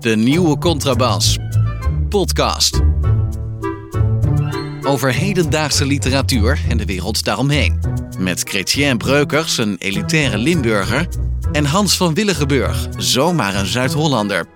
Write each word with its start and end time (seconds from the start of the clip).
De 0.00 0.16
nieuwe 0.16 0.58
Contrabas. 0.58 1.38
Podcast. 2.08 2.80
Over 4.82 5.12
hedendaagse 5.12 5.86
literatuur 5.86 6.60
en 6.68 6.76
de 6.76 6.84
wereld 6.84 7.24
daaromheen. 7.24 7.80
Met 8.18 8.42
Chrétien 8.42 8.98
Breukers, 8.98 9.58
een 9.58 9.76
elitaire 9.78 10.38
Limburger. 10.38 11.08
En 11.52 11.64
Hans 11.64 11.96
van 11.96 12.14
Willigenburg, 12.14 12.88
zomaar 12.96 13.54
een 13.54 13.66
Zuid-Hollander. 13.66 14.46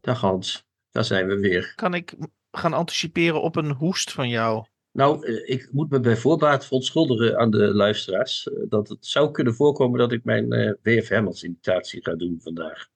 Dag 0.00 0.20
Hans, 0.20 0.64
daar 0.90 1.04
zijn 1.04 1.26
we 1.26 1.38
weer. 1.38 1.72
Kan 1.74 1.94
ik 1.94 2.14
gaan 2.50 2.72
anticiperen 2.72 3.42
op 3.42 3.56
een 3.56 3.70
hoest 3.70 4.12
van 4.12 4.28
jou? 4.28 4.64
Nou, 4.98 5.26
eh, 5.26 5.54
ik 5.54 5.72
moet 5.72 5.90
me 5.90 6.00
bij 6.00 6.16
voorbaat 6.16 6.64
verontschuldigen 6.64 7.38
aan 7.38 7.50
de 7.50 7.74
luisteraars. 7.74 8.48
eh, 8.48 8.62
Dat 8.68 8.88
het 8.88 9.06
zou 9.06 9.30
kunnen 9.30 9.54
voorkomen 9.54 9.98
dat 9.98 10.12
ik 10.12 10.24
mijn 10.24 10.52
eh, 10.52 10.72
WFM 10.82 11.24
als 11.26 11.42
imitatie 11.42 12.02
ga 12.02 12.14
doen 12.14 12.40
vandaag. 12.40 12.88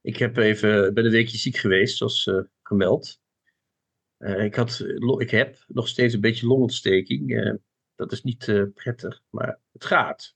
Ik 0.00 0.16
heb 0.16 0.36
even, 0.36 0.94
ben 0.94 1.04
een 1.04 1.10
weekje 1.10 1.38
ziek 1.38 1.56
geweest, 1.56 1.96
zoals 1.96 2.30
gemeld. 2.62 3.20
Ik, 4.18 4.54
had, 4.54 4.84
ik 5.18 5.30
heb 5.30 5.64
nog 5.66 5.88
steeds 5.88 6.14
een 6.14 6.20
beetje 6.20 6.46
longontsteking. 6.46 7.58
dat 7.94 8.12
is 8.12 8.22
niet 8.22 8.70
prettig, 8.74 9.22
maar 9.30 9.60
het 9.72 9.84
gaat. 9.84 10.34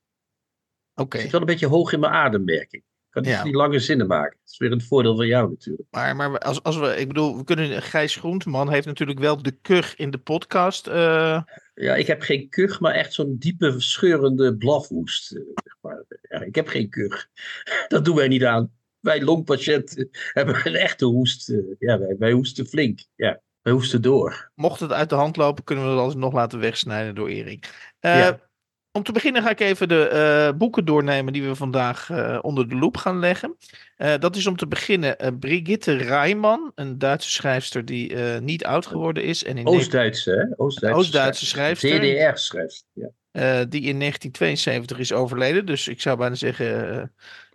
Oké, 0.95 1.17
Ik 1.17 1.23
zit 1.23 1.33
wel 1.33 1.41
een 1.41 1.47
beetje 1.47 1.67
hoog 1.67 1.93
in 1.93 2.01
mijn 2.01 2.13
adem, 2.13 2.45
merk 2.45 2.73
ik. 2.73 2.85
Ik 3.11 3.17
kan 3.17 3.23
niet, 3.25 3.33
Ja. 3.33 3.45
niet 3.45 3.55
lange 3.55 3.79
zinnen 3.79 4.07
maken. 4.07 4.37
Dat 4.43 4.51
is 4.53 4.59
weer 4.59 4.73
een 4.73 4.81
voordeel 4.83 5.17
van 5.17 5.27
jou 5.27 5.51
natuurlijk. 5.51 5.89
maar, 5.91 6.17
maar 6.17 6.39
als, 6.39 6.63
als 6.63 6.77
we, 6.79 6.97
ik 6.97 7.09
bedoel, 7.09 7.37
we 7.37 7.45
kunnen, 7.45 7.83
Gijs 7.83 8.17
Groenteman 8.17 8.71
heeft 8.71 8.87
natuurlijk 8.87 9.19
wel 9.19 9.43
de 9.43 9.51
kuch 9.63 9.97
in 9.97 10.11
de 10.11 10.19
podcast. 10.19 10.87
eh, 10.87 11.43
Ja, 11.75 11.95
ik 11.95 12.07
heb 12.07 12.23
geen 12.23 12.49
kuch, 12.49 12.81
maar 12.81 12.93
echt 12.95 13.13
zo'n 13.13 13.37
diepe, 13.39 13.75
scheurende 13.81 14.57
blafhoest. 14.57 15.33
eh, 15.33 15.41
zeg 15.65 15.77
maar. 15.81 16.05
ja, 16.29 16.41
ik 16.41 16.55
heb 16.55 16.69
geen 16.69 16.89
kuch. 16.91 17.27
Dat 17.89 18.05
doen 18.05 18.17
wij 18.17 18.29
niet 18.29 18.45
aan. 18.45 18.73
Wij 19.01 19.23
longpatiënten 19.23 20.09
hebben 20.33 20.67
een 20.67 20.75
echte 20.77 21.05
hoest. 21.05 21.49
eh, 21.49 21.57
Ja, 21.79 21.99
wij, 21.99 22.17
wij 22.19 22.33
hoesten 22.33 22.67
flink. 22.67 23.01
Ja, 23.17 23.41
wij 23.63 23.73
hoesten 23.73 24.03
door. 24.03 24.51
mocht 24.55 24.81
het 24.81 24.93
uit 24.93 25.09
de 25.09 25.15
hand 25.15 25.37
lopen, 25.37 25.65
kunnen 25.65 25.85
we 25.85 25.91
het 25.91 26.01
alsnog 26.01 26.33
laten 26.33 26.59
wegsnijden 26.59 27.15
door 27.15 27.29
Erik. 27.29 27.95
Ja. 28.01 28.49
Om 28.93 29.03
te 29.03 29.13
beginnen 29.13 29.43
ga 29.43 29.51
ik 29.51 29.61
even 29.61 29.89
de 29.89 30.09
eh, 30.09 30.59
boeken 30.59 30.85
doornemen 30.85 31.33
die 31.33 31.43
we 31.43 31.55
vandaag 31.55 32.11
eh, 32.11 32.39
onder 32.43 32.69
de 32.69 32.75
loep 32.75 32.97
gaan 32.97 33.19
leggen. 33.19 33.57
Eh, 33.97 34.15
dat 34.19 34.37
is 34.37 34.47
om 34.47 34.57
te 34.57 34.67
beginnen 34.67 35.39
Brigitte 35.39 35.97
Reimann, 35.97 36.73
een 36.75 36.99
Duitse 36.99 37.31
schrijfster 37.31 37.85
die 37.85 38.17
niet 38.41 38.65
oud 38.65 38.87
geworden 38.87 39.25
is. 39.25 39.45
En 39.45 39.59
in 39.59 39.67
Oost-Duitse, 39.67 40.31
hè? 40.31 40.63
Oost-Duitse, 40.63 41.01
Oost-Duitse 41.01 41.47
schrijfster. 41.47 42.01
DDR-schrijfster. 42.01 42.89
Ja. 42.93 43.11
Eh, 43.31 43.61
die 43.69 43.83
in 43.83 43.99
1972 43.99 44.99
is 44.99 45.13
overleden. 45.13 45.67
Dus 45.67 45.89
ik 45.89 46.01
zou 46.01 46.17
bijna 46.19 46.35
zeggen, 46.35 46.67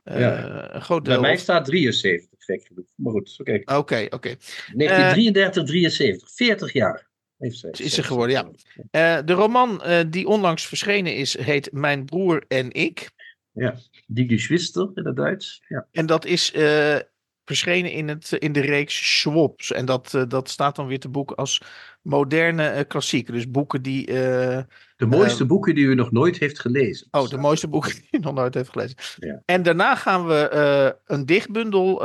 Ja. 0.04 0.74
een 0.74 0.82
groot 0.82 1.04
Bij 1.04 1.20
mij 1.20 1.38
staat 1.38 1.66
73, 1.66 2.30
gek 2.38 2.66
genoeg. 2.68 2.86
Maar 2.96 3.12
goed, 3.12 3.36
oké. 3.40 3.62
Oké, 3.66 4.06
oké. 4.10 4.36
1933, 4.74 5.64
73. 5.64 6.32
40 6.32 6.74
jaar 6.74 7.08
heeft. 7.38 7.80
Is 7.80 7.94
ze 7.94 8.04
geworden, 8.04 8.36
ja. 8.36 8.52
Eh, 8.92 9.26
de 9.26 9.34
roman 9.34 9.84
eh, 9.84 10.06
die 10.10 10.28
onlangs 10.28 10.68
verschenen 10.68 11.16
is, 11.16 11.38
heet 11.38 11.72
Mijn 11.72 12.06
broer 12.06 12.44
en 12.48 12.72
ik. 12.72 13.14
Ja, 13.52 13.76
Die 14.08 14.28
Geschwister 14.28 14.92
in 14.94 15.06
het 15.06 15.16
Duits. 15.16 15.64
Ja. 15.68 15.88
En 15.92 16.06
dat 16.06 16.26
is 16.26 16.52
eh, 16.52 16.98
verschenen 17.46 17.92
in, 17.92 18.08
het, 18.08 18.32
in 18.32 18.52
de 18.52 18.60
reeks 18.60 19.20
Schwops. 19.20 19.72
En 19.72 19.86
dat, 19.86 20.26
dat 20.28 20.50
staat 20.50 20.76
dan 20.76 20.88
weer 20.88 21.00
te 21.00 21.10
boek 21.10 21.32
als 21.32 21.62
moderne 22.02 22.86
klassieken. 22.88 23.34
Dus 23.34 23.50
boeken 23.50 23.82
die. 23.82 24.06
De 24.06 25.06
mooiste 25.06 25.46
boeken 25.46 25.76
die 25.76 25.86
u 25.86 25.96
nog 25.96 26.12
nooit 26.12 26.38
heeft 26.38 26.60
gelezen. 26.60 27.08
oh, 27.12 27.28
de 27.28 27.38
mooiste 27.38 27.68
boeken 27.68 27.92
die 27.92 28.08
je 28.10 28.20
nog 28.20 28.34
nooit 28.34 28.54
heeft 28.54 28.70
gelezen. 28.70 28.98
Ja. 29.20 29.42
En 29.46 29.64
daarna 29.64 29.96
gaan 29.96 30.28
we 30.28 30.96
een 31.06 31.26
dichtbundel 31.26 32.02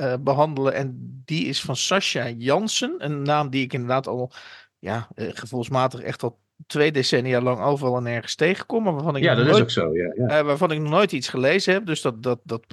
eh, 0.00 0.12
eh, 0.12 0.20
behandelen. 0.20 0.74
En 0.74 1.20
die 1.24 1.44
is 1.46 1.60
van 1.60 1.76
Sascha 1.76 2.28
Jansen. 2.28 2.94
Een 2.98 3.22
naam 3.22 3.50
die 3.50 3.62
ik 3.62 3.72
inderdaad 3.72 4.06
al 4.06 4.32
ja, 4.78 5.08
eh, 5.14 5.28
gevoelsmatig 5.32 6.00
echt 6.00 6.22
al 6.22 6.40
twee 6.66 6.92
decennia 6.92 7.40
lang 7.40 7.60
overal 7.60 7.96
en 7.96 8.02
nergens 8.02 8.34
tegenkom. 8.34 8.82
Maar 8.82 8.92
waarvan 8.92 9.16
ik, 9.16 9.22
Ja, 9.22 9.34
nog 9.34 9.38
dat 9.38 9.46
is 9.46 9.52
nooit, 9.52 9.62
ook 9.62 9.70
zo. 9.70 9.94
Ja, 9.94 10.12
ja. 10.16 10.38
eh, 10.38 10.44
waarvan 10.44 10.70
ik 10.70 10.80
nog 10.80 10.90
nooit 10.90 11.12
iets 11.12 11.28
gelezen 11.28 11.72
heb. 11.72 11.86
Dus 11.86 12.00
dat, 12.00 12.22
dat, 12.22 12.40
dat, 12.44 12.64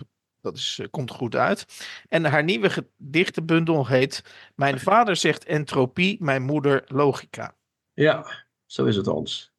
dat 0.41 0.57
is, 0.57 0.81
komt 0.91 1.11
goed 1.11 1.35
uit. 1.35 1.66
En 2.07 2.25
haar 2.25 2.43
nieuwe 2.43 2.69
gedichtenbundel 2.69 3.87
heet 3.87 4.23
Mijn 4.55 4.79
vader 4.79 5.16
zegt 5.16 5.45
entropie, 5.45 6.17
mijn 6.19 6.43
moeder 6.43 6.83
logica. 6.87 7.55
Ja, 7.93 8.45
zo 8.66 8.85
is 8.85 8.95
het 8.95 9.07
ons. 9.07 9.51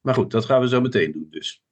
Maar 0.00 0.14
goed, 0.14 0.30
dat 0.30 0.44
gaan 0.44 0.60
we 0.60 0.68
zo 0.68 0.80
meteen 0.80 1.12
doen 1.12 1.26
dus. 1.30 1.62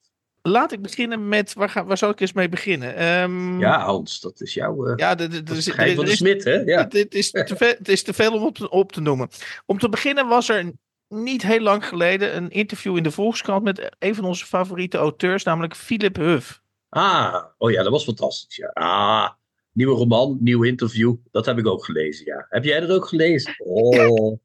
Laat 0.49 0.73
ik 0.73 0.83
beginnen 0.83 1.29
met, 1.29 1.53
waar, 1.55 1.69
ga, 1.71 1.85
waar 1.85 1.99
zal 1.99 2.11
ik 2.11 2.21
eens 2.21 2.33
mee 2.33 2.49
beginnen? 2.49 2.97
Ehm, 2.97 3.59
Ja, 3.61 3.85
Hans, 3.85 4.21
dat 4.21 4.41
is 4.41 4.55
jouw 4.55 4.87
uh, 4.89 4.93
ja 4.97 5.15
de, 5.15 5.29
de, 5.29 5.43
de, 5.43 5.63
de, 5.65 5.73
er- 5.77 5.95
van 5.95 6.05
de 6.05 6.11
is- 6.11 6.17
smid, 6.17 6.45
hè? 6.45 6.55
Ja. 6.55 6.79
Het, 6.83 6.93
het 6.93 7.15
is 7.15 7.31
te 7.31 7.55
veel, 7.57 7.75
het 7.79 7.89
is 7.89 8.03
te 8.03 8.13
veel 8.13 8.33
om 8.33 8.43
op 8.43 8.55
te, 8.55 8.71
op 8.71 8.93
te 8.93 9.01
noemen. 9.01 9.29
Om 9.67 9.79
te 9.79 9.89
beginnen 9.89 10.29
was 10.29 10.49
er 10.49 10.73
niet 11.09 11.43
heel 11.43 11.61
lang 11.61 11.87
geleden 11.87 12.37
een 12.37 12.51
interview 12.51 12.97
in 12.97 13.03
de 13.03 13.11
Volkskrant 13.11 13.65
met 13.65 13.97
een 13.99 14.15
van 14.15 14.25
onze 14.25 14.47
favoriete 14.47 14.99
auteurs, 14.99 15.45
namelijk 15.45 15.77
Philip 15.77 16.17
Huff. 16.17 16.61
Ah, 16.89 17.45
oh 17.59 17.71
ja, 17.71 17.83
dat 17.83 17.93
was 17.93 18.05
fantastisch. 18.05 18.57
Ja. 18.57 18.69
Ah, 18.73 19.29
nieuwe 19.73 19.95
roman, 19.97 20.37
nieuw 20.41 20.63
interview. 20.65 21.15
Dat 21.31 21.47
heb 21.47 21.59
ik 21.59 21.67
ook 21.67 21.85
gelezen, 21.85 22.27
ja. 22.27 22.47
Heb 22.49 22.65
jij 22.65 22.81
dat 22.81 22.91
ook 22.91 23.07
gelezen? 23.09 23.55
Oh, 23.59 24.39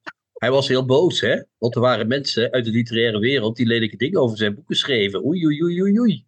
hij 0.44 0.52
was 0.52 0.68
heel 0.68 0.86
boos, 0.86 1.22
hè? 1.22 1.42
Want 1.58 1.76
er 1.76 1.82
waren 1.82 2.08
mensen 2.08 2.52
uit 2.52 2.66
de 2.66 2.72
literaire 2.72 3.20
wereld 3.20 3.56
die 3.56 3.66
lelijke 3.66 3.98
dingen 3.98 4.22
over 4.22 4.38
zijn 4.38 4.56
boeken 4.56 4.76
schreven. 4.76 5.26
Oei, 5.26 5.46
oei, 5.46 5.64
oei, 5.64 5.82
oei, 5.82 6.00
oei. 6.00 6.26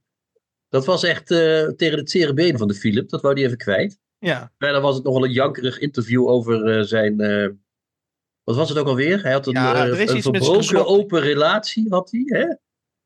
Dat 0.69 0.85
was 0.85 1.03
echt 1.03 1.31
eh, 1.31 1.67
tegen 1.67 1.97
het 1.97 2.09
zere 2.11 2.33
been 2.33 2.57
van 2.57 2.67
de 2.67 2.73
Philip. 2.73 3.09
Dat 3.09 3.21
wou 3.21 3.33
hij 3.33 3.43
even 3.43 3.57
kwijt. 3.57 3.99
Ja, 4.19 4.51
Verder 4.57 4.81
was 4.81 4.95
het 4.95 5.03
nogal 5.03 5.23
een 5.23 5.31
jankerig 5.31 5.79
interview 5.79 6.27
over 6.27 6.77
eh, 6.77 6.83
zijn. 6.83 7.19
eh, 7.19 7.47
wat 8.43 8.55
was 8.55 8.69
het 8.69 8.77
ook 8.77 8.87
alweer? 8.87 9.21
Hij 9.23 9.31
had 9.31 9.47
een, 9.47 9.53
Ja, 9.53 9.87
een 9.87 10.21
verbroken 10.21 10.85
open 10.85 11.21
relatie, 11.21 11.85
had 11.89 12.11
hij, 12.11 12.21
hè? 12.25 12.45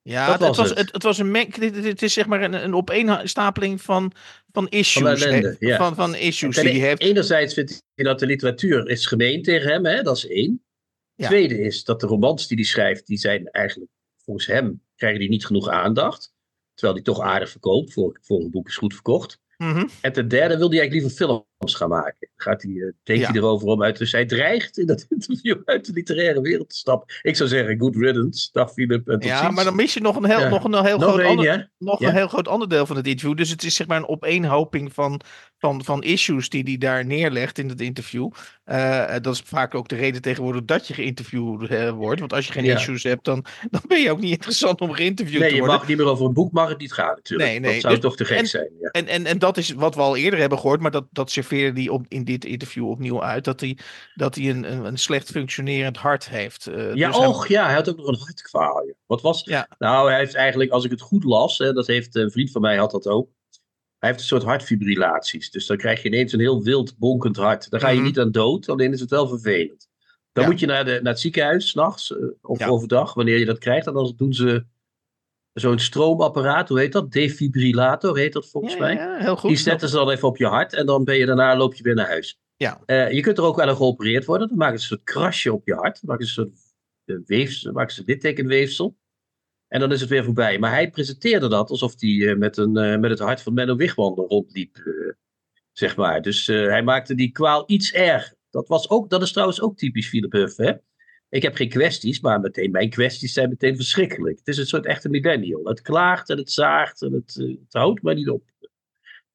ja 0.02 0.26
Dat 0.38 0.48
het, 0.48 0.56
was 0.58 0.70
het. 0.70 0.78
het. 0.78 0.92
Het, 0.92 1.04
was 1.04 1.18
een 1.18 1.32
meng, 1.32 1.54
dit, 1.54 1.74
dit- 1.74 1.84
het 1.84 2.02
is 2.02 2.14
zeg 2.14 2.28
maar 2.28 2.42
een, 2.42 2.64
een 2.64 2.76
opeenstapeling 2.76 3.82
van, 3.82 4.12
van 4.52 4.70
issues. 4.70 5.20
Van 5.22 5.28
ellende, 5.30 5.56
ja. 5.60 5.78
van, 5.78 5.96
van 5.96 6.16
issues 6.16 6.56
die 6.56 6.70
hij 6.70 6.80
heeft. 6.88 7.02
Enerzijds 7.02 7.54
vindt 7.54 7.84
hij 7.96 8.06
dat 8.06 8.20
de 8.20 8.26
literatuur 8.26 8.88
is 8.90 9.06
gemeen 9.06 9.42
tegen 9.44 9.72
hem, 9.72 9.86
hè? 9.86 10.02
dat 10.02 10.18
is 10.18 10.28
één. 10.28 10.64
Ja. 11.20 11.28
Tweede 11.28 11.60
is 11.60 11.84
dat 11.84 12.00
de 12.00 12.08
romans 12.08 12.48
die 12.48 12.58
hij 12.58 12.66
schrijft, 12.66 13.08
die 13.08 13.18
zijn 13.18 13.48
eigenlijk 13.48 13.92
volgens 14.18 14.46
hem, 14.46 14.84
krijgen 14.96 15.20
die 15.20 15.30
niet 15.30 15.46
genoeg 15.46 15.68
aandacht. 15.68 16.34
Terwijl 16.74 16.98
die 16.98 17.14
toch 17.14 17.20
aardig 17.24 17.50
verkoopt, 17.50 17.94
voor, 17.94 18.20
voor 18.22 18.42
een 18.42 18.50
boek 18.50 18.68
is 18.68 18.76
goed 18.76 18.94
verkocht. 18.94 19.40
Mhm. 19.58 19.88
En 20.02 20.14
ten 20.14 20.28
derde 20.28 20.58
wil 20.58 20.70
hij 20.70 20.80
eigenlijk 20.80 20.92
liever 20.92 21.12
films 21.12 21.48
gaan 21.68 21.90
maken. 21.90 22.30
Gaat 22.36 22.62
hij, 22.62 22.72
eh, 22.72 22.82
denkt 23.04 23.22
Ja. 23.22 23.28
hij 23.32 23.36
erover 23.42 23.68
om 23.68 23.84
uit. 23.84 23.98
Dus 23.98 24.12
hij 24.12 24.26
dreigt 24.26 24.78
in 24.78 24.86
dat 24.86 25.06
interview 25.10 25.58
uit 25.66 25.86
de 25.86 25.92
literaire 25.94 26.42
wereld 26.42 26.70
te 26.70 26.76
stappen. 26.76 27.16
Ik 27.22 27.36
zou 27.36 27.50
zeggen, 27.50 27.80
good 27.80 27.96
riddance, 27.96 28.50
dag 28.52 28.72
Philip. 28.74 29.08
En 29.08 29.20
Ja, 29.20 29.42
ziens. 29.42 29.56
maar 29.56 29.64
dan 29.64 29.76
mis 29.76 29.94
je 29.94 30.02
nog 30.02 30.16
een 30.16 30.26
heel, 30.26 30.40
Ja. 30.40 30.50
nog 30.50 30.64
een 30.64 30.86
heel 30.86 30.98
Nog 30.98 31.10
groot 31.10 31.20
één, 31.20 31.30
ander, 31.38 31.70
nog 31.78 32.00
Ja. 32.00 32.08
een 32.08 32.16
heel 32.16 32.28
groot 32.28 32.48
ander 32.48 32.70
deel 32.70 32.86
van 32.86 32.96
het 32.96 33.08
interview. 33.08 33.38
Dus 33.38 33.50
het 33.50 33.64
is 33.64 33.76
zeg 33.76 33.88
maar 33.88 33.98
een 33.98 34.08
opeenhoping 34.08 34.94
van, 34.94 35.22
van, 35.58 35.84
van 35.84 36.04
issues 36.04 36.50
die 36.50 36.64
hij 36.64 36.78
daar 36.78 37.06
neerlegt 37.06 37.58
in 37.58 37.70
het 37.70 37.82
interview. 37.82 38.30
Eh, 38.64 39.14
dat 39.22 39.34
is 39.34 39.42
vaak 39.46 39.76
ook 39.76 39.88
de 39.88 39.96
reden 39.96 40.22
tegenwoordig 40.22 40.66
dat 40.66 40.88
je 40.88 40.94
geïnterviewd 40.94 41.70
eh, 41.70 41.90
wordt. 41.92 42.20
Want 42.20 42.34
als 42.34 42.46
je 42.48 42.52
geen 42.54 42.66
issues 42.66 43.04
hebt, 43.04 43.26
dan, 43.26 43.46
dan 43.70 43.82
ben 43.88 44.02
je 44.02 44.12
ook 44.12 44.20
niet 44.20 44.32
interessant 44.32 44.82
om 44.82 44.92
geïnterviewd 44.92 45.40
Nee, 45.40 45.50
te 45.50 45.56
je 45.56 45.60
worden. 45.62 45.78
mag 45.80 45.88
niet 45.88 45.98
meer 45.98 46.06
over 46.06 46.26
een 46.26 46.34
boek, 46.34 46.52
mag 46.52 46.70
het 46.70 46.78
niet 46.80 46.94
gaan 46.94 47.16
natuurlijk. 47.16 47.50
Nee, 47.50 47.60
nee. 47.60 47.72
Dat 47.72 47.82
zou 47.82 47.94
Dus- 47.94 48.04
toch 48.04 48.16
te 48.16 48.26
gek 48.26 48.38
en- 48.38 48.48
zijn. 48.48 48.70
Ja. 48.82 48.90
En, 48.90 49.08
en, 49.08 49.26
en 49.26 49.38
dat 49.40 49.58
is 49.58 49.72
wat 49.74 49.96
we 49.96 50.02
al 50.02 50.16
eerder 50.18 50.40
hebben 50.40 50.60
gehoord, 50.60 50.82
maar 50.82 50.92
dat, 50.92 51.06
dat 51.12 51.32
serveerde 51.50 51.80
hij 51.82 51.90
op, 51.90 52.06
in 52.08 52.24
dit 52.24 52.46
interview 52.46 52.90
opnieuw 52.90 53.24
uit. 53.24 53.44
Dat 53.44 53.60
hij, 53.60 53.78
dat 54.16 54.36
hij 54.36 54.50
een, 54.50 54.72
een, 54.72 54.86
een 54.86 54.98
slecht 54.98 55.30
functionerend 55.30 55.98
hart 55.98 56.30
heeft. 56.30 56.68
Eh, 56.68 56.94
Ja, 56.94 57.08
dus 57.08 57.18
hij- 57.18 57.28
och, 57.28 57.48
ja, 57.48 57.66
hij 57.66 57.74
had 57.74 57.90
ook 57.90 57.98
nog 57.98 58.08
een 58.08 58.18
hartkwaal. 58.18 58.86
Wat 59.06 59.22
was? 59.22 59.42
Ja. 59.44 59.68
Nou, 59.80 60.10
hij 60.10 60.20
heeft 60.20 60.36
eigenlijk, 60.36 60.72
als 60.72 60.86
ik 60.86 60.92
het 60.92 61.02
goed 61.02 61.24
las, 61.24 61.58
hè, 61.58 61.74
dat 61.74 61.88
heeft 61.88 62.16
een 62.16 62.32
vriend 62.32 62.52
van 62.52 62.62
mij 62.62 62.78
had 62.78 62.92
dat 62.92 63.08
ook. 63.08 63.30
Hij 63.98 64.10
heeft 64.10 64.22
een 64.22 64.28
soort 64.28 64.44
hartfibrillaties. 64.44 65.52
Dus 65.52 65.66
dan 65.66 65.78
krijg 65.78 66.02
je 66.02 66.08
ineens 66.08 66.34
een 66.34 66.40
heel 66.40 66.64
wild 66.64 66.98
bonkend 66.98 67.36
hart. 67.36 67.70
Daar 67.70 67.80
ga 67.80 67.90
je 67.90 67.96
Mhm. 67.96 68.06
niet 68.06 68.20
aan 68.20 68.32
dood, 68.32 68.70
alleen 68.70 68.94
is 68.94 69.00
het 69.00 69.10
wel 69.10 69.28
vervelend. 69.28 69.88
Dan 70.32 70.44
Ja. 70.44 70.50
moet 70.50 70.60
je 70.60 70.66
naar, 70.66 70.86
de, 70.86 71.00
naar 71.04 71.12
het 71.12 71.20
ziekenhuis, 71.22 71.68
s'nachts 71.70 72.10
uh, 72.10 72.18
of 72.42 72.60
Ja. 72.60 72.68
overdag, 72.68 73.14
wanneer 73.14 73.38
je 73.40 73.46
dat 73.46 73.58
krijgt. 73.58 73.88
En 73.88 73.94
dan 73.94 74.14
doen 74.18 74.34
ze 74.34 74.66
zo'n 75.60 75.80
stroomapparaat, 75.80 76.70
hoe 76.70 76.80
heet 76.80 76.92
dat? 76.92 77.12
Defibrillator 77.12 78.18
heet 78.18 78.34
dat 78.34 78.50
volgens 78.50 78.74
ja, 78.74 78.80
mij. 78.80 78.94
ja, 78.94 79.18
heel 79.18 79.36
goed. 79.36 79.50
Die 79.50 79.60
zetten 79.60 79.90
ze 79.90 79.96
dan 79.96 80.10
even 80.10 80.28
op 80.28 80.38
je 80.38 80.46
hart 80.46 80.74
en 80.74 80.86
dan 80.86 81.04
ben 81.04 81.18
je 81.18 81.26
daarna 81.26 81.58
loop 81.58 81.74
je 81.74 81.84
weer 81.84 81.96
naar 81.96 82.08
huis. 82.08 82.40
Ja. 82.56 82.82
Eh, 82.86 83.12
je 83.12 83.22
kunt 83.22 83.38
er 83.38 83.44
ook 83.44 83.56
wel 83.56 83.68
aan 83.68 83.76
geopereerd 83.76 84.26
worden. 84.26 84.48
Dan 84.48 84.58
maken 84.58 84.80
ze 84.80 84.82
een 84.82 84.98
soort 84.98 85.04
krasje 85.04 85.54
op 85.54 85.66
je 85.66 85.74
hart. 85.74 86.02
Dan 86.02 86.10
maken 86.10 86.26
ze 86.28 86.42
een 86.42 86.48
soort 86.48 86.74
eh, 87.06 87.16
weefsel, 87.26 87.72
maken 87.72 87.94
ze 87.94 88.04
littekenweefsel. 88.06 88.98
En 89.68 89.80
dan 89.80 89.92
is 89.92 90.00
het 90.00 90.10
weer 90.10 90.24
voorbij. 90.24 90.60
Maar 90.60 90.72
hij 90.72 90.90
presenteerde 90.90 91.48
dat 91.48 91.70
alsof 91.70 91.94
hij 92.00 92.30
eh, 92.30 92.38
met, 92.38 92.58
een, 92.58 93.00
met 93.00 93.10
het 93.10 93.20
hart 93.20 93.42
van 93.42 93.54
Menno 93.54 93.76
Wigwam 93.76 94.14
rondliep. 94.14 94.78
zeg 95.72 95.96
maar. 95.96 96.22
Dus 96.22 96.48
hij 96.48 96.84
maakte 96.84 97.16
die 97.16 97.32
kwaal 97.32 97.64
iets 97.68 97.92
erger. 97.92 98.38
Dat, 98.50 98.68
was 98.68 98.90
ook, 98.90 99.10
dat 99.10 99.22
is 99.22 99.32
trouwens 99.32 99.62
ook 99.62 99.78
typisch 99.78 100.08
Philip 100.08 100.32
Huff. 100.32 100.58
Hè? 100.58 100.74
Ik 101.30 101.42
heb 101.42 101.56
geen 101.56 101.70
kwesties, 101.70 102.20
maar 102.20 102.40
meteen, 102.40 102.72
mijn 102.72 102.90
kwesties 102.90 103.34
zijn 103.34 103.50
meteen 103.50 103.76
verschrikkelijk. 103.76 104.38
Het 104.38 104.48
is 104.48 104.58
een 104.58 104.66
soort 104.66 104.86
echte 104.86 105.10
millennial. 105.10 105.64
Het 105.64 105.82
klaagt 105.82 106.30
en 106.30 106.38
het 106.38 106.52
zaagt 106.52 107.02
en 107.02 107.14
het, 107.14 107.36
uh, 107.36 107.58
het 107.64 107.74
houdt 107.74 108.02
maar 108.02 108.16
niet 108.16 108.30
op. 108.30 108.44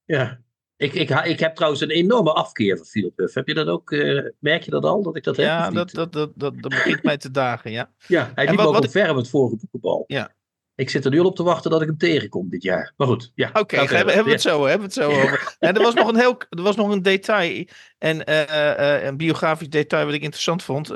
Ja. 0.04 0.42
Ik, 0.76 0.94
ik, 0.94 1.10
ik 1.10 1.40
heb 1.40 1.54
trouwens 1.54 1.82
een 1.82 1.90
enorme 1.90 2.32
afkeer 2.32 2.76
van 2.76 2.86
Philip 2.86 3.16
Huff. 3.16 3.34
Heb 3.34 3.48
je 3.48 3.54
dat 3.54 3.66
ook, 3.66 3.90
uh, 3.90 4.28
merk 4.38 4.62
je 4.62 4.70
dat 4.70 4.84
al, 4.84 5.02
dat 5.02 5.16
ik 5.16 5.24
dat 5.24 5.36
heb? 5.36 5.46
Ja, 5.46 5.70
dat, 5.70 5.90
dat, 5.90 6.12
dat, 6.12 6.32
dat, 6.34 6.54
dat 6.62 6.70
begint 6.70 7.02
mij 7.02 7.16
te 7.16 7.30
dagen, 7.30 7.70
ja. 7.70 7.92
Ja, 8.06 8.32
hij 8.34 8.50
liep 8.50 8.58
ook 8.58 8.90
ver 8.90 9.10
op 9.10 9.16
het 9.16 9.28
vorige 9.28 9.56
boekenbal. 9.56 10.04
Ja. 10.06 10.34
Ik 10.76 10.90
zit 10.90 11.04
er 11.04 11.10
nu 11.10 11.18
al 11.18 11.26
op 11.26 11.36
te 11.36 11.42
wachten 11.42 11.70
dat 11.70 11.80
ik 11.80 11.86
hem 11.86 11.98
tegenkom 11.98 12.48
dit 12.48 12.62
jaar. 12.62 12.92
Maar 12.96 13.06
goed, 13.06 13.32
ja. 13.34 13.48
Oké, 13.48 13.58
okay, 13.58 13.78
hebben, 13.78 14.14
hebben 14.14 14.24
we 14.24 14.30
het 14.30 14.40
zo, 14.40 14.66
hebben 14.66 14.78
we 14.78 14.84
het 14.84 14.92
zo 14.92 15.10
over. 15.22 15.56
En 15.58 15.74
er 15.74 15.82
was 15.82 15.94
nog 15.94 16.08
een 16.08 16.18
heel, 16.18 16.38
er 16.48 16.62
was 16.62 16.76
nog 16.76 16.90
een 16.90 17.02
detail, 17.02 17.66
en 18.04 18.22
uh, 18.28 18.40
uh, 18.40 19.04
een 19.04 19.16
biografisch 19.16 19.68
detail 19.68 20.04
wat 20.04 20.14
ik 20.14 20.22
interessant 20.22 20.62
vond. 20.62 20.88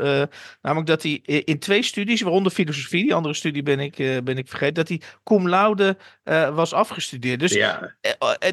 Namelijk 0.63 0.87
dat 0.87 1.03
hij 1.03 1.13
in 1.23 1.59
twee 1.59 1.83
studies, 1.83 2.21
waaronder 2.21 2.53
filosofie, 2.53 3.03
die 3.03 3.15
andere 3.15 3.35
studie 3.35 3.63
ben 3.63 3.81
ik, 3.81 3.97
ben 4.25 4.39
ik 4.39 4.49
vergeten, 4.49 4.75
dat 4.75 4.89
hij 4.89 5.01
cum 5.25 5.49
laude 5.49 5.97
was 6.53 6.73
afgestudeerd. 6.73 7.41
Dus 7.41 7.53
ja. 7.53 7.95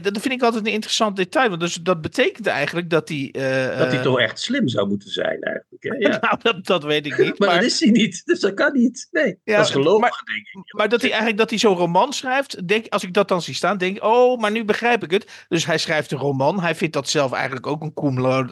dat 0.02 0.20
vind 0.20 0.34
ik 0.34 0.42
altijd 0.42 0.66
een 0.66 0.72
interessant 0.72 1.16
detail, 1.16 1.50
want 1.50 1.62
dus, 1.62 1.74
dat 1.74 2.02
betekent 2.02 2.48
eigenlijk 2.48 2.90
dat 2.90 3.10
hij... 3.10 3.30
dat 3.78 3.92
hij 3.92 4.02
toch 4.02 4.20
echt 4.20 4.40
slim 4.40 4.68
zou 4.68 4.88
moeten 4.88 5.10
zijn 5.10 5.42
eigenlijk. 5.42 5.84
Hè? 5.84 5.96
Ja. 5.96 6.18
nou, 6.22 6.38
dat, 6.42 6.66
dat 6.66 6.84
weet 6.84 7.06
ik 7.06 7.18
niet. 7.18 7.38
maar, 7.40 7.48
maar, 7.48 7.58
dat 7.58 7.66
is 7.66 7.80
hij 7.80 7.90
niet, 7.90 8.22
dus 8.26 8.40
dat 8.40 8.54
kan 8.54 8.74
niet. 8.74 9.08
Nee, 9.12 9.40
ja, 9.44 9.58
dat 9.58 9.66
is 9.66 9.72
gelogen, 9.72 10.00
maar, 10.00 10.22
denk 10.26 10.66
ik. 10.66 10.74
Maar 10.74 10.90
dat 10.90 11.02
hij 11.02 11.10
eigenlijk 11.10 11.40
dat 11.40 11.50
hij 11.50 11.60
zo'n 11.60 11.78
roman 11.78 12.14
schrijft, 12.14 12.68
denk, 12.68 12.88
als 12.90 13.04
ik 13.04 13.14
dat 13.14 13.28
dan 13.28 13.42
zie 13.42 13.54
staan, 13.54 13.78
denk 13.78 13.96
ik, 13.98 14.04
oh, 14.04 14.40
maar 14.40 14.52
nu 14.52 14.66
begrijp 14.66 15.04
ik 15.04 15.12
het. 15.12 15.46
Dus 15.48 15.66
hij 15.66 15.78
schrijft 15.78 16.12
een 16.12 16.18
roman, 16.18 16.62
hij 16.62 16.76
vindt 16.76 16.94
dat 16.94 17.10
zelf 17.10 17.32
eigenlijk 17.32 17.68
ook 17.68 17.82
een 17.82 17.94
cum 17.94 18.22
laude 18.22 18.45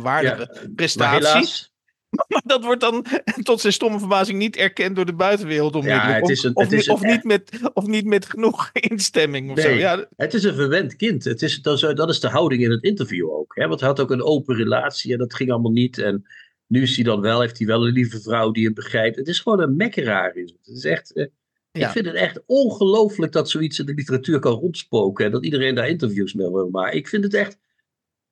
waardige 0.00 0.50
ja, 0.52 0.68
prestatie. 0.74 1.66
Maar, 2.10 2.42
dat 2.44 2.64
wordt 2.64 2.80
dan 2.80 3.04
tot 3.42 3.60
zijn 3.60 3.72
stomme 3.72 3.98
verbazing 3.98 4.38
niet 4.38 4.56
erkend 4.56 4.96
door 4.96 5.06
de 5.06 5.14
buitenwereld 5.14 5.74
onmiddellijk. 5.74 6.14
Ja, 6.14 6.20
het 6.20 6.28
is 6.30 6.42
een, 6.42 6.56
of, 6.90 7.02
niet 7.02 7.24
met, 7.24 7.70
of 7.72 7.86
niet 7.86 8.04
met 8.04 8.26
genoeg 8.26 8.70
instemming 8.90 9.50
of 9.50 9.56
nee, 9.56 9.64
zo. 9.64 9.70
Ja, 9.70 10.08
het 10.16 10.34
is 10.34 10.44
een 10.44 10.54
verwend 10.54 10.96
kind. 10.96 11.24
Het 11.24 11.42
is, 11.42 11.62
dat, 11.62 11.82
is, 11.82 11.94
dat 11.94 12.08
is 12.08 12.20
de 12.20 12.28
houding 12.28 12.62
in 12.62 12.70
het 12.70 12.82
interview 12.82 13.30
ook. 13.30 13.54
Hè? 13.54 13.68
Want 13.68 13.80
hij 13.80 13.88
had 13.88 14.00
ook 14.00 14.10
een 14.10 14.22
open 14.22 14.56
relatie 14.56 15.12
en 15.12 15.18
dat 15.18 15.34
ging 15.34 15.50
allemaal 15.50 15.72
niet. 15.72 15.98
En 15.98 16.26
nu 16.66 16.82
is 16.82 16.94
hij 16.94 17.04
dan 17.04 17.20
wel, 17.20 17.40
heeft 17.40 17.58
hij 17.58 17.66
wel 17.66 17.86
een 17.86 17.92
lieve 17.92 18.20
vrouw 18.20 18.50
die 18.50 18.64
hem 18.64 18.74
begrijpt. 18.74 19.16
Het 19.16 19.28
is 19.28 19.40
gewoon 19.40 19.60
een 19.60 19.76
mekkeraar. 19.76 20.36
Is 20.36 20.50
het. 20.50 20.66
het 20.66 20.76
is 20.76 20.84
echt... 20.84 21.28
Ja. 21.72 21.86
Ik 21.86 21.92
vind 21.92 22.06
het 22.06 22.14
echt 22.14 22.42
ongelooflijk 22.46 23.32
dat 23.32 23.50
zoiets 23.50 23.78
in 23.78 23.86
de 23.86 23.94
literatuur 23.94 24.38
kan 24.38 24.52
rondspoken. 24.52 25.24
En 25.24 25.30
dat 25.30 25.44
iedereen 25.44 25.74
daar 25.74 25.88
interviews 25.88 26.34
mee 26.34 26.50
wil 26.50 26.68
maken. 26.70 26.96
Ik 26.96 27.08
vind 27.08 27.24
het 27.24 27.34
echt. 27.34 27.58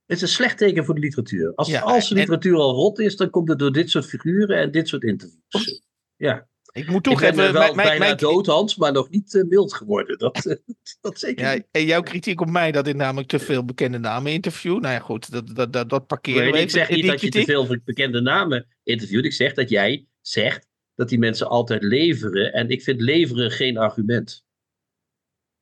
Het 0.07 0.17
is 0.17 0.23
een 0.23 0.29
slecht 0.29 0.59
teken 0.59 0.85
voor 0.85 0.95
de 0.95 1.01
literatuur. 1.01 1.53
Als, 1.55 1.69
Ja, 1.69 1.81
als 1.81 2.09
de 2.09 2.15
en- 2.15 2.21
literatuur 2.21 2.57
al 2.57 2.73
rot 2.75 2.99
is, 2.99 3.17
dan 3.17 3.31
komt 3.31 3.49
het 3.49 3.59
door 3.59 3.73
dit 3.73 3.91
soort 3.91 4.07
figuren 4.07 4.59
en 4.59 4.71
dit 4.71 4.89
soort 4.89 5.03
interviews. 5.03 5.83
Ja, 6.17 6.49
ik 6.73 6.87
moet 6.87 6.97
ik 6.97 7.03
toegeven, 7.03 7.37
ben 7.37 7.47
eh, 7.47 7.53
wel 7.53 7.75
mijn, 7.75 7.89
bijna 7.89 8.05
mijn- 8.05 8.17
dood, 8.17 8.47
Hans, 8.47 8.77
maar 8.77 8.93
nog 8.93 9.11
niet 9.11 9.35
eh, 9.35 9.43
mild 9.43 9.75
geworden. 9.75 10.19
Dat, 10.19 10.47
eh, 10.47 10.57
dat 11.01 11.19
zeker 11.19 11.45
ja, 11.55 11.63
en 11.71 11.85
jouw 11.85 12.01
kritiek 12.03 12.41
op 12.41 12.51
mij 12.51 12.73
dat 12.73 12.87
ik 12.87 12.95
namelijk 12.97 13.29
te 13.29 13.39
veel 13.39 13.65
bekende 13.65 13.99
namen 13.99 14.33
interview. 14.33 14.81
Nou 14.81 14.95
ja, 14.95 15.01
goed, 15.01 15.31
dat, 15.31 15.57
dat, 15.57 15.73
dat, 15.73 15.89
dat 15.91 16.07
parkeren 16.07 16.43
Nee, 16.43 16.53
we 16.53 16.61
ik 16.61 16.71
zeg 16.71 16.91
niet 16.91 17.07
dat 17.07 17.21
je 17.21 17.29
te 17.31 17.43
veel 17.45 17.79
bekende 17.85 18.21
namen 18.21 18.67
interviewt. 18.83 19.25
Ik 19.25 19.33
zeg 19.33 19.55
dat 19.55 19.69
jij 19.69 20.07
zegt 20.21 20.67
dat 20.95 21.09
die 21.09 21.19
mensen 21.19 21.49
altijd 21.49 21.83
leveren. 21.83 22.53
En 22.53 22.69
ik 22.69 22.83
vind 22.83 23.01
leveren 23.01 23.51
geen 23.51 23.77
argument. 23.79 24.45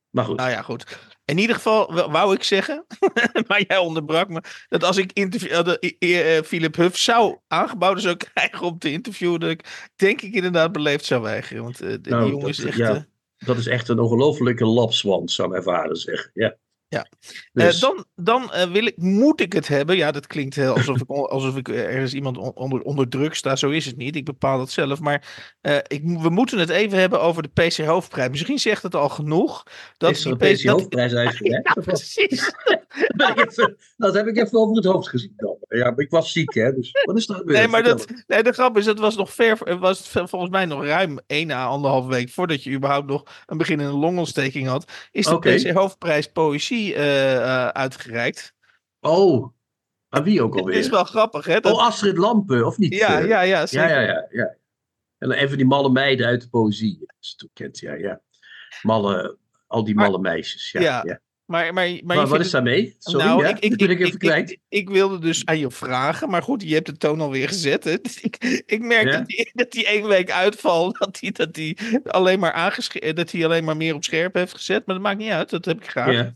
Maar 0.09 0.25
goed. 0.25 0.37
Nou 0.37 0.49
ja, 0.49 0.61
goed. 0.61 0.97
In 1.25 1.37
ieder 1.37 1.55
geval 1.55 2.09
wou 2.11 2.33
ik 2.35 2.43
zeggen, 2.43 2.85
maar 3.47 3.63
jij 3.67 3.77
onderbrak 3.77 4.29
me, 4.29 4.41
dat 4.69 4.83
als 4.83 4.97
ik 4.97 5.11
interview, 5.13 5.51
eh, 5.51 5.91
eh, 5.99 6.37
eh, 6.37 6.43
Philip 6.43 6.75
Huff 6.75 6.97
zou 6.97 7.37
aangeboden 7.47 8.01
zou 8.01 8.15
krijgen 8.17 8.61
om 8.67 8.77
te 8.79 8.91
interviewen, 8.91 9.39
dat 9.39 9.49
ik 9.49 9.91
denk 9.95 10.21
ik 10.21 10.33
inderdaad 10.33 10.71
beleefd 10.71 11.05
zou 11.05 11.21
weigeren. 11.21 11.63
Want 11.63 11.77
die 11.77 11.99
Nou, 12.13 12.29
jongen 12.29 12.47
is 12.47 12.57
dat- 12.57 12.65
echt... 12.67 12.77
ja. 12.77 12.95
eh, 12.95 13.01
Dat 13.37 13.57
is 13.57 13.67
echt 13.67 13.89
een 13.89 13.99
ongelofelijke 13.99 14.65
lapswand, 14.65 15.31
zou 15.31 15.49
mijn 15.49 15.63
vader 15.63 15.97
zeggen. 15.97 16.31
Ja. 16.33 16.55
Ja. 16.87 17.07
Dus, 17.53 17.75
Eh, 17.75 17.81
dan 17.81 18.05
dan 18.15 18.51
eh, 18.53 18.71
wil 18.71 18.85
ik, 18.85 18.97
moet 18.97 19.41
ik 19.41 19.53
het 19.53 19.67
hebben. 19.67 19.95
Ja, 19.97 20.11
dat 20.11 20.27
klinkt 20.27 20.55
heel 20.55 20.73
alsof 20.75 21.01
ik, 21.01 21.09
alsof 21.09 21.55
ik 21.57 21.69
ergens 21.69 22.13
iemand 22.13 22.37
on- 22.37 22.55
onder, 22.55 22.81
onder 22.81 23.09
druk 23.09 23.33
sta. 23.33 23.55
Zo 23.55 23.69
is 23.69 23.85
het 23.85 23.97
niet. 23.97 24.15
Ik 24.15 24.25
bepaal 24.25 24.59
het 24.59 24.71
zelf. 24.71 24.99
Maar 24.99 25.51
eh, 25.61 25.77
ik, 25.87 26.01
we 26.03 26.29
moeten 26.29 26.59
het 26.59 26.69
even 26.69 26.99
hebben 26.99 27.21
over 27.21 27.43
de 27.43 27.49
PC 27.67 27.77
Hoofdprijs. 27.77 28.29
Misschien 28.29 28.59
zegt 28.59 28.83
het 28.83 28.95
al 28.95 29.09
genoeg. 29.09 29.63
Dat 29.97 30.11
is 30.11 30.25
er 30.25 30.35
PC 30.37 30.63
dat- 30.63 30.75
hoofdprijs 30.75 31.13
uitgereikt? 31.13 31.63
Ja, 31.67 31.73
Of 31.77 31.85
wat? 31.85 31.85
precies. 31.95 32.51
Dat 33.97 34.13
heb 34.13 34.27
ik 34.27 34.37
even 34.37 34.59
over 34.59 34.75
het 34.75 34.85
hoofd 34.85 35.09
gezien 35.09 35.33
dan. 35.37 35.57
Ja, 35.69 35.93
ik 35.95 36.09
was 36.09 36.31
ziek, 36.31 36.53
hè. 36.53 36.73
Dus 36.73 36.91
wat 37.05 37.17
is 37.17 37.25
dat 37.25 37.41
weer? 37.43 37.57
Nee, 37.57 37.67
maar 37.67 37.83
dat, 37.83 38.05
nee, 38.27 38.43
de 38.43 38.51
grap 38.51 38.77
is, 38.77 38.85
dat 38.85 38.99
was 38.99 39.15
nog 39.15 39.33
ver, 39.33 39.79
was 39.79 40.09
volgens 40.09 40.51
mij 40.51 40.65
nog 40.65 40.83
ruim 40.85 41.19
één 41.27 41.51
à 41.51 41.65
anderhalf 41.65 42.05
week 42.05 42.29
voordat 42.29 42.63
je 42.63 42.71
überhaupt 42.71 43.07
nog 43.07 43.23
een 43.45 43.57
beginnende 43.57 43.97
longontsteking 43.97 44.67
had, 44.67 44.91
is 45.11 45.25
de. 45.25 45.39
PC 45.39 45.71
Hoofdprijs 45.71 46.27
Poëzie 46.31 46.84
eh, 46.93 47.35
eh, 47.35 47.67
uitgereikt. 47.67 48.53
Oh, 49.01 49.53
aan 50.09 50.23
wie 50.23 50.41
ook 50.41 50.53
Het 50.53 50.61
alweer? 50.63 50.77
is 50.79 50.89
wel 50.89 51.03
grappig, 51.03 51.45
hè? 51.45 51.59
Dat, 51.59 51.73
Oh, 51.73 51.85
Astrid 51.85 52.17
Lampen, 52.17 52.65
of 52.65 52.77
niet? 52.77 52.93
ja, 52.93 53.19
Eh, 53.19 53.27
ja, 53.27 53.41
ja, 53.41 53.41
ja, 53.41 53.65
zeker. 53.65 53.89
ja, 53.89 53.99
ja, 54.01 54.27
ja. 54.29 54.55
En 55.17 55.29
dan 55.29 55.31
even 55.37 55.57
die 55.57 55.65
malle 55.65 55.89
meiden 55.89 56.25
uit 56.25 56.41
de 56.41 56.49
poëzie. 56.49 56.97
Dat 56.99 57.15
is 57.19 57.35
toekend, 57.35 57.79
ja, 57.79 57.93
ja. 57.93 58.21
Malle, 58.81 59.37
al 59.67 59.83
die 59.83 59.95
Maar- 59.95 60.05
malle 60.09 60.21
meisjes, 60.21 60.71
ja. 60.71 60.81
Ja, 60.81 61.01
ja. 61.05 61.19
Maar, 61.45 61.73
maar, 61.73 61.89
maar, 62.03 62.27
wat 62.27 62.39
is 62.39 62.49
daarmee? 62.51 62.95
Sorry, 62.99 63.25
nou, 63.25 63.41
ja? 63.43 63.49
ik, 63.49 63.59
ik, 63.59 63.75
ben 63.77 63.89
ik, 63.89 63.99
ik, 63.99 63.99
even 63.99 64.13
ik, 64.13 64.19
kwijt. 64.19 64.51
ik, 64.51 64.59
ik 64.69 64.89
wilde 64.89 65.19
dus 65.19 65.45
aan 65.45 65.57
je 65.59 65.71
vragen, 65.71 66.29
maar 66.29 66.41
goed, 66.43 66.61
je 66.63 66.73
hebt 66.73 66.85
de 66.85 66.97
toon 66.97 67.21
alweer 67.21 67.47
gezet. 67.47 67.83
Hè? 67.83 67.97
Dus 68.01 68.21
ik, 68.27 68.63
ik 68.65 68.81
merk 68.81 69.05
Ja? 69.05 69.11
dat, 69.17 69.25
die, 69.27 69.51
dat 69.53 69.71
die 69.71 69.85
één 69.87 70.07
week 70.07 70.31
uitval, 70.31 70.91
dat 70.99 71.17
hij 71.19 71.31
dat 71.31 71.53
die 71.53 71.77
alleen, 72.05 72.39
maar 72.39 72.79
dat 73.13 73.29
die 73.29 73.45
alleen 73.45 73.63
maar 73.63 73.77
meer 73.77 73.95
op 73.95 74.03
scherp 74.03 74.33
heeft 74.33 74.53
gezet. 74.53 74.85
Maar 74.85 74.95
dat 74.95 75.03
maakt 75.03 75.17
niet 75.17 75.31
uit, 75.31 75.49
dat 75.49 75.65
heb 75.65 75.77
ik 75.77 75.89
graag. 75.89 76.13
ja. 76.13 76.33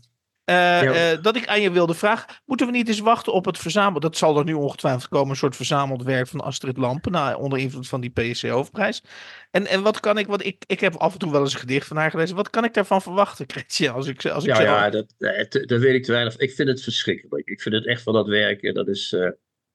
Eh, 0.50 1.12
eh, 1.12 1.22
dat 1.22 1.36
ik 1.36 1.46
aan 1.46 1.60
je 1.60 1.70
wilde 1.70 1.94
vragen, 1.94 2.34
moeten 2.44 2.66
we 2.66 2.72
niet 2.72 2.88
eens 2.88 3.00
wachten 3.00 3.32
op 3.32 3.44
het 3.44 3.58
verzamelen? 3.58 4.00
Dat 4.00 4.16
zal 4.16 4.38
er 4.38 4.44
nu 4.44 4.52
ongetwijfeld 4.52 5.08
komen, 5.08 5.30
een 5.30 5.36
soort 5.36 5.56
verzameld 5.56 6.02
werk 6.02 6.26
van 6.26 6.40
Astrid 6.40 6.76
Lampen, 6.76 7.12
nou, 7.12 7.40
onder 7.40 7.58
invloed 7.58 7.88
van 7.88 8.00
die 8.00 8.10
PSC 8.10 8.46
hoofdprijs. 8.46 9.02
En, 9.50 9.66
en 9.66 9.82
wat 9.82 10.00
kan 10.00 10.18
ik, 10.18 10.26
want 10.26 10.44
ik, 10.44 10.64
ik 10.66 10.80
heb 10.80 10.94
af 10.94 11.12
en 11.12 11.18
toe 11.18 11.32
wel 11.32 11.40
eens 11.40 11.52
een 11.52 11.60
gedicht 11.60 11.86
van 11.86 11.96
haar 11.96 12.10
gelezen, 12.10 12.36
wat 12.36 12.50
kan 12.50 12.64
ik 12.64 12.74
daarvan 12.74 13.02
verwachten, 13.02 13.46
Kretje, 13.46 13.90
als 13.90 14.06
ik, 14.06 14.26
als 14.26 14.44
ik 14.44 14.50
Ja, 14.50 14.56
zo... 14.56 14.62
ja 14.62 14.90
dat, 14.90 15.14
eh, 15.18 15.66
dat 15.66 15.80
weet 15.80 15.94
ik 15.94 16.04
te 16.04 16.12
weinig. 16.12 16.36
Ik 16.36 16.52
vind 16.52 16.68
het 16.68 16.82
verschrikkelijk. 16.82 17.48
Ik 17.48 17.60
vind 17.60 17.74
het 17.74 17.86
echt 17.86 18.02
van 18.02 18.12
dat 18.12 18.26
werken. 18.26 18.74
Dat 18.74 18.88
is. 18.88 19.16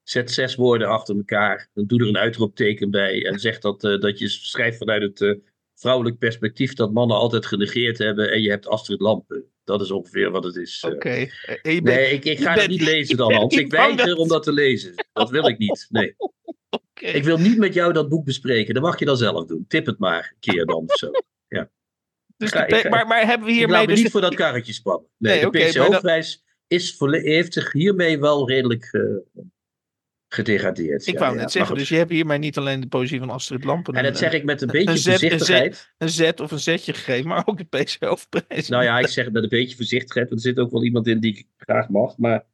zet 0.02 0.30
zes 0.30 0.54
woorden 0.54 0.88
achter 0.88 1.16
elkaar. 1.16 1.68
Dan 1.74 1.86
doe 1.86 2.00
er 2.00 2.08
een 2.08 2.18
uitroepteken 2.18 2.90
bij. 2.90 3.26
En 3.26 3.38
zeg 3.38 3.58
dat, 3.58 3.80
dat 3.80 4.18
je 4.18 4.28
schrijft 4.28 4.78
vanuit 4.78 5.02
het 5.02 5.38
vrouwelijk 5.80 6.18
perspectief. 6.18 6.74
dat 6.74 6.92
mannen 6.92 7.16
altijd 7.16 7.46
genegeerd 7.46 7.98
hebben. 7.98 8.30
en 8.32 8.40
je 8.42 8.50
hebt 8.50 8.66
Astrid 8.68 9.00
Lampen. 9.00 9.44
Dat 9.64 9.80
is 9.80 9.90
ongeveer 9.90 10.30
wat 10.30 10.44
het 10.44 10.56
is. 10.56 10.82
eh. 10.86 10.92
Oké. 10.94 11.08
Eh, 11.62 11.80
Nee, 11.80 12.10
ik, 12.12 12.24
ik 12.24 12.40
ga 12.40 12.52
het 12.54 12.68
niet 12.68 12.80
lezen 12.80 13.16
dan, 13.16 13.32
Hans. 13.32 13.56
Ik 13.56 13.70
weiger 13.70 14.06
dat- 14.06 14.18
om 14.18 14.28
dat 14.28 14.42
te 14.42 14.52
lezen. 14.52 14.94
Dat 15.12 15.30
wil 15.30 15.46
ik 15.48 15.58
niet. 15.58 15.86
Nee. 15.88 16.14
oké. 16.70 17.06
Ik 17.06 17.24
wil 17.24 17.38
niet 17.38 17.58
met 17.58 17.74
jou 17.74 17.92
dat 17.92 18.08
boek 18.08 18.24
bespreken. 18.24 18.74
Dat 18.74 18.82
mag 18.82 18.98
je 18.98 19.04
dan 19.04 19.16
zelf 19.16 19.46
doen. 19.46 19.64
Tip 19.68 19.86
het 19.86 19.98
maar 19.98 20.30
een 20.32 20.52
keer 20.52 20.64
dan. 20.66 20.84
of 20.86 20.94
Zo. 20.96 21.10
Dus 22.38 22.50
ga- 22.50 22.60
de 22.60 22.66
P- 22.74 22.78
ik 22.78 22.82
ga- 22.82 22.88
maar, 22.88 23.06
maar 23.06 23.26
hebben 23.26 23.46
we 23.46 23.52
hiermee 23.52 23.86
dus... 23.86 24.02
niet 24.02 24.10
voor 24.10 24.20
dat 24.20 24.34
karretje 24.34 24.72
spannen. 24.72 25.08
Nee, 25.18 25.32
Nee, 25.32 25.40
de 25.40 25.46
oké, 25.46 25.58
PC 25.58 25.64
maar 25.64 25.72
dat- 25.74 25.86
Hoofdprijs 25.86 26.44
is 26.66 26.96
volle- 26.96 27.20
heeft 27.20 27.52
zich 27.52 27.72
hiermee 27.72 28.20
wel 28.20 28.48
redelijk 28.48 28.88
eh, 28.92 29.02
gedegradeerd. 30.36 31.06
Ik 31.06 31.14
ja, 31.14 31.20
wou 31.20 31.36
net 31.36 31.50
zeggen, 31.50 31.76
dus 31.76 31.88
je 31.88 31.96
hebt 31.96 32.10
hiermee 32.10 32.38
niet 32.38 32.58
alleen 32.58 32.80
de 32.80 32.86
poëzie 32.86 33.18
van 33.18 33.30
Astrid 33.30 33.64
Lampen 33.64 33.94
En 33.94 34.04
een, 34.04 34.10
dat 34.10 34.18
zeg 34.20 34.32
ik 34.32 34.44
met 34.44 34.62
een 34.62 34.68
beetje 34.68 34.96
zet- 34.96 35.12
een 35.12 35.18
zet- 35.18 35.30
voorzichtigheid. 35.38 35.92
een 35.98 36.08
zet 36.08 36.40
of 36.40 36.50
een 36.50 36.58
zetje 36.58 36.92
gegeven, 36.92 37.28
maar 37.28 37.42
ook 37.46 37.58
de 37.58 37.64
PC 37.78 37.96
hoofdprijs. 37.98 38.68
Nou 38.68 38.84
ja, 38.84 38.98
ik 38.98 39.06
zeg 39.06 39.24
het 39.24 39.34
met 39.34 39.42
een 39.42 39.48
beetje 39.48 39.76
voorzichtigheid, 39.76 40.28
want 40.28 40.40
er 40.44 40.48
zit 40.48 40.58
ook 40.58 40.70
wel 40.70 40.84
iemand 40.84 41.06
in 41.06 41.20
die 41.20 41.36
ik 41.36 41.46
graag 41.56 41.88
mag. 41.88 42.16
Maar, 42.18 42.44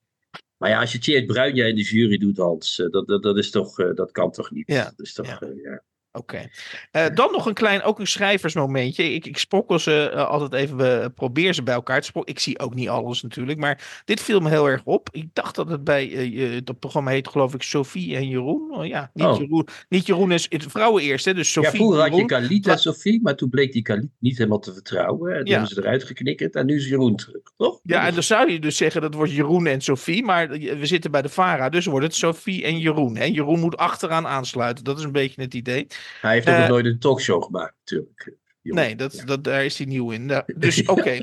maar 0.56 0.70
ja, 0.70 0.80
als 0.80 0.92
je 0.92 0.98
Tjeerd 0.98 1.26
Bruinja 1.26 1.64
in 1.64 1.76
de 1.76 1.82
jury 1.82 2.18
doet, 2.18 2.36
Hans, 2.36 2.80
eh, 2.80 2.90
dat, 2.90 3.06
dat, 3.06 3.22
dat, 3.22 3.38
is 3.38 3.50
toch, 3.50 3.78
eh, 3.80 3.94
dat 3.94 4.12
kan 4.12 4.30
toch 4.30 4.50
niet? 4.50 4.66
Ja, 4.66 4.84
Dat 4.84 5.06
is 5.06 5.12
toch, 5.12 5.26
ja. 5.26 5.40
eh, 5.40 5.48
ja. 5.62 5.82
Oké. 6.12 6.48
Eh, 6.90 7.06
dan 7.14 7.32
nog 7.32 7.46
een 7.46 7.54
klein, 7.54 7.82
ook 7.82 7.98
een 7.98 8.06
schrijversmomentje. 8.06 9.14
Ik, 9.14 9.26
ik 9.26 9.38
sprokkel 9.38 9.78
ze 9.78 10.10
eh, 10.10 10.26
altijd 10.28 10.52
even, 10.52 11.02
eh, 11.02 11.08
probeer 11.14 11.54
ze 11.54 11.62
bij 11.62 11.74
elkaar 11.74 12.00
te 12.00 12.06
sprokkelen. 12.06 12.36
Ik 12.38 12.42
zie 12.44 12.58
ook 12.58 12.74
niet 12.74 12.88
alles 12.88 13.22
natuurlijk, 13.22 13.58
maar 13.58 14.02
dit 14.04 14.20
viel 14.20 14.40
me 14.40 14.48
heel 14.48 14.66
erg 14.68 14.80
op. 14.84 15.08
Ik 15.12 15.28
dacht 15.32 15.54
dat 15.54 15.68
het 15.68 15.84
bij, 15.84 16.12
eh, 16.12 16.60
dat 16.64 16.78
programma 16.78 17.10
heet 17.10 17.28
geloof 17.28 17.54
ik 17.54 17.62
Sophie 17.62 18.16
en 18.16 18.28
Jeroen. 18.28 18.74
Oh, 18.74 18.86
ja, 18.86 19.10
niet, 19.14 19.26
Oh. 19.26 19.38
Jeroen, 19.38 19.66
niet 19.88 20.06
Jeroen 20.06 20.32
is 20.32 20.46
het 20.48 20.64
vrouwen 20.68 21.02
eerst, 21.02 21.24
hè, 21.24 21.34
dus 21.34 21.54
ja, 21.54 21.62
Sophie 21.62 21.78
vroeger 21.78 21.98
had 22.00 22.16
je 22.16 22.26
en 22.36 22.60
Maar- 22.62 22.78
Sophie, 22.78 23.20
maar 23.22 23.36
toen 23.36 23.50
bleek 23.50 23.72
die 23.72 23.82
Kaliet 23.82 24.10
niet 24.18 24.36
helemaal 24.38 24.58
te 24.58 24.72
vertrouwen. 24.72 25.30
En 25.32 25.38
toen 25.38 25.46
Ja. 25.46 25.52
hebben 25.52 25.74
ze 25.74 25.80
eruit 25.80 26.04
geknikkerd 26.04 26.54
en 26.54 26.66
nu 26.66 26.76
is 26.76 26.88
Jeroen 26.88 27.16
terug, 27.16 27.42
toch? 27.56 27.80
Ja, 27.82 28.06
en 28.06 28.14
dan 28.14 28.22
zou 28.22 28.50
je 28.52 28.58
dus 28.58 28.76
zeggen 28.76 29.00
dat 29.00 29.14
wordt 29.14 29.32
Jeroen 29.32 29.66
en 29.66 29.80
Sophie, 29.80 30.24
maar 30.24 30.48
we 30.48 30.86
zitten 30.86 31.10
bij 31.10 31.22
de 31.22 31.28
VARA, 31.28 31.68
dus 31.68 31.86
wordt 31.86 32.06
het 32.06 32.14
Sophie 32.14 32.64
en 32.64 32.78
Jeroen. 32.78 33.16
Hè? 33.16 33.24
Jeroen 33.24 33.60
moet 33.60 33.76
achteraan 33.76 34.26
aansluiten, 34.26 34.84
dat 34.84 34.98
is 34.98 35.04
een 35.04 35.12
beetje 35.12 35.42
het 35.42 35.54
idee. 35.54 35.86
Hij 36.20 36.32
heeft 36.32 36.46
ook 36.48 36.52
Eh, 36.54 36.60
nog 36.60 36.68
nooit 36.68 36.84
een 36.86 36.98
talkshow 36.98 37.42
gemaakt, 37.44 37.74
natuurlijk. 37.78 38.36
Nee, 38.62 38.96
dat, 38.96 39.12
Ja. 39.16 39.24
dat, 39.24 39.44
daar 39.44 39.64
is 39.64 39.78
hij 39.78 39.86
nieuw 39.86 40.10
in. 40.10 40.26
Dus 40.56 40.86
oké, 40.86 41.22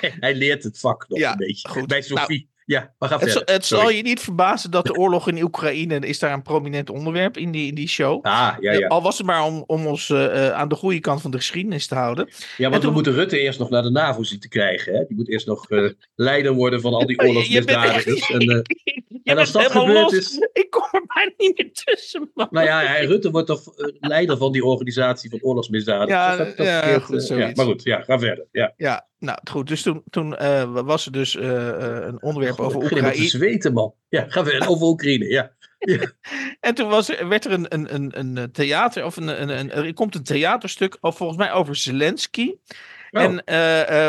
Hij 0.00 0.34
leert 0.34 0.62
het 0.64 0.78
vak 0.78 1.08
nog 1.08 1.18
Ja, 1.18 1.30
een 1.30 1.36
beetje. 1.36 1.68
goed. 1.68 1.86
Bij 1.86 2.02
Sophie. 2.02 2.50
Ja, 2.66 2.94
maar 2.98 3.08
ga 3.08 3.18
Het, 3.18 3.24
zal- 3.30 3.36
verder. 3.36 3.54
het 3.54 3.64
zal 3.66 3.90
je 3.90 4.02
niet 4.02 4.20
verbazen 4.20 4.70
dat 4.70 4.84
de 4.86 4.94
oorlog 5.02 5.28
in 5.28 5.42
Oekraïne 5.42 5.98
is 5.98 6.18
daar 6.18 6.32
een 6.32 6.42
prominent 6.42 6.90
onderwerp 6.90 7.36
in 7.36 7.50
die, 7.50 7.66
in 7.68 7.74
die 7.74 7.88
show. 7.88 8.24
Ah, 8.24 8.56
ja, 8.60 8.72
ja. 8.72 8.86
Al 8.86 9.02
was 9.02 9.18
het 9.18 9.26
maar 9.26 9.44
om, 9.44 9.64
om 9.66 9.86
ons 9.86 10.10
eh, 10.10 10.46
eh, 10.46 10.52
aan 10.52 10.68
de 10.68 10.74
goede 10.74 11.00
kant 11.00 11.20
van 11.22 11.30
de 11.30 11.36
geschiedenis 11.36 11.86
te 11.86 11.94
houden. 11.94 12.28
Ja, 12.56 12.68
want 12.68 12.80
toen- 12.80 12.88
we 12.90 12.94
moeten 12.96 13.12
Rutte 13.12 13.38
eerst 13.38 13.58
nog 13.58 13.70
naar 13.70 13.82
de 13.82 13.90
NAVO 13.90 14.22
zien 14.22 14.40
te 14.40 14.48
krijgen. 14.48 14.92
Hè? 14.94 15.04
Die 15.08 15.16
moet 15.16 15.28
eerst 15.28 15.46
nog 15.46 15.70
eh, 15.70 15.88
leider 16.14 16.52
worden 16.52 16.80
van 16.80 16.94
al 16.94 17.06
die 17.06 17.18
oorlogsmisdadigers. 17.26 18.30
En, 18.30 18.62
en 19.24 19.38
als 19.38 19.52
dat 19.52 19.70
gebeurd 19.70 20.02
los. 20.02 20.12
is... 20.12 20.48
Ik 20.52 20.70
kom 20.70 20.88
er 20.90 21.02
bijna 21.14 21.32
niet 21.36 21.56
meer 21.58 21.72
tussen, 21.72 22.30
man. 22.34 22.48
Nou 22.50 22.66
ja, 22.66 22.80
hij, 22.80 23.04
Rutte 23.04 23.30
wordt 23.30 23.46
toch 23.46 23.62
leider 24.00 24.36
van 24.36 24.52
die 24.52 24.64
organisatie 24.64 25.30
van 25.30 25.38
oorlogsmisdadigers. 25.42 26.10
Ja, 26.10 26.36
Dat- 26.36 26.56
dat 26.56 26.66
ja, 26.66 26.78
verkeerd, 26.82 27.02
goed, 27.02 27.28
ja, 27.28 27.50
maar 27.54 27.64
goed, 27.66 27.82
ja, 27.82 28.00
ga 28.02 28.18
verder. 28.18 28.46
Ja. 28.52 28.72
Ja, 28.76 29.06
nou 29.24 29.38
goed. 29.50 29.68
Dus 29.68 29.82
toen, 29.82 30.02
toen 30.10 30.36
eh, 30.36 30.72
was 30.84 31.06
er 31.06 31.12
dus 31.12 31.36
eh, 31.36 31.68
eh, 31.68 32.06
een 32.06 32.22
onderwerp 32.22 32.58
over 32.60 32.82
Ik 32.82 32.88
helemaal 32.88 33.10
te 33.10 33.16
Oekraïne. 33.16 33.28
zweten, 33.28 33.72
man. 33.72 33.94
Ja, 34.08 34.24
ga 34.28 34.44
verder. 34.44 34.68
Over 34.68 34.86
Oekraïne, 34.86 35.28
ja. 35.28 35.52
En 36.60 36.74
toen 36.74 36.88
was 36.88 37.08
er, 37.08 37.28
werd 37.28 37.44
er 37.44 37.52
een, 37.52 37.66
een, 37.68 37.94
een, 37.94 38.38
een 38.38 38.52
theater, 38.52 39.04
of 39.04 39.16
een, 39.16 39.42
een, 39.42 39.58
een, 39.58 39.70
er 39.70 39.94
komt 39.94 40.14
een 40.14 40.22
theaterstuk, 40.22 40.96
of 41.00 41.16
volgens 41.16 41.38
mij 41.38 41.52
over 41.52 41.76
Zelensky. 41.76 42.54
Oh. 43.10 43.22
En, 43.22 43.44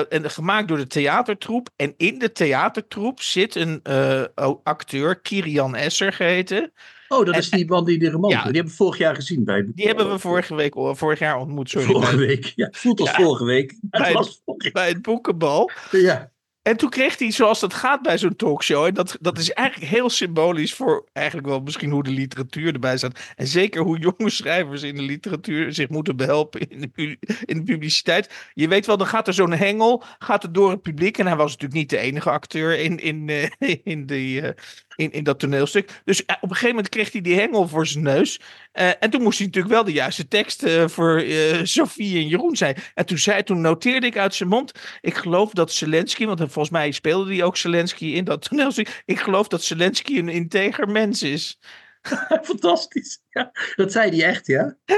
en 0.09 0.31
gemaakt 0.31 0.67
door 0.67 0.77
de 0.77 0.87
theatertroep. 0.87 1.69
En 1.75 1.93
in 1.97 2.19
de 2.19 2.31
theatertroep 2.31 3.21
zit 3.21 3.55
een 3.55 3.81
acteur, 4.63 5.19
Kirian 5.19 5.75
Esser 5.75 6.13
geheten. 6.13 6.71
Oh, 7.07 7.25
dat 7.25 7.33
En- 7.33 7.39
is 7.39 7.49
die 7.49 7.65
man 7.67 7.85
die 7.85 7.99
de 7.99 8.09
roman. 8.09 8.29
Ja. 8.29 8.43
Die 8.43 8.51
hebben 8.53 8.71
we 8.71 8.77
vorig 8.77 8.97
jaar 8.97 9.15
gezien 9.15 9.43
bij. 9.43 9.65
Die 9.75 9.87
hebben 9.87 10.09
we 10.11 10.19
vorige 10.19 10.55
week, 10.55 10.73
vorig 10.75 11.19
jaar 11.19 11.37
ontmoet, 11.39 11.69
sorry, 11.69 11.87
Vorige 11.87 12.15
bij, 12.15 12.25
week. 12.27 12.53
Ja, 12.55 12.65
het 12.71 12.77
voelt 12.77 12.99
als 12.99 13.09
Ja. 13.09 13.15
vorige 13.15 13.43
week. 13.45 13.69
Het 13.89 14.01
Bij- 14.01 14.13
was 14.13 14.41
vorige 14.45 14.71
bij 14.71 14.87
het 14.87 15.01
boekenbal. 15.01 15.71
Ja. 15.91 16.33
En 16.61 16.77
toen 16.77 16.89
kreeg 16.89 17.19
hij, 17.19 17.31
zoals 17.31 17.59
dat 17.59 17.73
gaat 17.73 18.01
bij 18.01 18.17
zo'n 18.17 18.35
talkshow, 18.35 18.85
en 18.85 18.93
dat, 18.93 19.17
dat 19.21 19.37
is 19.37 19.51
eigenlijk 19.51 19.91
heel 19.91 20.09
symbolisch 20.09 20.73
voor 20.73 21.05
eigenlijk 21.13 21.47
wel 21.47 21.59
misschien 21.59 21.89
hoe 21.91 22.03
de 22.03 22.09
literatuur 22.09 22.73
erbij 22.73 22.97
staat. 22.97 23.19
En 23.35 23.47
zeker 23.47 23.81
hoe 23.81 23.99
jonge 23.99 24.29
schrijvers 24.39 24.81
in 24.81 24.95
de 24.95 25.01
literatuur 25.01 25.73
zich 25.73 25.89
moeten 25.89 26.15
behelpen 26.15 26.67
in 26.69 26.79
de, 26.95 27.17
in 27.45 27.57
de 27.57 27.63
publiciteit. 27.63 28.49
Je 28.53 28.67
weet 28.67 28.85
wel, 28.85 28.97
dan 28.97 29.07
gaat 29.07 29.27
er 29.27 29.33
zo'n 29.33 29.51
hengel, 29.53 30.03
gaat 30.19 30.43
er 30.43 30.51
door 30.53 30.69
het 30.69 30.81
publiek. 30.81 31.17
En 31.17 31.25
hij 31.27 31.35
was 31.35 31.51
natuurlijk 31.51 31.79
niet 31.79 31.89
de 31.89 31.97
enige 31.97 32.29
acteur 32.29 32.79
in, 32.79 32.99
in, 32.99 33.29
eh, 33.29 33.75
in, 33.83 34.05
die, 34.05 34.41
eh, 34.41 34.49
in, 34.95 35.11
in 35.11 35.23
dat 35.23 35.39
toneelstuk. 35.39 36.01
Dus 36.03 36.25
eh, 36.25 36.35
op 36.35 36.41
een 36.41 36.49
gegeven 36.49 36.75
moment 36.75 36.89
kreeg 36.89 37.11
hij 37.11 37.21
die 37.21 37.39
hengel 37.39 37.67
voor 37.67 37.87
zijn 37.87 38.03
neus. 38.03 38.39
Eh, 38.71 38.89
en 38.99 39.09
toen 39.09 39.21
moest 39.21 39.37
hij 39.37 39.47
natuurlijk 39.47 39.73
wel 39.73 39.83
de 39.83 39.91
juiste 39.91 40.27
tekst 40.27 40.63
eh, 40.63 40.87
voor 40.87 41.17
eh, 41.17 41.59
Sophie 41.63 42.17
en 42.17 42.27
Jeroen 42.27 42.55
zijn. 42.55 42.77
En 42.93 43.05
toen, 43.05 43.17
zei, 43.17 43.43
toen 43.43 43.61
noteerde 43.61 44.07
ik 44.07 44.17
uit 44.17 44.35
zijn 44.35 44.49
mond. 44.49 44.71
Ik 45.01 45.13
geloof 45.13 45.51
dat 45.51 45.71
Zelensky, 45.71 46.25
want 46.25 46.39
volgens 46.39 46.69
mij 46.69 46.91
speelde 46.91 47.33
hij 47.33 47.43
ook 47.43 47.57
Zelensky 47.57 48.05
in 48.05 48.23
dat 48.23 48.41
toneelstuk. 48.49 49.01
Ik 49.05 49.19
geloof 49.19 49.47
dat 49.47 49.63
Zelensky 49.63 50.17
een 50.17 50.29
integer 50.29 50.87
mens 50.89 51.23
is. 51.23 51.59
Fantastisch. 52.43 53.21
Ja, 53.29 53.51
dat 53.75 53.91
zei 53.91 54.09
hij 54.09 54.29
echt, 54.29 54.47
ja? 54.47 54.77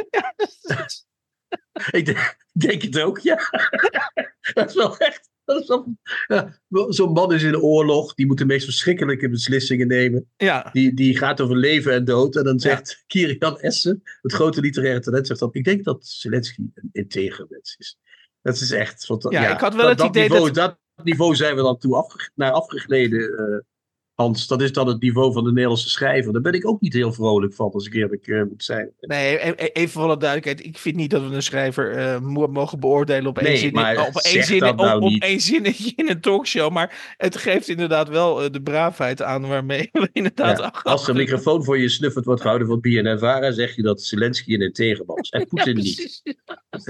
Ik 1.92 2.06
denk, 2.06 2.38
denk 2.52 2.82
het 2.82 3.00
ook, 3.00 3.20
ja. 3.20 3.40
Dat 4.54 4.70
is 4.70 4.76
wel 4.76 4.98
echt. 4.98 5.30
Dat 5.56 5.86
ja, 6.28 6.60
Zo'n 6.90 7.12
man 7.12 7.34
is 7.34 7.44
in 7.44 7.52
de 7.52 7.62
oorlog, 7.62 8.14
die 8.14 8.26
moet 8.28 8.38
de 8.38 8.46
meest 8.46 8.66
verschrikkelijke 8.66 9.30
beslissingen 9.30 9.88
nemen. 9.88 10.30
Ja, 10.38 10.70
Die, 10.74 10.94
die 10.94 11.18
gaat 11.18 11.42
over 11.42 11.56
leven 11.58 11.94
en 11.94 12.06
dood. 12.06 12.36
En 12.36 12.44
dan 12.44 12.60
zegt 12.60 13.04
Kirian 13.08 13.60
Essen, 13.60 14.02
het 14.22 14.34
grote 14.34 14.62
literaire 14.62 15.00
talent, 15.00 15.28
zegt 15.28 15.40
dan: 15.40 15.50
Ik 15.52 15.64
denk 15.64 15.84
dat 15.84 16.06
Zelensky 16.08 16.62
een 16.74 16.90
integer 16.92 17.46
mens 17.50 17.76
is. 17.78 17.98
Dat 18.42 18.56
is 18.56 18.72
echt. 18.72 19.06
fanta- 19.06 19.32
Ja, 19.32 19.54
ik 19.54 19.60
had 19.60 19.74
wel 19.76 19.82
dat, 19.82 19.90
het 19.90 19.98
dat 20.00 20.08
idee 20.10 20.22
niveau, 20.30 20.52
dat- 20.52 20.78
dat 20.96 21.06
niveau 21.06 21.36
zijn 21.36 21.56
we 21.56 21.62
dan 21.62 21.78
toe 21.78 21.96
afge, 21.96 22.30
naar 22.36 22.52
afgegleden, 22.52 23.38
eh, 23.38 23.58
Hans. 24.18 24.48
Dat 24.48 24.62
is 24.62 24.72
dan 24.72 24.88
het 24.88 25.02
niveau 25.02 25.34
van 25.34 25.44
de 25.44 25.52
Nederlandse 25.52 25.90
schrijver. 25.90 26.34
Daar 26.34 26.42
ben 26.42 26.54
ik 26.54 26.68
ook 26.68 26.82
niet 26.82 26.94
heel 26.94 27.14
vrolijk 27.14 27.54
van, 27.54 27.72
als 27.72 27.86
ik 27.86 27.94
eerlijk 27.94 28.28
eh, 28.28 28.44
moet 28.44 28.64
zijn. 28.64 28.92
nee, 29.02 29.36
e- 29.48 29.54
e- 29.58 29.70
even 29.74 29.90
voor 29.90 30.04
alle 30.04 30.18
duidelijkheid. 30.18 30.66
Ik 30.68 30.78
vind 30.78 30.96
niet 30.96 31.10
dat 31.10 31.28
we 31.28 31.36
een 31.36 31.42
schrijver 31.44 31.92
eh, 31.92 32.20
mo- 32.20 32.48
mogen 32.48 32.80
beoordelen 32.80 33.26
op 33.30 33.38
één, 33.38 33.48
Nee, 33.48 33.58
zin, 33.58 33.72
maar 33.74 34.08
op 34.08 34.16
één, 34.16 34.34
zeg 34.34 34.46
zin, 34.46 34.60
dat 34.60 34.70
op, 34.72 34.78
nou 34.78 35.02
op 35.02 35.10
niet. 35.10 35.24
één 35.24 35.40
zinnetje 35.40 35.94
in 35.96 36.10
een 36.10 36.22
talkshow. 36.22 36.72
Maar 36.72 37.14
het 37.18 37.38
geeft 37.38 37.68
inderdaad 37.68 38.10
wel 38.10 38.44
eh, 38.44 38.52
de 38.52 38.62
braafheid 38.62 39.22
aan 39.22 39.48
waarmee 39.48 39.90
we 39.92 40.10
inderdaad 40.14 40.58
Ja, 40.58 40.74
als 40.84 41.04
er 41.04 41.10
een 41.10 41.16
ach- 41.16 41.22
microfoon 41.22 41.64
voor 41.64 41.78
je 41.80 41.90
snuffert 41.90 42.26
wordt 42.26 42.42
gehouden 42.42 42.68
van 42.68 42.80
BNNVARA, 42.80 43.52
zeg 43.52 43.76
je 43.76 43.82
dat 43.82 44.02
Zelensky 44.02 44.54
een 44.54 44.62
integer 44.62 45.06
man 45.06 45.18
is. 45.18 45.30
En 45.30 45.40
Ja, 45.40 45.46
Poetin 45.46 45.76
niet. 45.76 46.22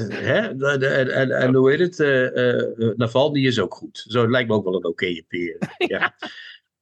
Hè? 0.10 0.38
En, 0.40 0.62
en, 0.82 1.10
en, 1.14 1.32
en 1.32 1.54
hoe 1.54 1.72
heet 1.72 1.98
het? 1.98 2.98
Navalny 2.98 3.46
is 3.46 3.60
ook 3.60 3.74
goed. 3.74 4.06
Zo 4.08 4.22
het 4.22 4.30
lijkt 4.30 4.50
me 4.50 4.56
ook 4.56 4.64
wel 4.64 4.76
een 4.76 4.86
oké 4.86 5.22
peer. 5.28 5.58
Ja. 5.78 6.16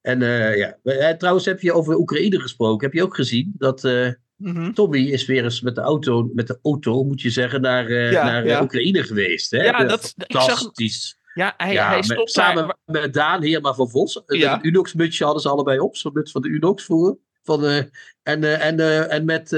En 0.05 0.21
eh, 0.21 0.57
ja, 0.57 0.77
Eh, 0.83 1.09
trouwens 1.17 1.45
heb 1.45 1.61
je 1.61 1.73
over 1.73 1.95
Oekraïne 1.97 2.39
gesproken. 2.39 2.85
Heb 2.85 2.95
je 2.95 3.03
ook 3.03 3.15
gezien 3.15 3.53
dat 3.57 3.83
eh, 3.83 4.09
Mhm. 4.35 4.71
Tommy 4.73 4.97
is 4.99 5.25
weer 5.25 5.43
eens 5.43 5.61
met 5.61 5.75
de 5.75 5.81
auto, 5.81 6.29
met 6.33 6.47
de 6.47 6.59
auto 6.63 7.03
moet 7.03 7.21
je 7.21 7.29
zeggen, 7.29 7.61
naar, 7.61 7.91
Ja, 7.91 8.23
naar 8.23 8.45
ja. 8.45 8.61
Oekraïne 8.61 9.03
geweest. 9.03 9.51
Hè? 9.51 9.63
Ja, 9.63 9.83
dat- 9.83 10.13
ik 10.17 10.25
zag- 10.27 10.45
fantastisch. 10.45 11.17
Ja, 11.33 11.53
hij, 11.57 11.73
ja, 11.73 11.87
hij 11.87 12.03
met- 12.07 12.29
samen 12.31 12.77
met 12.85 13.13
Daan 13.13 13.43
Heerma 13.43 13.73
van 13.73 13.89
Vos. 13.89 14.21
Een 14.25 14.59
Unox-mutsje 14.67 15.23
hadden 15.23 15.41
ze 15.41 15.49
allebei 15.49 15.79
op. 15.79 15.95
Zo'n 15.95 16.13
muts 16.13 16.31
van 16.31 16.41
de 16.41 16.47
Unox 16.47 16.83
vroeger. 16.83 17.17
Van, 17.43 17.65
eh, 17.65 17.77
en, 18.23 18.59
en, 18.59 19.09
en 19.09 19.25
met 19.25 19.49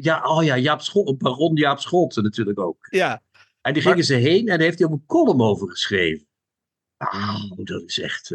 ja, 0.00 0.22
oh 0.24 0.44
ja, 0.44 0.58
Jaap 0.58 0.80
Schol, 0.80 1.16
baron 1.16 1.56
Jaap 1.56 1.80
Scholten 1.80 2.22
natuurlijk 2.22 2.58
ook. 2.60 2.86
Ja, 2.90 3.22
En 3.62 3.72
die 3.72 3.82
Maar- 3.82 3.92
gingen 3.92 4.06
ze 4.06 4.14
heen 4.14 4.40
en 4.40 4.46
daar 4.46 4.58
heeft 4.66 4.78
hij 4.78 4.86
ook 4.88 4.92
een 4.92 5.06
column 5.06 5.40
over 5.40 5.70
geschreven. 5.70 6.26
Ah, 6.96 7.50
dat 7.56 7.82
is 7.86 8.00
echt. 8.00 8.30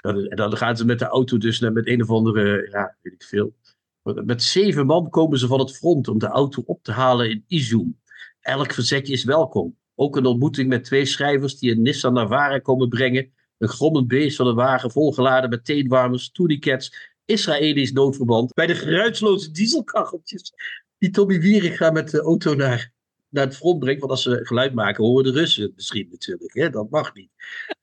En 0.00 0.36
dan 0.36 0.56
gaan 0.56 0.76
ze 0.76 0.84
met 0.84 0.98
de 0.98 1.04
auto 1.04 1.38
dus 1.38 1.60
naar 1.60 1.72
met 1.72 1.86
een 1.86 2.02
of 2.02 2.10
andere, 2.10 2.68
ja, 2.70 2.96
weet 3.02 3.12
ik 3.12 3.22
veel. 3.22 3.54
Met 4.02 4.42
zeven 4.42 4.86
man 4.86 5.10
komen 5.10 5.38
ze 5.38 5.46
van 5.46 5.58
het 5.58 5.76
front 5.76 6.08
om 6.08 6.18
de 6.18 6.26
auto 6.26 6.62
op 6.66 6.82
te 6.82 6.92
halen 6.92 7.30
in 7.30 7.44
Izum. 7.46 8.00
Elk 8.40 8.72
verzetje 8.72 9.12
is 9.12 9.24
welkom. 9.24 9.76
Ook 9.94 10.16
een 10.16 10.26
ontmoeting 10.26 10.68
met 10.68 10.84
twee 10.84 11.04
schrijvers 11.04 11.58
die 11.58 11.72
een 11.72 11.82
Nissan 11.82 12.12
Navara 12.12 12.58
komen 12.58 12.88
brengen. 12.88 13.32
Een 13.58 13.68
grommend 13.68 14.08
beest 14.08 14.36
van 14.36 14.46
een 14.46 14.54
wagen 14.54 14.90
volgeladen 14.90 15.50
met 15.50 15.64
teenwarmers, 15.64 16.30
tourniquets, 16.30 17.12
Israëlisch 17.24 17.92
noodverband. 17.92 18.52
Bij 18.54 18.66
de 18.66 18.74
geruisloze 18.74 19.50
dieselkacheltjes 19.50 20.52
die 20.98 21.10
Tommy 21.10 21.40
Wieringa 21.40 21.90
met 21.90 22.10
de 22.10 22.20
auto 22.20 22.54
naar 22.54 22.92
naar 23.30 23.44
het 23.44 23.56
front 23.56 23.78
brengt. 23.78 24.00
Want 24.00 24.12
als 24.12 24.22
ze 24.22 24.40
geluid 24.42 24.74
maken, 24.74 25.04
horen 25.04 25.24
de 25.24 25.38
Russen 25.38 25.72
misschien 25.76 26.08
natuurlijk. 26.10 26.54
Hè? 26.54 26.70
Dat 26.70 26.90
mag 26.90 27.14
niet. 27.14 27.30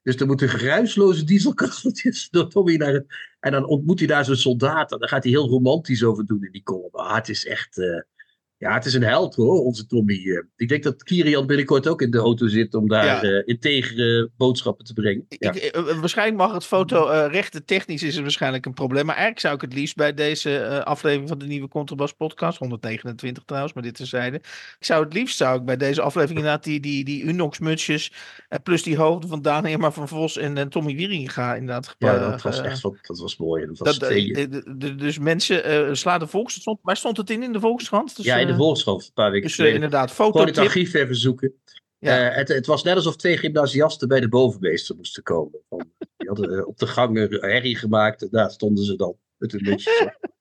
Dus 0.03 0.15
er 0.15 0.27
moeten 0.27 0.49
geruisloze 0.49 1.23
dieselkacheltjes 1.23 2.29
door 2.31 2.49
Tommy 2.49 2.75
naar 2.75 2.93
het... 2.93 3.05
En 3.39 3.51
dan 3.51 3.65
ontmoet 3.65 3.99
hij 3.99 4.07
daar 4.07 4.25
zo'n 4.25 4.35
soldaat. 4.35 4.91
En 4.91 4.99
daar 4.99 5.09
gaat 5.09 5.23
hij 5.23 5.31
heel 5.31 5.47
romantisch 5.47 6.03
over 6.03 6.25
doen 6.25 6.43
in 6.43 6.51
die 6.51 6.63
column. 6.63 6.91
Ah, 6.91 7.15
het 7.15 7.29
is 7.29 7.45
echt... 7.45 7.77
eh, 7.77 8.01
ja, 8.59 8.73
het 8.73 8.85
is 8.85 8.93
een 8.93 9.03
held 9.03 9.35
hoor, 9.35 9.63
onze 9.63 9.85
Tommy. 9.85 10.13
eh. 10.13 10.43
Ik 10.55 10.67
denk 10.69 10.83
dat 10.83 11.03
Kirian 11.03 11.45
binnenkort 11.47 11.87
ook 11.87 12.01
in 12.01 12.11
de 12.11 12.17
auto 12.17 12.47
zit 12.47 12.73
om 12.73 12.87
daar 12.87 13.05
Ja. 13.05 13.21
eh, 13.21 13.41
integere 13.45 14.29
boodschappen 14.37 14.85
te 14.85 14.93
brengen. 14.93 15.25
Ja. 15.29 15.51
Ik, 15.53 15.63
eh, 15.63 15.99
waarschijnlijk 15.99 16.37
mag 16.37 16.53
het 16.53 16.65
foto 16.65 17.27
rechten 17.31 17.65
technisch 17.65 18.03
is 18.03 18.13
het 18.13 18.21
waarschijnlijk 18.21 18.65
een 18.65 18.73
probleem. 18.73 19.05
Maar 19.05 19.15
eigenlijk 19.15 19.45
zou 19.45 19.55
ik 19.55 19.61
het 19.61 19.73
liefst 19.73 19.95
bij 19.95 20.13
deze 20.13 20.83
aflevering 20.85 21.29
van 21.29 21.37
de 21.37 21.45
nieuwe 21.45 21.67
Contrabas 21.67 22.13
podcast, 22.13 22.57
129 22.57 23.43
trouwens, 23.43 23.73
maar 23.73 23.83
dit 23.83 23.95
terzijde. 23.95 24.35
Ik 24.79 24.85
zou 24.85 25.03
het 25.03 25.13
liefst 25.13 25.37
zou 25.37 25.59
ik 25.59 25.65
bij 25.65 25.77
deze 25.77 26.01
aflevering 26.01 26.39
inderdaad 26.39 26.63
die, 26.63 26.79
die, 26.79 27.03
die 27.03 27.23
Unox 27.23 27.59
mutsjes 27.59 28.11
plus 28.63 28.83
die 28.83 28.97
hoofden 28.97 29.29
van 29.29 29.41
Daan 29.41 29.65
Heerma 29.65 29.91
van 29.91 30.07
Vos 30.07 30.37
en, 30.37 30.69
Tommy 30.69 30.95
Wieringa 30.95 31.55
inderdaad 31.55 31.95
Ja, 31.99 32.11
gepa- 32.13 32.29
dat 32.31 32.41
was 32.41 32.61
echt 32.61 32.81
wat, 32.81 32.95
dat 33.01 33.19
was 33.19 33.37
mooi. 33.37 33.65
Dat 33.65 33.77
was 33.77 33.99
dat, 33.99 34.09
dus 34.99 35.19
mensen 35.19 35.97
slaan 35.97 36.19
de 36.19 36.27
Volkskrant. 36.27 36.79
Waar 36.81 36.97
stond 36.97 37.17
het 37.17 37.29
in 37.29 37.43
in 37.43 37.51
de 37.53 37.59
Volkskrant? 37.59 38.15
Dus, 38.15 38.25
ja, 38.25 38.37
in 38.37 38.46
de 38.47 38.53
eh, 38.53 38.59
Volkskrant 38.59 39.03
een 39.03 39.13
paar 39.13 39.31
weken 39.31 39.47
Dus 39.47 39.55
geleden. 39.55 39.75
inderdaad, 39.75 40.11
Gewoon 40.11 40.45
het 40.45 40.57
archief 40.57 40.93
even 40.93 41.15
zoeken. 41.15 41.53
Ja. 41.99 42.29
Eh, 42.29 42.35
het, 42.35 42.47
het 42.47 42.65
was 42.65 42.83
net 42.83 42.95
alsof 42.95 43.15
twee 43.15 43.37
gymnasiasten 43.37 44.07
bij 44.07 44.19
de 44.19 44.29
bovenmeester 44.29 44.95
moesten 44.95 45.23
komen. 45.23 45.59
Van, 45.69 45.91
die 46.17 46.27
hadden 46.27 46.57
eh, 46.57 46.67
op 46.67 46.77
de 46.77 46.87
gang 46.87 47.17
een 47.17 47.49
herrie 47.51 47.75
gemaakt 47.75 48.21
en 48.21 48.27
daar 48.31 48.51
stonden 48.51 48.85
ze 48.85 48.95
dan 48.95 49.15
met 49.37 49.61
mutsjes 49.61 50.01
op. 50.01 50.17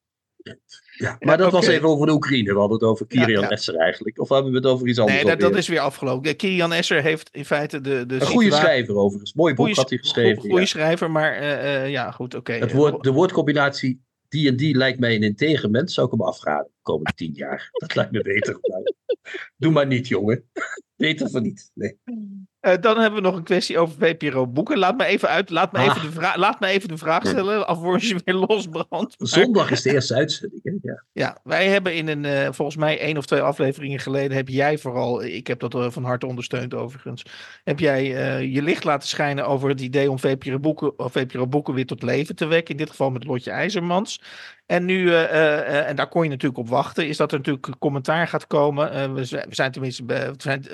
Ja, 0.97 1.17
maar 1.21 1.39
dat 1.39 1.53
was 1.53 1.67
even 1.67 1.89
over 1.89 2.07
de 2.07 2.13
Oekraïne. 2.13 2.53
We 2.53 2.59
hadden 2.59 2.79
het 2.79 2.89
over 2.89 3.07
Kirian 3.07 3.43
ja. 3.43 3.51
Esser 3.51 3.77
eigenlijk. 3.77 4.21
Of 4.21 4.29
hebben 4.29 4.51
we 4.51 4.57
het 4.57 4.67
over 4.67 4.87
iets 4.89 4.99
anders? 4.99 5.17
Nee, 5.17 5.31
dat, 5.37 5.41
dat 5.41 5.57
is 5.57 5.69
weer 5.69 5.81
afgelopen. 5.81 6.37
Kirian 6.37 6.73
Esser 6.73 7.03
heeft 7.03 7.29
in 7.33 7.45
feite 7.45 7.81
de, 7.81 8.07
de 8.07 8.15
Een 8.15 8.21
goede 8.27 8.53
schrijver 8.53 8.97
overigens. 8.97 9.35
Mooi 9.35 9.55
boek 9.55 9.65
Goeie- 9.65 9.81
had 9.81 9.91
hij 9.91 9.99
geschreven. 9.99 10.41
Goeie 10.43 10.61
ja. 10.61 10.67
schrijver, 10.67 11.11
maar 11.11 11.33
eh, 11.33 11.91
ja, 11.91 12.11
goed, 12.11 12.35
oké. 12.35 12.69
Woord, 12.73 13.03
de 13.03 13.13
woordcombinatie 13.13 14.06
die 14.37 14.49
en 14.49 14.57
die 14.57 14.77
lijkt 14.77 14.99
mij 14.99 15.15
een 15.15 15.23
integer 15.23 15.71
mens. 15.71 15.95
Zou 15.95 16.07
ik 16.07 16.13
hem 16.13 16.23
afraden 16.23 16.67
de 16.67 16.83
komende 16.83 17.13
tien 17.15 17.33
jaar. 17.33 17.69
Dat 17.73 17.95
lijkt 17.95 18.13
me 18.13 18.23
beter. 18.23 18.59
Doe 19.57 19.73
maar 19.73 19.87
niet, 19.87 20.09
jongen. 20.09 20.45
Beter 20.97 21.31
van 21.31 21.43
niet. 21.43 21.71
Nee. 21.75 21.99
Uh, 22.67 22.73
dan 22.81 22.99
hebben 22.99 23.23
we 23.23 23.27
nog 23.29 23.37
een 23.37 23.43
kwestie 23.43 23.79
over 23.79 23.97
VPRO 23.99 24.47
boeken. 24.47 24.79
Laat 24.79 24.97
me 24.97 25.05
even 25.05 25.29
uit. 25.29 25.51
Laat 25.51 25.73
me, 25.73 25.79
Ah. 25.79 25.85
even, 25.85 26.01
de 26.01 26.13
vraag, 26.13 26.37
laat 26.37 26.61
me 26.61 26.67
even 26.67 26.89
de 26.89 26.97
vraag 26.97 27.27
stellen. 27.27 27.67
Alvorens 27.67 28.09
je 28.09 28.21
weer 28.25 28.35
losbrandt. 28.49 29.15
Zondag 29.19 29.71
is 29.71 29.83
de 29.83 29.93
eerste 29.93 30.15
uitzending. 30.15 30.79
Ja. 30.83 31.03
Ja, 31.13 31.39
wij 31.45 31.69
hebben 31.69 31.95
in 31.95 32.09
een, 32.09 32.25
eh, 32.25 32.49
volgens 32.53 32.77
mij 32.77 32.99
één 32.99 33.17
of 33.17 33.27
twee 33.27 33.41
afleveringen 33.41 33.99
geleden, 33.99 34.37
heb 34.37 34.49
jij 34.49 34.79
vooral, 34.79 35.23
ik 35.25 35.47
heb 35.47 35.61
dat 35.61 35.75
eh, 35.75 35.91
van 35.91 36.05
harte 36.05 36.27
ondersteund 36.27 36.75
overigens, 36.75 37.23
heb 37.65 37.79
jij 37.79 38.17
eh, 38.17 38.55
je 38.55 38.63
licht 38.63 38.85
laten 38.85 39.09
schijnen 39.09 39.47
over 39.47 39.69
het 39.69 39.81
idee 39.81 40.11
om 40.11 40.19
VPRO 40.19 40.59
boeken, 40.59 40.99
of 40.99 41.13
VPRO 41.13 41.47
boeken 41.47 41.75
weer 41.75 41.87
tot 41.87 42.03
leven 42.03 42.37
te 42.37 42.47
wekken. 42.47 42.71
In 42.71 42.81
dit 42.81 42.91
geval 42.91 43.11
met 43.11 43.25
Lotje 43.25 43.51
IJzermans. 43.51 44.21
En 44.67 44.85
nu, 44.85 45.09
eh, 45.11 45.23
eh, 45.25 45.59
eh, 45.59 45.89
en 45.89 45.97
daar 45.97 46.09
kon 46.09 46.23
je 46.23 46.29
natuurlijk 46.29 46.61
op 46.61 46.69
wachten, 46.69 47.09
is 47.09 47.17
dat 47.17 47.33
er 47.33 47.39
natuurlijk 47.39 47.79
commentaar 47.79 48.29
gaat 48.29 48.47
komen. 48.47 49.15
We, 49.15 49.25
zijn, 49.25 49.49
we 49.49 49.55
zijn 49.55 49.73
tenminste 49.73 50.05
bij, 50.05 50.29
we 50.31 50.35
zijn, 50.39 50.65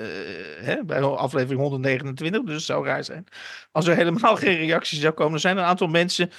hè, 0.61 0.83
bij 0.83 1.01
aflevering 1.01 1.59
129, 1.61 2.43
dus 2.43 2.53
het 2.55 2.63
zou 2.63 2.85
raar 2.85 3.03
zijn. 3.03 3.23
Als 3.71 3.87
er 3.87 3.95
helemaal 3.95 4.35
geen 4.45 4.57
reactie 4.57 4.99
zou 4.99 5.13
komen, 5.13 5.33
er 5.33 5.39
zijn 5.39 5.57
een 5.57 5.63
aantal 5.63 5.87
mensen 5.87 6.29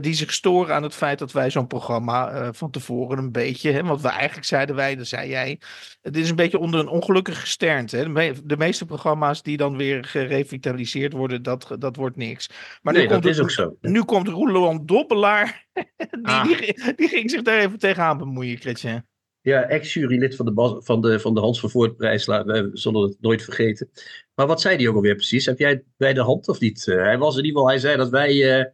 die 0.00 0.14
zich 0.14 0.32
storen 0.32 0.74
aan 0.74 0.82
het 0.82 0.94
feit 0.94 1.18
dat 1.18 1.32
wij 1.32 1.50
zo'n 1.50 1.66
programma 1.66 2.52
van 2.52 2.70
tevoren 2.70 3.18
een 3.18 3.32
beetje, 3.32 3.70
hè, 3.72 3.82
want 3.82 4.00
we 4.02 4.08
eigenlijk 4.08 4.46
zeiden 4.46 4.74
wij, 4.76 4.96
dat 4.96 5.06
zei 5.06 5.28
jij, 5.28 5.60
het 6.02 6.16
is 6.16 6.30
een 6.30 6.36
beetje 6.36 6.58
onder 6.58 6.80
een 6.80 6.88
ongelukkige 6.88 7.40
gesternte. 7.40 7.96
Hè. 7.96 8.02
De, 8.02 8.08
me- 8.08 8.34
de 8.44 8.56
meeste 8.56 8.84
programma's 8.86 9.42
die 9.42 9.56
dan 9.56 9.76
weer 9.76 10.04
gerevitaliseerd 10.04 11.12
worden, 11.12 11.42
dat, 11.42 11.76
dat 11.78 11.96
wordt 11.96 12.16
niks. 12.16 12.50
Maar 12.82 12.92
nee, 12.92 13.02
nu, 13.02 13.08
dat 13.08 13.20
komt 13.22 13.34
is 13.34 13.40
ook 13.40 13.50
zo. 13.50 13.76
nu 13.80 14.02
komt 14.02 14.28
Roland 14.28 14.88
Dobbelaar, 14.88 15.66
die, 15.72 15.86
Ah. 16.22 16.44
die, 16.44 16.96
die 17.00 17.08
ging 17.08 17.30
zich 17.30 17.42
daar 17.42 17.58
even 17.58 17.78
tegenaan 17.78 18.18
bemoeien, 18.18 18.58
Christian. 18.58 19.02
Ja, 19.42 19.62
ex-jurylid 19.62 20.36
van 20.36 20.46
de, 20.46 20.80
van, 20.82 21.00
de, 21.00 21.20
van 21.20 21.34
de 21.34 21.40
Hans 21.40 21.60
van 21.60 21.70
Voortprijs. 21.70 22.26
la- 22.26 22.44
We 22.44 22.70
zullen 22.72 23.02
het 23.02 23.16
nooit 23.20 23.42
vergeten. 23.42 23.90
Maar 24.34 24.46
wat 24.46 24.60
zei 24.60 24.76
hij 24.76 24.88
ook 24.88 24.94
alweer 24.94 25.14
precies? 25.14 25.46
Heb 25.46 25.58
jij 25.58 25.70
het 25.70 25.82
bij 25.96 26.12
de 26.14 26.20
hand 26.22 26.48
of 26.48 26.60
niet? 26.60 26.88
Eh, 26.88 26.96
hij 26.96 27.18
was 27.18 27.36
in 27.36 27.44
ieder 27.44 27.52
geval, 27.52 27.68
hij 27.68 27.78
zei 27.78 27.96
dat 27.96 28.10
wij, 28.10 28.58
eh, 28.58 28.64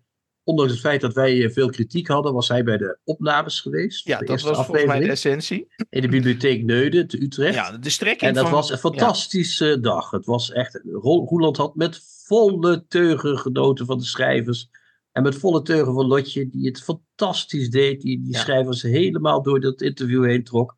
ondanks 0.45 0.73
het 0.73 0.81
feit 0.81 1.01
dat 1.01 1.15
wij 1.15 1.45
eh, 1.45 1.51
veel 1.51 1.71
kritiek 1.71 2.07
hadden, 2.09 2.33
was 2.33 2.49
hij 2.49 2.65
bij 2.65 2.77
de 2.77 2.99
opnames 3.05 3.61
geweest. 3.61 4.07
Ja, 4.07 4.19
dat 4.19 4.29
was 4.41 4.67
volgens 4.67 4.85
mij 4.85 5.01
de 5.01 5.11
essentie. 5.11 5.67
In 5.91 6.01
de 6.01 6.09
bibliotheek 6.09 6.65
Neuden 6.65 7.07
te 7.09 7.23
Utrecht. 7.23 7.55
Ja, 7.55 7.79
de 7.79 7.91
strekking 7.91 8.31
En 8.31 8.35
dat 8.37 8.45
van... 8.45 8.53
was 8.53 8.71
een 8.71 8.79
fantastische 8.79 9.81
dag. 9.81 10.11
Het 10.11 10.25
was 10.27 10.53
echt. 10.53 10.81
Ro- 10.93 11.25
Roeland 11.25 11.57
had 11.57 11.75
met 11.75 12.01
volle 12.27 12.85
teugen 12.89 13.39
genoten 13.39 13.87
van 13.87 13.99
de 13.99 14.05
schrijvers. 14.05 14.69
En 15.17 15.23
met 15.23 15.37
volle 15.37 15.63
teugen 15.63 15.95
van 15.95 16.07
Lotje, 16.07 16.49
die 16.49 16.67
het 16.67 16.83
fantastisch 16.83 17.71
deed. 17.71 18.01
Die 18.01 18.21
die 18.23 18.33
Ja. 18.33 18.39
schrijvers 18.39 18.83
helemaal 18.83 19.43
door 19.43 19.61
dat 19.61 19.81
interview 19.83 20.25
heen 20.25 20.45
trok. 20.45 20.77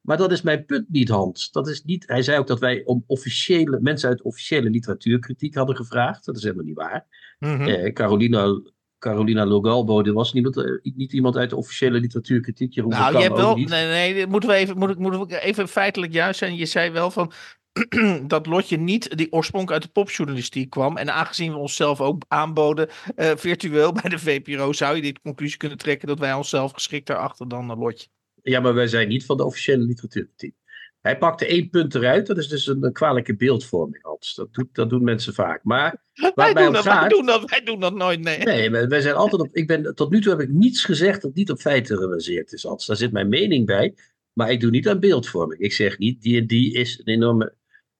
Maar 0.00 0.16
dat 0.16 0.32
is 0.32 0.42
mijn 0.42 0.64
punt 0.64 0.88
niet, 0.88 1.08
Hans. 1.08 1.50
Dat 1.50 1.68
is 1.68 1.82
niet, 1.82 2.04
hij 2.06 2.22
zei 2.22 2.38
ook 2.38 2.46
dat 2.46 2.58
wij 2.58 2.82
om 2.84 3.04
officiële, 3.06 3.80
mensen 3.80 4.08
uit 4.08 4.22
officiële 4.22 4.70
literatuurkritiek 4.70 5.54
hadden 5.54 5.76
gevraagd. 5.76 6.24
Dat 6.24 6.36
is 6.36 6.42
helemaal 6.42 6.64
niet 6.64 6.76
waar. 6.76 7.06
Mhm. 7.38 7.62
Eh, 7.62 7.92
Carolina, 7.92 8.60
Carolina 8.98 9.46
Logalbo, 9.46 10.02
er 10.02 10.12
was 10.12 10.32
niemand, 10.32 10.56
eh, 10.56 10.64
niet 10.94 11.12
iemand 11.12 11.36
uit 11.36 11.50
de 11.50 11.56
officiële 11.56 12.00
literatuurkritiek. 12.00 12.72
Jeroen 12.74 12.90
Nou, 12.90 13.16
je 13.16 13.22
hebt 13.22 13.36
wel. 13.36 13.56
niet. 13.56 13.68
Nee, 13.68 14.12
nee, 14.14 14.26
moeten 14.26 14.48
we 14.48 14.54
even, 14.54 14.78
moet 14.78 14.90
ik, 14.90 14.98
moet 14.98 15.14
ik 15.32 15.42
even 15.42 15.68
feitelijk 15.68 16.12
juist 16.12 16.38
zijn. 16.38 16.56
Je 16.56 16.66
zei 16.66 16.90
wel 16.90 17.10
van. 17.10 17.32
dat 18.26 18.46
Lotje 18.46 18.76
niet 18.76 19.16
die 19.16 19.32
oorsprong 19.32 19.70
uit 19.70 19.82
de 19.82 19.88
popjournalistiek 19.88 20.70
kwam. 20.70 20.96
En 20.96 21.14
aangezien 21.14 21.52
we 21.52 21.58
onszelf 21.58 22.00
ook 22.00 22.22
aanboden 22.28 22.88
eh, 23.16 23.30
virtueel 23.36 23.92
bij 23.92 24.10
de 24.10 24.18
VPRO, 24.18 24.72
zou 24.72 24.96
je 24.96 25.02
dit 25.02 25.20
conclusie 25.20 25.58
kunnen 25.58 25.78
trekken 25.78 26.08
dat 26.08 26.18
wij 26.18 26.32
onszelf 26.32 26.72
geschikter 26.72 27.16
achter 27.16 27.48
dan 27.48 27.70
eh, 27.70 27.78
Lotje. 27.78 28.08
Ja, 28.42 28.60
maar 28.60 28.74
wij 28.74 28.86
zijn 28.86 29.08
niet 29.08 29.24
van 29.24 29.36
de 29.36 29.44
officiële 29.44 29.84
literatuurkritiek. 29.84 30.54
Hij 31.00 31.18
pakte 31.18 31.46
één 31.46 31.70
punt 31.70 31.94
eruit. 31.94 32.26
Dat 32.26 32.38
is 32.38 32.48
dus 32.48 32.66
een, 32.66 32.84
een 32.84 32.92
kwalijke 32.92 33.36
beeldvorming, 33.36 34.02
Hans. 34.02 34.34
Dat, 34.34 34.54
doet, 34.54 34.68
dat 34.72 34.90
doen 34.90 35.04
mensen 35.04 35.34
vaak. 35.34 35.64
Maar 35.64 36.02
Wij 36.34 36.54
doen, 36.54 36.72
dat, 36.72 36.84
wij, 36.84 36.92
gaat... 36.92 37.10
doen 37.10 37.26
dat, 37.26 37.50
wij 37.50 37.60
doen 37.60 37.80
dat 37.80 37.94
nooit, 37.94 38.20
nee. 38.20 38.38
Nee, 38.38 38.70
wij 38.70 38.88
wij 38.88 39.00
zijn 39.00 39.14
altijd 39.14 39.42
op... 39.42 39.48
Ik 39.52 39.66
ben, 39.66 39.94
tot 39.94 40.10
nu 40.10 40.20
toe 40.20 40.32
heb 40.32 40.40
ik 40.40 40.48
niets 40.48 40.84
gezegd 40.84 41.22
dat 41.22 41.34
niet 41.34 41.50
op 41.50 41.58
feiten 41.58 41.96
gebaseerd 41.96 42.52
is, 42.52 42.62
Hans. 42.62 42.86
Daar 42.86 42.96
zit 42.96 43.12
mijn 43.12 43.28
mening 43.28 43.66
bij. 43.66 43.94
Maar 44.32 44.50
ik 44.50 44.60
doe 44.60 44.70
niet 44.70 44.88
aan 44.88 45.00
beeldvorming. 45.00 45.60
Ik 45.60 45.72
zeg 45.72 45.98
niet, 45.98 46.22
die 46.22 46.40
en 46.40 46.46
die 46.46 46.74
is 46.74 46.98
een 46.98 47.14
enorme... 47.14 47.54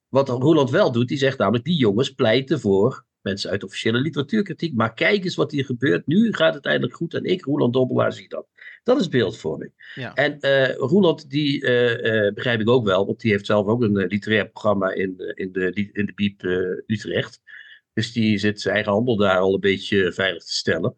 Wat 0.08 0.28
Roland 0.28 0.70
wel 0.70 0.92
doet, 0.92 1.08
die 1.08 1.18
zegt 1.18 1.38
namelijk... 1.38 1.64
Die 1.64 1.76
jongens 1.76 2.10
pleiten 2.10 2.60
voor 2.60 3.06
mensen 3.20 3.50
uit 3.50 3.64
officiële 3.64 4.00
literatuurkritiek. 4.00 4.74
Maar 4.74 4.94
kijk 4.94 5.24
eens 5.24 5.34
wat 5.34 5.50
hier 5.50 5.64
gebeurt. 5.64 6.06
Nu 6.06 6.32
gaat 6.32 6.54
het 6.54 6.64
eindelijk 6.64 6.94
goed. 6.94 7.14
En 7.14 7.24
ik, 7.24 7.44
Roland 7.44 7.72
Dobbelaar, 7.72 8.12
zie 8.12 8.28
dat. 8.28 8.46
Dat 8.82 9.00
is 9.00 9.08
beeldvorming. 9.08 9.72
Ja. 9.94 10.14
En 10.14 10.40
eh 10.40 10.74
Roeland, 10.74 11.30
die 11.30 11.62
eh, 11.62 12.26
eh, 12.26 12.34
begrijp 12.34 12.60
ik 12.60 12.68
ook 12.68 12.84
wel, 12.84 13.06
want 13.06 13.20
die 13.20 13.30
heeft 13.30 13.46
zelf 13.46 13.66
ook 13.66 13.82
een 13.82 13.96
literair 13.96 14.48
programma 14.48 14.92
in, 14.92 15.32
in, 15.34 15.52
de, 15.52 15.90
in 15.92 16.06
de 16.06 16.12
Biep 16.14 16.42
Utrecht. 16.86 17.40
Dus 17.92 18.12
die 18.12 18.38
zit 18.38 18.60
zijn 18.60 18.74
eigen 18.74 18.92
handel 18.92 19.16
daar 19.16 19.38
al 19.38 19.54
een 19.54 19.60
beetje 19.60 20.12
veilig 20.12 20.44
te 20.44 20.54
stellen. 20.54 20.96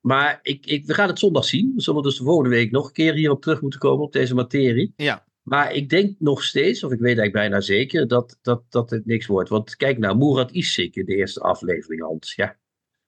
Maar 0.00 0.38
ik, 0.42 0.66
ik, 0.66 0.86
we 0.86 0.94
gaan 0.94 1.08
het 1.08 1.18
zondag 1.18 1.44
zien. 1.44 1.72
We 1.74 1.82
zullen 1.82 2.02
dus 2.02 2.16
de 2.16 2.24
volgende 2.24 2.50
week 2.50 2.70
nog 2.70 2.86
een 2.86 2.92
keer 2.92 3.14
hierop 3.14 3.42
terug 3.42 3.60
moeten 3.60 3.80
komen 3.80 4.04
op 4.04 4.12
deze 4.12 4.34
materie. 4.34 4.92
Ja. 4.96 5.26
Maar 5.48 5.74
ik 5.74 5.88
denk 5.88 6.16
nog 6.18 6.44
steeds, 6.44 6.84
of 6.84 6.92
ik 6.92 6.98
weet 6.98 7.18
eigenlijk 7.18 7.32
bijna 7.32 7.60
zeker, 7.60 8.08
dat, 8.08 8.38
dat, 8.42 8.62
dat 8.68 8.90
het 8.90 9.06
niks 9.06 9.26
wordt. 9.26 9.48
Want 9.48 9.76
kijk 9.76 9.98
nou, 9.98 10.16
Murat 10.16 10.50
Isik 10.50 10.96
in 10.96 11.04
de 11.04 11.16
eerste 11.16 11.40
aflevering, 11.40 12.02
Hans. 12.02 12.34
Ja. 12.34 12.50
Ik 12.50 12.56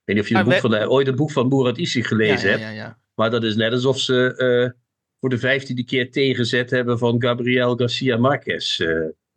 weet 0.04 0.16
niet 0.16 0.24
of 0.24 0.28
je 0.28 0.34
Ah, 0.34 0.40
het 0.40 0.50
boek 0.50 0.72
van, 0.72 0.88
ooit 0.88 1.06
het 1.06 1.16
boek 1.16 1.30
van 1.30 1.48
Murat 1.48 1.78
Isik 1.78 2.06
gelezen 2.06 2.50
ja, 2.50 2.56
hebt. 2.56 2.60
ja, 2.60 2.68
ja, 2.70 2.74
ja. 2.74 2.98
Maar 3.14 3.30
dat 3.30 3.44
is 3.44 3.56
net 3.56 3.72
alsof 3.72 3.98
ze 3.98 4.34
eh, 4.36 4.80
voor 5.20 5.28
de 5.28 5.38
vijftiende 5.38 5.84
keer 5.84 6.10
tegenzet 6.10 6.70
hebben 6.70 6.98
van 6.98 7.22
Gabriel 7.22 7.76
Garcia 7.76 8.16
Marquez. 8.16 8.80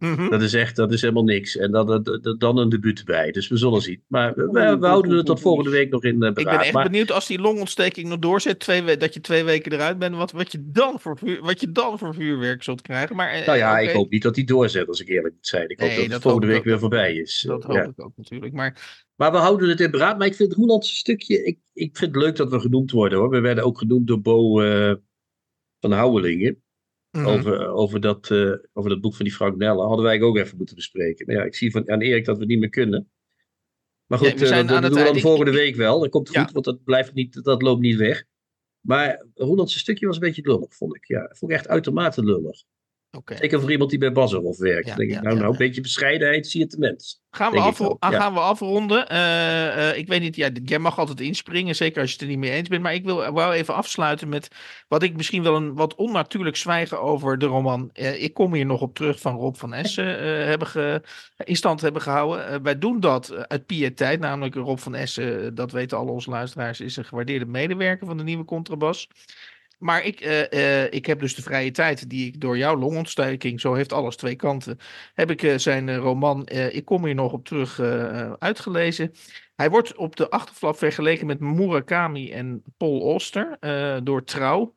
Mhm. 0.02 0.30
dat 0.30 0.42
is 0.42 0.54
echt, 0.54 0.76
dat 0.76 0.92
is 0.92 1.02
helemaal 1.02 1.24
niks. 1.24 1.58
En 1.58 1.72
dan, 1.72 2.04
dan, 2.38 2.58
een 2.58 2.70
debuut 2.70 3.00
erbij. 3.00 3.32
Dus 3.32 3.48
we 3.48 3.58
zullen 3.58 3.82
zien. 3.82 4.04
Maar 4.08 4.34
we, 4.36 4.46
we- 4.52 4.78
we 4.80 4.88
houden 4.88 5.18
het 5.18 5.26
tot 5.26 5.40
volgende 5.40 5.70
week 5.70 5.90
nog 5.90 6.04
in 6.04 6.22
eh, 6.24 6.28
Ik 6.30 6.34
ben 6.34 6.44
beraad. 6.44 6.62
echt 6.64 6.74
Maar 6.74 6.84
benieuwd 6.84 7.12
als 7.12 7.28
die 7.28 7.40
longontsteking 7.40 8.08
nog 8.10 8.20
doorzet, 8.20 8.60
twee 8.60 8.84
we- 8.84 8.98
dat 8.98 9.14
je 9.14 9.22
twee 9.22 9.44
weken 9.44 9.72
eruit 9.72 10.00
bent, 10.00 10.16
wat, 10.16 10.32
wat, 10.32 10.52
je, 10.52 10.60
dan 10.72 11.00
voor 11.00 11.18
vuur, 11.18 11.42
wat 11.42 11.62
je 11.62 11.72
dan 11.72 12.00
voor 12.00 12.14
vuurwerk 12.14 12.64
zult 12.64 12.82
krijgen. 12.82 13.16
Maar, 13.16 13.30
eh, 13.32 13.46
nou 13.46 13.58
ja, 13.58 13.80
ik 13.80 13.90
hoop 13.92 14.10
niet 14.12 14.22
dat 14.24 14.36
hij 14.36 14.46
doorzet, 14.46 14.88
als 14.88 15.02
ik 15.02 15.08
eerlijk 15.08 15.34
moet 15.34 15.48
zijn. 15.48 15.70
Ik 15.70 15.80
hoop 15.80 15.90
Nee, 15.90 16.04
dat 16.04 16.12
het 16.12 16.22
volgende 16.22 16.48
week 16.48 16.64
weer 16.64 16.80
voorbij 16.80 17.16
is. 17.16 17.44
Dat 17.48 17.64
hoop 17.64 17.76
ja. 17.76 17.84
ik 17.84 18.04
ook 18.04 18.14
natuurlijk. 18.16 18.54
Maar 18.54 19.00
Maar 19.16 19.32
we 19.32 19.38
houden 19.38 19.70
het 19.70 19.80
in 19.80 19.92
beraad. 19.92 20.18
Maar 20.18 20.28
ik 20.28 20.36
vind 20.36 20.50
het 20.50 20.58
Roelandse 20.58 20.96
stukje, 20.96 21.44
ik, 21.44 21.58
ik 21.74 21.98
vind 21.98 22.14
het 22.16 22.24
leuk 22.24 22.36
dat 22.36 22.50
we 22.52 22.60
genoemd 22.60 22.92
worden 22.92 23.20
hoor. 23.20 23.30
We 23.30 23.40
werden 23.40 23.64
ook 23.64 23.78
genoemd 23.78 24.08
door 24.08 24.22
Bo 24.22 24.62
eh, 24.62 24.94
van 25.80 25.92
Houwelingen. 25.92 26.64
Mhm. 27.12 27.26
over, 27.26 27.68
over, 27.68 28.00
dat, 28.00 28.32
eh, 28.32 28.54
over 28.74 28.90
dat 28.90 29.02
boek 29.02 29.16
van 29.16 29.26
die 29.26 29.34
Frank 29.34 29.58
Nelle. 29.58 29.82
Hadden 29.82 30.06
wij 30.06 30.22
ook 30.22 30.38
even 30.38 30.58
moeten 30.58 30.76
bespreken. 30.76 31.26
Maar 31.26 31.36
ja, 31.36 31.44
ik 31.44 31.56
zie 31.56 31.72
van, 31.72 31.90
aan 31.90 32.02
Erik 32.02 32.26
dat 32.26 32.36
we 32.36 32.42
het 32.42 32.50
niet 32.52 32.60
meer 32.60 32.70
kunnen. 32.70 33.10
Maar 34.06 34.18
goed, 34.18 34.28
Nee, 34.28 34.38
we 34.38 34.44
eh, 34.44 34.48
zijn 34.48 34.68
dat, 34.68 34.76
aan 34.76 34.82
dat 34.82 34.92
het 34.92 35.00
doen 35.00 35.08
we 35.08 35.14
dan 35.14 35.22
volgende 35.22 35.52
week 35.52 35.76
wel. 35.76 36.00
Dat 36.00 36.10
komt 36.10 36.30
Ja. 36.32 36.44
goed, 36.44 36.52
want 36.52 36.66
dat, 36.66 36.84
blijft 36.84 37.14
niet, 37.14 37.44
dat 37.44 37.62
loopt 37.62 37.82
niet 37.82 37.98
weg. 37.98 38.24
Maar 38.82 39.26
Rolandse 39.34 39.80
stukje 39.80 40.06
was 40.06 40.16
een 40.16 40.22
beetje 40.22 40.42
lullig, 40.42 40.76
vond 40.76 40.96
ik. 40.96 41.08
Ja, 41.08 41.30
vond 41.34 41.52
ik 41.52 41.58
echt 41.58 41.68
uitermate 41.68 42.24
lullig. 42.24 42.64
Oké. 43.12 43.36
Zeker 43.36 43.62
voor 43.62 43.72
iemand 43.72 43.90
die 43.90 44.00
bij 44.00 44.12
Bazarhof 44.12 44.58
werkt. 44.58 44.88
Ja, 44.88 44.96
denk 44.96 45.12
ik, 45.12 45.22
nou, 45.22 45.36
ja, 45.36 45.42
nou, 45.42 45.52
een 45.52 45.58
beetje 45.58 45.82
bescheidenheid 45.82 46.48
zie 46.48 46.60
je 46.60 46.66
het 46.66 46.78
mens. 46.78 47.22
Gaan 47.32 47.52
we, 47.52 47.74
wel, 47.78 47.98
ah, 48.00 48.14
gaan 48.14 48.34
we 48.34 48.40
afronden? 48.40 49.10
Eh, 49.10 49.98
ik 49.98 50.08
weet 50.08 50.22
niet, 50.22 50.36
ja, 50.36 50.50
jij 50.64 50.80
mag 50.80 51.00
altijd 51.00 51.22
inspringen, 51.22 51.76
zeker 51.76 52.02
als 52.02 52.10
je 52.10 52.16
het 52.16 52.24
er 52.24 52.30
niet 52.30 52.38
mee 52.38 52.52
eens 52.52 52.68
bent. 52.68 52.82
Maar 52.82 52.94
ik 52.94 53.06
wil, 53.06 53.32
wou 53.32 53.54
even 53.54 53.76
afsluiten 53.76 54.30
met 54.30 54.48
wat 54.88 55.04
ik 55.04 55.16
misschien 55.16 55.44
wel 55.44 55.56
een 55.56 55.76
wat 55.76 55.96
onnatuurlijk 55.96 56.56
zwijgen 56.56 57.02
over 57.02 57.38
de 57.38 57.46
roman. 57.46 57.90
eh, 57.94 58.24
ik 58.24 58.34
kom 58.34 58.54
hier 58.54 58.66
nog 58.66 58.82
op 58.82 58.96
terug 58.96 59.20
van 59.20 59.36
Rob 59.36 59.56
van 59.56 59.74
Essen 59.74 60.06
hebben 60.48 60.68
ge, 60.68 61.02
in 61.44 61.56
stand 61.56 61.82
hebben 61.82 62.02
gehouden. 62.02 62.48
Eh, 62.48 62.60
wij 62.64 62.78
doen 62.78 63.00
dat 63.00 63.48
uit 63.48 63.66
pietijd, 63.66 64.20
namelijk 64.20 64.56
Rob 64.56 64.78
van 64.78 64.96
Essen, 64.96 65.56
dat 65.56 65.72
weten 65.72 65.98
alle 65.98 66.12
onze 66.12 66.30
luisteraars, 66.30 66.80
is 66.80 66.98
een 66.98 67.06
gewaardeerde 67.06 67.46
medewerker 67.46 68.08
van 68.08 68.18
de 68.18 68.24
nieuwe 68.24 68.46
Contrabas. 68.46 69.08
Maar 69.82 70.04
ik, 70.04 70.20
eh, 70.20 70.84
eh, 70.84 70.94
ik 70.94 71.06
heb 71.06 71.20
dus 71.20 71.36
de 71.36 71.42
vrije 71.42 71.72
tijd 71.72 72.10
die 72.10 72.28
ik 72.28 72.42
door 72.42 72.58
jouw 72.58 72.76
longontsteking, 72.76 73.60
zo 73.60 73.74
heeft 73.74 73.94
alles 73.94 74.16
twee 74.16 74.36
kanten, 74.36 74.78
heb 75.14 75.32
ik 75.32 75.44
eh, 75.44 75.58
zijn 75.58 75.96
roman 75.96 76.48
Ik 76.48 76.86
kom 76.86 77.06
hier 77.06 77.16
nog 77.16 77.34
op 77.34 77.46
terug 77.46 77.80
uitgelezen. 78.40 79.12
Hij 79.56 79.70
wordt 79.70 79.96
op 79.96 80.16
de 80.16 80.30
achterflap 80.30 80.78
vergeleken 80.78 81.28
met 81.28 81.40
Murakami 81.40 82.32
en 82.32 82.64
Paul 82.78 83.02
Auster 83.02 83.58
eh, 83.60 83.98
door 84.04 84.24
Trouw. 84.24 84.76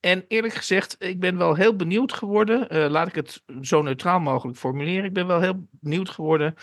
En 0.00 0.24
eerlijk 0.28 0.54
gezegd, 0.54 0.96
ik 0.98 1.20
ben 1.20 1.38
wel 1.38 1.54
heel 1.54 1.76
benieuwd 1.76 2.12
geworden. 2.12 2.90
laat 2.90 3.08
ik 3.08 3.14
het 3.14 3.42
zo 3.60 3.82
neutraal 3.82 4.20
mogelijk 4.20 4.58
formuleren. 4.58 5.04
Ik 5.04 5.12
ben 5.12 5.26
wel 5.26 5.40
heel 5.40 5.66
benieuwd 5.70 6.10
geworden 6.10 6.54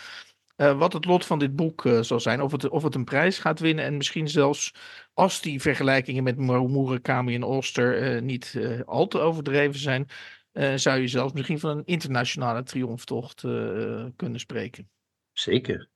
eh, 0.56 0.78
wat 0.78 0.92
het 0.92 1.04
lot 1.04 1.26
van 1.26 1.38
dit 1.38 1.56
boek 1.56 1.84
eh, 1.84 2.00
zal 2.00 2.20
zijn. 2.20 2.40
Of 2.40 2.52
het, 2.52 2.68
of 2.68 2.82
het 2.82 2.94
een 2.94 3.04
prijs 3.04 3.38
gaat 3.38 3.60
winnen. 3.60 3.84
En 3.84 3.96
misschien 3.96 4.28
zelfs 4.28 4.74
als 5.12 5.40
die 5.40 5.60
vergelijkingen 5.60 6.22
met 6.22 6.36
Mu- 6.36 6.68
Murakami 6.68 7.34
en 7.34 7.42
Auster 7.42 8.02
eh, 8.02 8.22
niet 8.22 8.58
al 8.84 9.06
te 9.06 9.18
overdreven 9.18 9.80
zijn. 9.80 10.08
zou 10.74 11.00
je 11.00 11.08
zelfs 11.08 11.32
misschien 11.32 11.58
van 11.58 11.76
een 11.78 11.84
internationale 11.84 12.62
triomftocht 12.62 13.40
kunnen 14.16 14.40
spreken. 14.40 14.88
Zeker. 15.32 15.88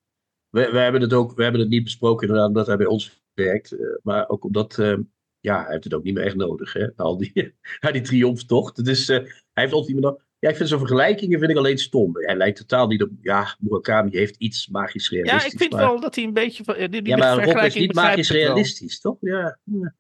We, 0.49 0.61
hebben 0.61 1.01
het 1.01 1.13
ook, 1.13 1.37
we 1.37 1.43
hebben 1.43 1.61
het 1.61 1.71
niet 1.71 1.85
besproken 1.85 2.27
inderdaad 2.27 2.49
omdat 2.49 2.67
hij 2.67 2.77
bij 2.77 2.87
ons 2.87 3.23
werkt. 3.35 3.77
maar 4.03 4.29
ook 4.29 4.45
omdat, 4.45 4.75
ja, 5.41 5.63
hij 5.63 5.73
heeft 5.73 5.85
het 5.85 5.95
ook 5.95 6.03
niet 6.03 6.15
meer 6.15 6.25
echt 6.25 6.37
nodig. 6.37 6.73
Hè? 6.73 6.97
Al 6.97 7.17
die, 7.17 7.33
die 7.93 8.01
triomftocht. 8.01 8.85
Dus 8.85 9.07
hij 9.07 9.27
heeft 9.53 9.73
ons 9.73 9.87
niet 9.87 10.01
nodig. 10.01 10.28
Ja, 10.41 10.49
ik 10.49 10.57
vind 10.57 10.69
zo'n 10.69 10.79
vergelijkingen 10.79 11.39
vind 11.39 11.51
ik 11.51 11.57
alleen 11.57 11.79
stom. 11.79 12.11
Hij 12.17 12.37
lijkt 12.37 12.57
totaal 12.59 12.87
niet 12.87 13.03
op. 13.03 13.11
Ja, 13.21 13.57
Murakami 13.59 14.11
heeft 14.17 14.37
iets 14.37 14.69
magisch 14.69 15.11
realistisch. 15.11 15.43
Ja, 15.45 15.51
ik 15.53 15.59
vind 15.59 15.73
maar... 15.73 15.81
wel 15.81 16.01
dat 16.01 16.15
hij 16.15 16.25
een 16.25 16.33
beetje. 16.33 16.65
van- 16.65 16.91
Die, 16.91 17.07
Ja, 17.07 17.17
maar 17.17 17.45
Rob 17.45 17.57
is 17.65 17.75
niet 17.75 17.95
magisch 17.95 18.31
realistisch, 18.31 19.01
toch? 19.01 19.17
Ja. 19.21 19.59
ja. 19.65 19.95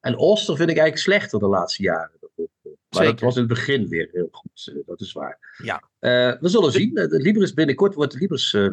En 0.00 0.16
Oster 0.16 0.56
vind 0.56 0.70
ik 0.70 0.76
eigenlijk 0.76 1.06
slechter 1.06 1.38
de 1.38 1.46
laatste 1.46 1.82
jaren. 1.82 2.18
Maar 2.88 3.04
dat 3.04 3.20
was 3.20 3.34
in 3.34 3.40
het 3.40 3.48
begin 3.50 3.88
weer 3.88 4.08
heel 4.12 4.28
goed. 4.30 4.72
eh, 4.74 4.80
Dat 4.86 5.00
is 5.00 5.12
waar. 5.12 5.38
Ja. 5.62 5.82
Eh, 5.98 6.40
we 6.40 6.48
zullen 6.48 6.72
zien. 6.72 6.96
Eh, 6.96 7.08
De 7.08 7.18
Libris 7.18 7.54
binnenkort 7.54 7.94
wordt 7.94 8.12
de 8.12 8.18
Libris 8.18 8.52
eh, 8.54 8.68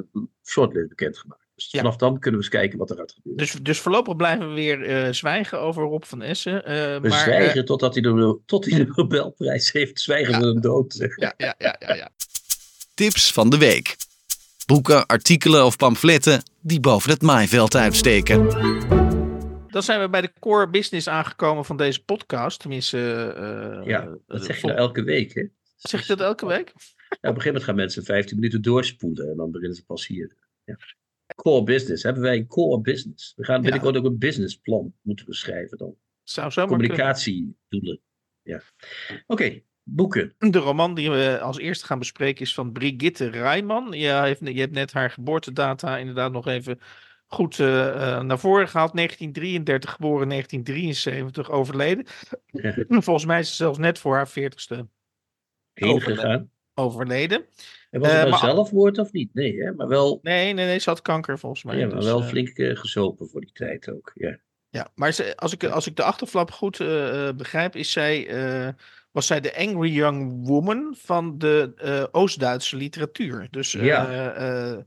shortlist 0.46 0.88
bekendgemaakt. 0.90 1.47
Dus 1.58 1.72
Ja. 1.72 1.80
vanaf 1.80 1.96
dan 1.96 2.20
kunnen 2.20 2.40
we 2.40 2.46
eens 2.46 2.56
kijken 2.56 2.78
wat 2.78 2.90
er 2.90 2.98
gaat 2.98 3.12
gebeuren. 3.12 3.44
Dus, 3.46 3.54
dus 3.62 3.80
voorlopig 3.80 4.16
blijven 4.16 4.48
we 4.50 4.54
weer 4.54 4.84
eh, 4.84 5.14
zwijgen 5.14 5.60
over 5.62 5.84
Rob 5.84 6.04
van 6.04 6.22
Essen. 6.22 6.66
eh, 6.66 7.02
we 7.02 7.08
maar, 7.08 7.20
zwijgen 7.20 7.66
totdat 7.66 7.94
hij 7.94 8.04
de, 8.04 8.40
tot 8.46 8.66
hij 8.66 8.78
de 8.86 8.92
Nobelprijs 8.96 9.72
heeft. 9.72 10.00
Zwijgen 10.02 10.34
Ja. 10.34 10.40
we 10.40 10.46
hem 10.46 10.62
dood. 10.62 10.94
zeg. 10.94 11.16
eh, 11.18 11.18
ja, 11.18 11.34
ja, 11.38 11.56
ja, 11.58 11.76
ja, 11.88 11.94
ja. 11.96 12.10
Tips 12.94 13.32
van 13.34 13.50
de 13.50 13.58
week. 13.58 13.96
Boeken, 14.66 15.06
artikelen 15.06 15.66
of 15.66 15.78
pamfletten 15.78 16.44
die 16.62 16.80
boven 16.80 17.10
het 17.12 17.22
maaiveld 17.22 17.76
uitsteken. 17.76 18.48
Dan 19.68 19.84
zijn 19.84 20.00
we 20.02 20.10
bij 20.10 20.22
de 20.22 20.32
core 20.40 20.70
business 20.70 21.08
aangekomen 21.08 21.66
van 21.66 21.78
deze 21.78 22.04
podcast. 22.04 22.60
Tenminste, 22.60 22.98
eh, 23.38 23.88
Ja, 23.88 24.02
eh, 24.02 24.12
dat 24.28 24.46
zeg 24.46 24.62
je 24.62 24.68
nou 24.68 24.80
elke 24.80 25.04
week, 25.04 25.34
hè? 25.34 25.44
Zeg 25.76 26.02
je 26.08 26.16
dat 26.16 26.28
elke 26.28 26.46
week? 26.46 26.68
Ja, 26.76 26.76
op 26.76 27.18
een 27.22 27.30
gegeven 27.30 27.46
moment 27.46 27.64
gaan 27.64 27.76
mensen 27.76 28.04
15 28.04 28.36
minuten 28.36 28.62
doorspoelen 28.62 29.30
en 29.30 29.36
dan 29.38 29.52
beginnen 29.52 29.78
ze 29.78 29.86
pas 29.86 30.08
hier. 30.08 30.36
Ja. 30.66 30.78
Core 31.44 31.64
business. 31.64 32.04
Hebben 32.04 32.24
wij 32.24 32.38
een 32.38 32.48
core 32.48 32.82
business? 32.82 33.34
We 33.36 33.44
gaan 33.44 33.62
binnenkort 33.62 33.98
ook 33.98 34.06
een 34.06 34.18
businessplan 34.18 34.94
moeten 35.02 35.26
beschrijven 35.26 35.78
dan. 35.78 35.96
Zou. 36.24 36.68
Communicatiedoelen. 36.68 38.00
Ja. 38.42 38.62
Oké, 39.28 39.62
boeken. 39.84 40.36
De 40.38 40.58
roman 40.58 40.96
die 40.96 41.12
we 41.12 41.40
als 41.40 41.58
eerste 41.58 41.86
gaan 41.86 42.00
bespreken 42.00 42.42
is 42.42 42.54
van 42.54 42.72
Brigitte 42.72 43.28
Rijman. 43.28 43.92
Je, 43.92 44.38
je 44.40 44.60
hebt 44.60 44.74
net 44.74 44.94
haar 44.94 45.10
geboortedata 45.10 45.98
inderdaad 45.98 46.32
nog 46.32 46.48
even 46.48 46.80
goed 47.28 47.60
eh, 47.60 47.88
eh, 47.88 48.24
naar 48.24 48.40
voren 48.40 48.68
gehaald. 48.68 48.96
1933 48.96 49.92
geboren, 49.92 50.30
1973 50.30 51.52
overleden. 51.52 52.06
Ja. 52.46 52.74
Volgens 52.88 53.26
mij 53.26 53.40
is 53.40 53.50
ze 53.50 53.56
zelfs 53.56 53.78
net 53.78 54.00
voor 54.00 54.16
haar 54.16 54.30
40ste 54.30 54.88
Heen 55.74 55.90
Overleden. 55.90 56.52
overleden. 56.74 57.46
En 57.98 58.04
was 58.04 58.12
het 58.12 58.24
Eh, 58.26 58.30
nou 58.30 58.44
maar- 58.44 58.54
zelfmoord 58.56 58.98
of 58.98 59.12
niet? 59.12 59.34
Nee, 59.34 59.64
hè? 59.64 59.72
maar 59.74 59.88
wel, 59.88 60.20
Nee, 60.22 60.54
nee, 60.54 60.66
nee, 60.66 60.80
ze 60.80 60.90
had 60.90 61.02
kanker 61.02 61.40
volgens 61.40 61.64
mij. 61.64 61.78
ja, 61.78 61.86
maar 61.88 61.96
Dus, 61.96 62.06
wel 62.06 62.22
eh, 62.22 62.28
flink 62.28 62.58
eh, 62.58 62.76
gezopen 62.76 63.28
voor 63.30 63.42
die 63.42 63.52
tijd 63.54 63.92
ook. 63.92 64.12
Ja. 64.16 64.38
Ja, 64.70 64.88
maar 64.96 65.12
ze, 65.14 65.36
als, 65.38 65.54
ik, 65.54 65.64
als 65.64 65.88
ik 65.88 65.96
de 65.96 66.04
achterflap 66.04 66.52
goed 66.52 66.78
begrijp, 67.38 67.76
is 67.76 67.92
zij, 67.92 68.28
was 69.12 69.28
zij 69.28 69.40
de 69.42 69.56
Angry 69.58 69.92
Young 69.92 70.48
Woman 70.48 70.96
van 70.98 71.38
de 71.38 72.08
Oost-Duitse 72.12 72.76
literatuur. 72.78 73.48
Dus 73.52 73.72
Ja. 73.72 74.86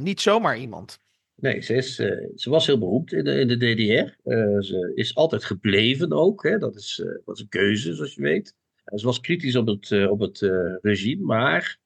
niet 0.00 0.20
zomaar 0.20 0.58
iemand. 0.58 0.98
Nee, 1.34 1.60
ze, 1.60 1.74
is, 1.74 1.94
ze 2.34 2.50
was 2.50 2.66
heel 2.66 2.78
beroemd 2.78 3.12
in 3.12 3.24
de, 3.24 3.40
in 3.40 3.48
de 3.48 3.56
DDR. 3.56 4.30
Ze 4.62 4.92
is 4.94 5.14
altijd 5.14 5.44
gebleven 5.44 6.12
ook. 6.12 6.42
Hè? 6.42 6.58
Dat 6.58 6.76
is, 6.76 7.04
was 7.24 7.40
een 7.40 7.48
keuze, 7.48 7.94
zoals 7.94 8.14
je 8.14 8.22
weet. 8.22 8.54
Ze 8.94 9.06
was 9.06 9.20
kritisch 9.20 9.56
op 9.56 9.66
het, 9.66 10.08
op 10.08 10.20
het 10.20 10.40
regime, 10.82 11.24
maar 11.24 11.78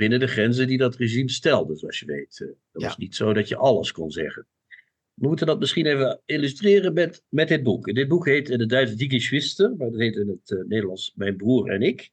binnen 0.00 0.20
de 0.20 0.26
grenzen 0.26 0.66
die 0.66 0.78
dat 0.78 0.96
regime 0.96 1.30
stelde, 1.30 1.76
zoals 1.76 1.98
je 1.98 2.06
weet. 2.06 2.40
Eh, 2.40 2.46
dat 2.46 2.82
Ja. 2.82 2.86
was 2.86 2.96
niet 2.96 3.14
zo 3.14 3.32
dat 3.32 3.48
je 3.48 3.56
alles 3.56 3.92
kon 3.92 4.10
zeggen. 4.10 4.46
We 5.14 5.26
moeten 5.26 5.46
dat 5.46 5.58
misschien 5.58 5.86
even 5.86 6.20
illustreren 6.24 6.92
met, 6.92 7.22
met 7.28 7.48
dit 7.48 7.62
boek. 7.62 7.94
Dit 7.94 8.08
boek 8.08 8.26
heet 8.26 8.48
in 8.48 8.60
het 8.60 8.68
Duits 8.68 8.94
Die 8.94 9.10
Geschwister, 9.10 9.76
maar 9.76 9.90
dat 9.90 10.00
heet 10.00 10.16
in 10.16 10.28
het 10.28 10.50
eh, 10.50 10.58
Nederlands 10.58 11.12
Mijn 11.14 11.36
Broer 11.36 11.70
en 11.70 11.82
Ik. 11.82 12.10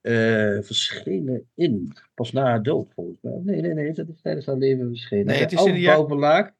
Eh, 0.00 0.58
verschenen 0.60 1.48
in, 1.54 1.92
pas 2.14 2.32
na 2.32 2.42
haar 2.42 2.62
dood 2.62 2.92
volgens 2.94 3.18
mij. 3.20 3.40
Nee, 3.44 3.60
nee, 3.60 3.74
nee, 3.74 3.92
dat 3.92 4.08
is 4.08 4.20
tijdens 4.20 4.46
haar 4.46 4.56
leven 4.56 4.88
verschenen. 4.88 5.26
Nee, 5.26 5.38
het 5.38 5.52
is 5.52 5.64
in 5.64 5.72
de 5.72 5.80
jaar-. 5.80 6.56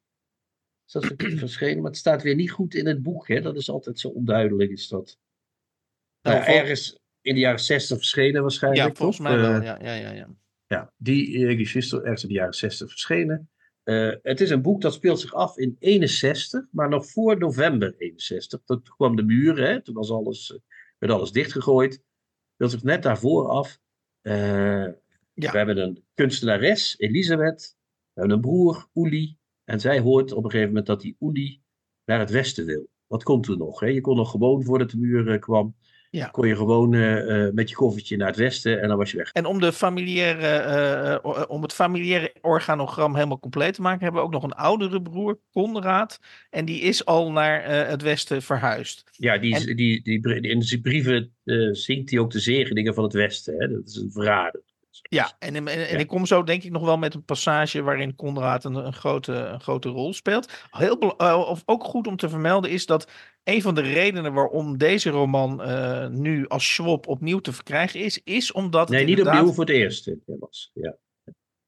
Is 0.85 0.91
dat 0.91 1.05
verschenen, 1.17 1.81
maar 1.81 1.91
het 1.91 1.99
staat 1.99 2.21
weer 2.23 2.35
niet 2.35 2.51
goed 2.51 2.73
in 2.73 2.87
het 2.87 3.01
boek. 3.03 3.27
Hè? 3.27 3.41
Dat 3.41 3.55
is 3.55 3.69
altijd 3.69 3.99
zo 3.99 4.07
onduidelijk, 4.07 4.71
is 4.71 4.87
dat. 4.87 5.17
Nou, 6.21 6.37
Nou, 6.37 6.51
ergens 6.51 6.98
in 7.21 7.33
de 7.33 7.39
jaren 7.39 7.59
60 7.59 7.97
verschenen 7.97 8.41
waarschijnlijk. 8.41 8.87
ja, 8.87 8.93
volgens 8.95 9.19
mij 9.19 9.37
wel. 9.37 9.53
Eh, 9.53 9.63
Ja, 9.63 9.77
ja, 9.81 9.93
ja, 9.93 10.11
ja. 10.11 10.27
ja, 10.67 10.93
die 10.97 11.29
uh, 11.37 11.57
Geschwister 11.57 12.01
ergens 12.03 12.21
in 12.23 12.27
de 12.27 12.33
jaren 12.35 12.53
60 12.53 12.89
verschenen. 12.89 13.49
Eh, 13.83 14.11
het 14.21 14.41
is 14.41 14.49
een 14.49 14.61
boek 14.61 14.81
dat 14.81 14.93
speelt 14.93 15.19
zich 15.19 15.33
af 15.33 15.57
in 15.57 15.75
61, 15.79 16.65
maar 16.71 16.89
nog 16.89 17.09
voor 17.11 17.37
november 17.37 17.95
61. 17.97 18.61
Toen 18.65 18.81
kwam 18.83 19.15
de 19.15 19.23
muur, 19.23 19.57
hè, 19.57 19.81
toen 19.81 19.95
was 19.95 20.11
alles, 20.11 20.53
eh, 20.53 20.59
werd 20.97 21.13
alles 21.13 21.31
dichtgegooid. 21.31 22.03
Speelt 22.53 22.71
zich 22.71 22.83
net 22.83 23.03
daarvoor 23.03 23.47
af. 23.47 23.79
Eh, 24.21 24.85
Ja. 25.33 25.51
We 25.51 25.57
hebben 25.57 25.77
een 25.77 26.03
kunstenares, 26.13 26.95
Elisabeth. 26.97 27.75
We 28.13 28.19
hebben 28.19 28.35
een 28.35 28.41
broer, 28.41 28.87
Uli. 28.93 29.37
En 29.63 29.79
zij 29.79 29.99
hoort 29.99 30.31
op 30.31 30.43
een 30.43 30.49
gegeven 30.49 30.67
moment 30.67 30.87
dat 30.87 31.01
die 31.01 31.15
Uli 31.19 31.61
naar 32.05 32.19
het 32.19 32.29
westen 32.29 32.65
wil. 32.65 32.89
Wat 33.07 33.23
komt 33.23 33.43
toen 33.43 33.57
nog? 33.57 33.79
Hè? 33.79 33.87
Je 33.87 34.01
kon 34.01 34.15
nog 34.15 34.31
gewoon, 34.31 34.63
voordat 34.63 34.89
de 34.89 34.97
muur 34.97 35.31
eh, 35.31 35.39
kwam, 35.39 35.75
Ja. 36.11 36.27
kon 36.27 36.47
je 36.47 36.55
gewoon 36.55 36.93
eh, 36.93 37.45
eh, 37.45 37.53
met 37.53 37.69
je 37.69 37.75
koffertje 37.75 38.17
naar 38.17 38.27
het 38.27 38.35
westen 38.35 38.81
en 38.81 38.87
dan 38.87 38.97
was 38.97 39.11
je 39.11 39.17
weg. 39.17 39.31
En 39.31 39.45
om, 39.45 39.59
de 39.59 39.73
familiaire, 39.73 40.47
eh, 40.47 41.45
om 41.47 41.61
het 41.61 41.73
familiaire 41.73 42.33
organogram 42.41 43.15
helemaal 43.15 43.39
compleet 43.39 43.73
te 43.73 43.81
maken, 43.81 44.03
hebben 44.03 44.21
we 44.21 44.27
ook 44.27 44.33
nog 44.33 44.43
een 44.43 44.53
oudere 44.53 45.01
broer, 45.01 45.39
Conrad. 45.51 46.19
En 46.49 46.65
die 46.65 46.81
is 46.81 47.05
al 47.05 47.31
naar 47.31 47.63
het 47.87 48.01
westen 48.01 48.41
verhuisd. 48.41 49.03
Ja, 49.11 49.37
die, 49.37 49.55
En- 49.55 49.75
die, 49.75 50.01
die, 50.03 50.21
die, 50.21 50.41
in 50.41 50.61
zijn 50.61 50.81
brieven 50.81 51.33
zingt 51.71 52.09
hij 52.09 52.19
ook 52.19 52.31
de 52.31 52.39
zegeningen 52.39 52.93
van 52.93 53.03
het 53.03 53.13
Westen. 53.13 53.55
Hè? 53.57 53.67
Dat 53.67 53.87
is 53.87 53.95
een 53.95 54.11
verrader. 54.11 54.61
Ja, 55.01 55.31
en, 55.39 55.55
en, 55.55 55.67
en 55.67 55.79
Ja. 55.79 55.97
ik 55.97 56.07
kom 56.07 56.25
zo 56.25 56.43
denk 56.43 56.63
ik 56.63 56.71
nog 56.71 56.83
wel 56.85 56.97
met 56.97 57.13
een 57.13 57.23
passage 57.25 57.81
waarin 57.81 58.15
Conrad 58.15 58.63
een, 58.63 58.75
een, 58.75 58.93
grote, 58.93 59.33
een 59.33 59.61
grote 59.61 59.89
rol 59.89 60.13
speelt. 60.13 60.51
Heel, 60.71 61.17
eh, 61.17 61.43
of 61.49 61.61
ook 61.65 61.83
goed 61.83 62.07
om 62.07 62.15
te 62.15 62.29
vermelden 62.29 62.71
is 62.71 62.85
dat 62.85 63.11
een 63.43 63.61
van 63.61 63.75
de 63.75 63.81
redenen 63.81 64.33
waarom 64.33 64.77
deze 64.77 65.09
roman 65.09 65.61
eh, 65.63 66.07
nu 66.07 66.47
als 66.47 66.73
Schwab 66.73 67.07
opnieuw 67.07 67.39
te 67.39 67.53
verkrijgen 67.53 67.99
is, 67.99 68.21
is 68.23 68.51
omdat 68.51 68.89
Nee, 68.89 69.05
niet 69.05 69.21
opnieuw 69.21 69.51
voor 69.53 69.65
het 69.65 69.73
eerst. 69.73 70.07
eh, 70.07 70.15
was. 70.25 70.71
Ja. 70.73 70.95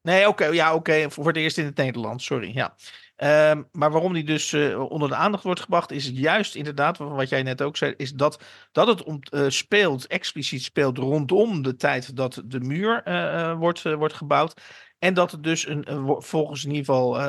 Nee, 0.01 0.27
oké, 0.27 0.45
ja, 0.45 0.73
oké, 0.75 1.11
voor 1.11 1.27
het 1.27 1.37
eerst 1.37 1.57
in 1.57 1.65
het 1.65 1.77
Nederlands, 1.77 2.25
sorry, 2.25 2.51
ja. 2.53 2.75
Ehm, 3.21 3.63
maar 3.71 3.91
waarom 3.91 4.13
die 4.13 4.23
dus 4.23 4.53
eh, 4.53 4.89
onder 4.89 5.09
de 5.09 5.15
aandacht 5.15 5.43
wordt 5.43 5.59
gebracht, 5.59 5.91
is 5.91 6.09
juist 6.09 6.55
inderdaad, 6.55 6.97
wat 6.97 7.29
jij 7.29 7.43
net 7.43 7.61
ook 7.61 7.77
zei, 7.77 7.93
is 7.97 8.13
dat, 8.13 8.43
dat 8.71 8.87
het 8.87 9.03
om, 9.03 9.19
eh, 9.21 9.45
speelt, 9.47 10.07
expliciet 10.07 10.63
speelt 10.63 10.97
rondom 10.97 11.61
de 11.61 11.75
tijd 11.75 12.15
dat 12.15 12.41
de 12.45 12.59
muur 12.59 13.03
eh, 13.03 13.57
wordt, 13.57 13.81
wordt 13.81 14.13
gebouwd. 14.13 14.61
En 14.99 15.13
dat 15.13 15.31
het 15.31 15.43
dus 15.43 15.67
een, 15.67 15.85
volgens 16.21 16.63
in 16.63 16.69
ieder 16.69 16.85
geval 16.85 17.19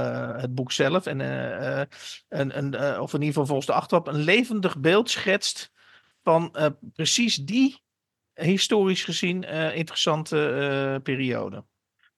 het 0.40 0.54
boek 0.54 0.72
zelf, 0.72 1.06
en, 1.06 1.20
een, 2.28 2.58
een, 2.58 3.00
of 3.00 3.14
in 3.14 3.20
ieder 3.20 3.34
geval 3.34 3.46
volgens 3.46 3.66
de 3.66 3.72
achterop, 3.72 4.06
een 4.06 4.22
levendig 4.24 4.78
beeld 4.78 5.10
schetst 5.10 5.72
van 6.22 6.56
precies 6.94 7.36
die 7.36 7.82
historisch 8.34 9.04
gezien 9.04 9.42
interessante 9.74 11.00
periode. 11.02 11.64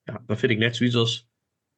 ja, 0.03 0.23
dat 0.27 0.39
vind 0.39 0.53
ik 0.53 0.59
net 0.59 0.77
zoiets 0.77 0.97
als 0.97 1.29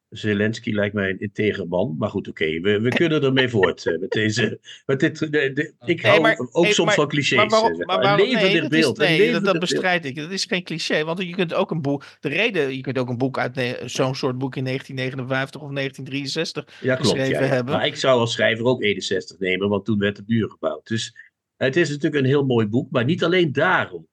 Zelensky 0.09 0.71
lijkt 0.71 0.93
mij 0.95 1.09
een 1.09 1.19
integer 1.19 1.67
man. 1.67 1.95
Maar 1.97 2.09
goed, 2.09 2.27
oké, 2.27 2.59
we, 2.59 2.79
we 2.79 2.89
kunnen 2.89 3.23
ermee 3.23 3.49
voort 3.49 3.85
eh, 3.85 3.99
met 3.99 4.11
deze. 4.11 4.59
Met 4.85 4.99
dit, 4.99 5.19
de, 5.19 5.29
de- 5.29 5.73
ik 5.85 6.01
Nee, 6.01 6.11
hou 6.11 6.21
maar- 6.21 6.37
ook 6.51 6.65
soms 6.65 6.77
maar- 6.87 6.95
van 6.95 7.07
clichés. 7.07 7.37
Maar 7.37 7.47
waarom, 7.49 7.71
eh, 7.81 7.85
maar 7.85 7.99
waarom- 8.01 8.27
een 8.27 8.33
nee, 8.33 8.61
dat 8.61 8.69
beeld. 8.69 8.71
nee, 8.71 8.81
dat, 8.81 8.95
dat 8.97 9.17
levendig 9.17 9.41
beeld. 9.41 9.59
bestrijd 9.59 10.05
ik. 10.05 10.15
Dat 10.15 10.31
is 10.31 10.45
geen 10.45 10.63
cliché. 10.63 11.03
Want 11.03 11.21
je 11.21 11.35
kunt 11.35 11.53
ook 11.53 11.71
een 11.71 11.81
boek. 11.81 12.05
De 12.19 12.29
reden, 12.29 12.75
je 12.75 12.81
kunt 12.81 12.97
ook 12.97 13.09
een 13.09 13.17
boek 13.17 13.37
uit 13.39 13.81
zo'n 13.85 14.15
soort 14.15 14.37
boek 14.37 14.55
in 14.55 14.63
1959 14.63 15.61
of 15.61 15.71
1963. 15.71 16.81
Ja, 16.81 16.95
klopt. 16.95 17.09
geschreven 17.09 17.41
Ja, 17.43 17.47
ja. 17.47 17.53
hebben. 17.53 17.73
Maar 17.75 17.85
ik 17.85 17.95
zou 17.95 18.19
als 18.19 18.31
schrijver 18.33 18.65
ook 18.65 18.83
61 18.83 19.39
nemen, 19.39 19.69
want 19.69 19.85
toen 19.85 19.97
werd 19.99 20.15
de 20.15 20.23
muur 20.27 20.49
gebouwd. 20.49 20.87
Dus 20.87 21.15
het 21.57 21.75
is 21.75 21.89
natuurlijk 21.89 22.23
een 22.23 22.29
heel 22.29 22.45
mooi 22.45 22.67
boek, 22.67 22.91
maar 22.91 23.05
niet 23.05 23.23
alleen 23.23 23.51
daarom. 23.51 24.07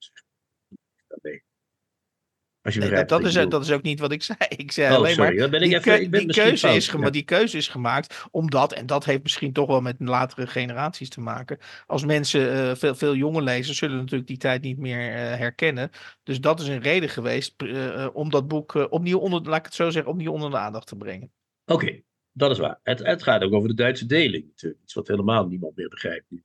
Nee. 2.64 2.74
Als 2.74 2.74
je 2.74 2.80
Nee, 2.80 2.90
dat, 2.90 3.06
begrijpt 3.06 3.08
dat, 3.08 3.18
wat 3.20 3.28
is, 3.28 3.34
bedoel. 3.34 3.50
dat 3.50 3.62
is 3.62 3.70
ook 3.72 3.82
niet 3.82 4.00
wat 4.00 4.12
ik 4.12 4.22
zei. 4.32 4.38
Ik 4.48 4.72
zei 4.72 4.90
Oh, 4.90 4.96
alleen 4.96 5.14
sorry, 5.14 5.38
maar. 5.38 5.48
ben 5.48 5.62
ik 5.62 5.68
Die, 5.68 5.78
even. 5.78 6.00
ik 6.00 6.10
ben 6.10 6.20
die, 6.20 6.32
keuze 6.32 6.66
fout, 6.66 6.76
is 6.76 6.86
ja. 6.86 7.10
die 7.10 7.22
keuze 7.22 7.56
is 7.56 7.68
gemaakt 7.68 8.24
omdat, 8.30 8.72
en 8.72 8.86
dat 8.86 9.04
heeft 9.04 9.22
misschien 9.22 9.52
toch 9.52 9.66
wel 9.66 9.80
met 9.80 9.96
latere 9.98 10.46
generaties 10.46 11.08
te 11.08 11.20
maken. 11.20 11.58
Als 11.86 12.04
mensen, 12.04 12.52
eh, 12.52 12.74
veel, 12.74 12.94
veel 12.94 13.14
jonge 13.14 13.42
lezers, 13.42 13.78
zullen 13.78 13.96
natuurlijk 13.96 14.28
die 14.28 14.36
tijd 14.36 14.62
niet 14.62 14.78
meer 14.78 15.14
eh, 15.14 15.38
herkennen. 15.38 15.90
Dus 16.22 16.40
dat 16.40 16.60
is 16.60 16.68
een 16.68 16.82
reden 16.82 17.08
geweest 17.08 17.62
eh, 17.62 18.08
om 18.12 18.30
dat 18.30 18.48
boek 18.48 18.74
opnieuw 18.90 19.18
onder, 19.18 19.42
laat 19.42 19.58
ik 19.58 19.64
het 19.64 19.74
zo 19.74 19.90
zeggen, 19.90 20.12
opnieuw 20.12 20.32
onder 20.32 20.50
de 20.50 20.58
aandacht 20.58 20.86
te 20.86 20.96
brengen. 20.96 21.32
Oké, 21.66 22.00
dat 22.32 22.50
is 22.50 22.58
waar. 22.58 22.80
Het, 22.82 22.98
het 22.98 23.22
gaat 23.22 23.42
ook 23.42 23.52
over 23.52 23.68
de 23.68 23.74
Duitse 23.74 24.06
deling 24.06 24.46
natuurlijk. 24.46 24.82
Iets 24.82 24.94
wat 24.94 25.08
helemaal 25.08 25.46
niemand 25.46 25.76
meer 25.76 25.88
begrijpt 25.88 26.26
nu. 26.28 26.42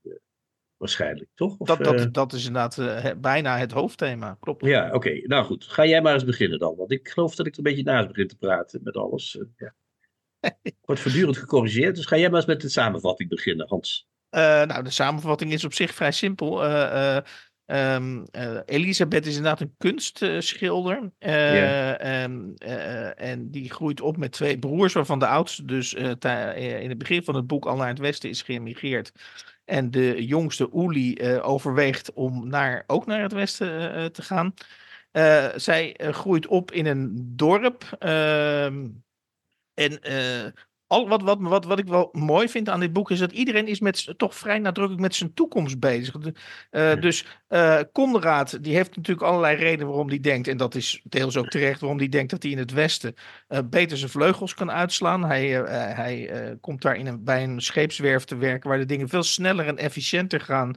Waarschijnlijk, 0.80 1.28
toch? 1.34 1.56
Of, 1.58 1.68
Dat, 1.68 1.84
dat, 1.84 2.00
eh, 2.00 2.06
dat 2.12 2.32
is 2.32 2.46
inderdaad 2.46 2.78
eh, 2.78 3.10
bijna 3.18 3.58
het 3.58 3.72
hoofdthema. 3.72 4.36
Klopt. 4.40 4.64
Ja, 4.64 4.90
oké. 4.92 5.20
Nou 5.26 5.44
goed, 5.44 5.64
ga 5.64 5.86
jij 5.86 6.02
maar 6.02 6.14
eens 6.14 6.24
beginnen 6.24 6.58
dan. 6.58 6.76
Want 6.76 6.92
ik 6.92 7.08
geloof 7.08 7.34
dat 7.34 7.46
ik 7.46 7.52
er 7.52 7.58
een 7.58 7.64
beetje 7.64 7.82
naast 7.82 8.08
begin 8.08 8.28
te 8.28 8.36
praten 8.36 8.80
met 8.82 8.96
alles. 8.96 9.38
eh, 9.38 9.44
ja. 9.56 9.74
Wordt 10.84 11.00
voortdurend 11.00 11.36
gecorrigeerd. 11.36 11.96
Dus 11.96 12.06
ga 12.06 12.16
jij 12.16 12.28
maar 12.28 12.38
eens 12.38 12.48
met 12.48 12.60
de 12.60 12.68
samenvatting 12.68 13.28
beginnen, 13.28 13.68
Hans. 13.68 14.08
Nou, 14.30 14.82
de 14.82 14.90
samenvatting 14.90 15.52
is 15.52 15.64
op 15.64 15.72
zich 15.74 15.94
vrij 15.94 16.12
simpel. 16.12 16.64
Eh, 16.64 17.16
eh, 17.16 17.24
Um, 17.96 18.24
Elisabeth 18.64 19.26
is 19.26 19.36
inderdaad 19.36 19.60
een 19.60 19.74
kunstschilder. 19.78 21.12
Uh, 21.18 22.04
en 23.20 23.50
die 23.50 23.70
groeit 23.70 24.00
op 24.00 24.16
met 24.16 24.32
twee 24.32 24.58
broers, 24.58 24.92
waarvan 24.92 25.18
de 25.18 25.26
oudste 25.26 25.64
dus 25.64 25.94
in 25.94 26.88
het 26.88 26.98
begin 26.98 27.22
van 27.22 27.34
het 27.34 27.46
boek 27.46 27.66
al 27.66 27.76
naar 27.76 27.88
het 27.88 27.98
westen 27.98 28.30
is 28.30 28.42
geëmigreerd. 28.42 29.12
En 29.70 29.90
de 29.90 30.26
jongste 30.26 30.70
Uli 30.74 31.38
overweegt 31.40 32.12
om 32.12 32.48
naar, 32.48 32.84
ook 32.86 33.06
naar 33.06 33.22
het 33.22 33.32
westen 33.32 34.12
te 34.12 34.22
gaan. 34.22 34.54
zij 35.56 35.96
groeit 35.98 36.46
op 36.46 36.72
in 36.72 36.86
een 36.86 37.32
dorp. 37.36 37.96
Ehm, 37.98 38.88
en 39.74 40.00
al, 40.90 41.08
wat, 41.08 41.22
wat, 41.22 41.38
wat, 41.40 41.64
wat 41.64 41.78
ik 41.78 41.86
wel 41.86 42.08
mooi 42.12 42.48
vind 42.48 42.68
aan 42.68 42.80
dit 42.80 42.92
boek 42.92 43.10
is 43.10 43.18
dat 43.18 43.32
iedereen 43.32 43.66
is 43.66 43.80
met, 43.80 44.14
toch 44.16 44.34
vrij 44.34 44.58
nadrukkelijk 44.58 45.02
met 45.02 45.14
zijn 45.14 45.34
toekomst 45.34 45.78
bezig. 45.78 46.14
Uh, 46.70 47.00
Dus 47.00 47.26
uh, 47.48 47.80
Conrad, 47.92 48.58
die 48.60 48.74
heeft 48.74 48.96
natuurlijk 48.96 49.26
allerlei 49.26 49.56
redenen 49.56 49.86
waarom 49.86 50.08
hij 50.08 50.20
denkt, 50.20 50.48
en 50.48 50.56
dat 50.56 50.74
is 50.74 51.00
deels 51.04 51.36
ook 51.36 51.48
terecht, 51.48 51.80
waarom 51.80 51.98
hij 51.98 52.08
denkt 52.08 52.30
dat 52.30 52.42
hij 52.42 52.52
in 52.52 52.58
het 52.58 52.72
Westen 52.72 53.14
uh, 53.48 53.58
beter 53.70 53.96
zijn 53.96 54.10
vleugels 54.10 54.54
kan 54.54 54.70
uitslaan. 54.70 55.24
Hij, 55.24 55.48
hij 55.94 56.30
komt 56.60 56.82
daar 56.82 56.96
in 56.96 57.06
een, 57.06 57.24
bij 57.24 57.42
een 57.42 57.60
scheepswerf 57.60 58.24
te 58.24 58.36
werken 58.36 58.68
waar 58.68 58.78
de 58.78 58.84
dingen 58.84 59.08
veel 59.08 59.22
sneller 59.22 59.66
en 59.66 59.76
efficiënter 59.76 60.40
gaan 60.40 60.74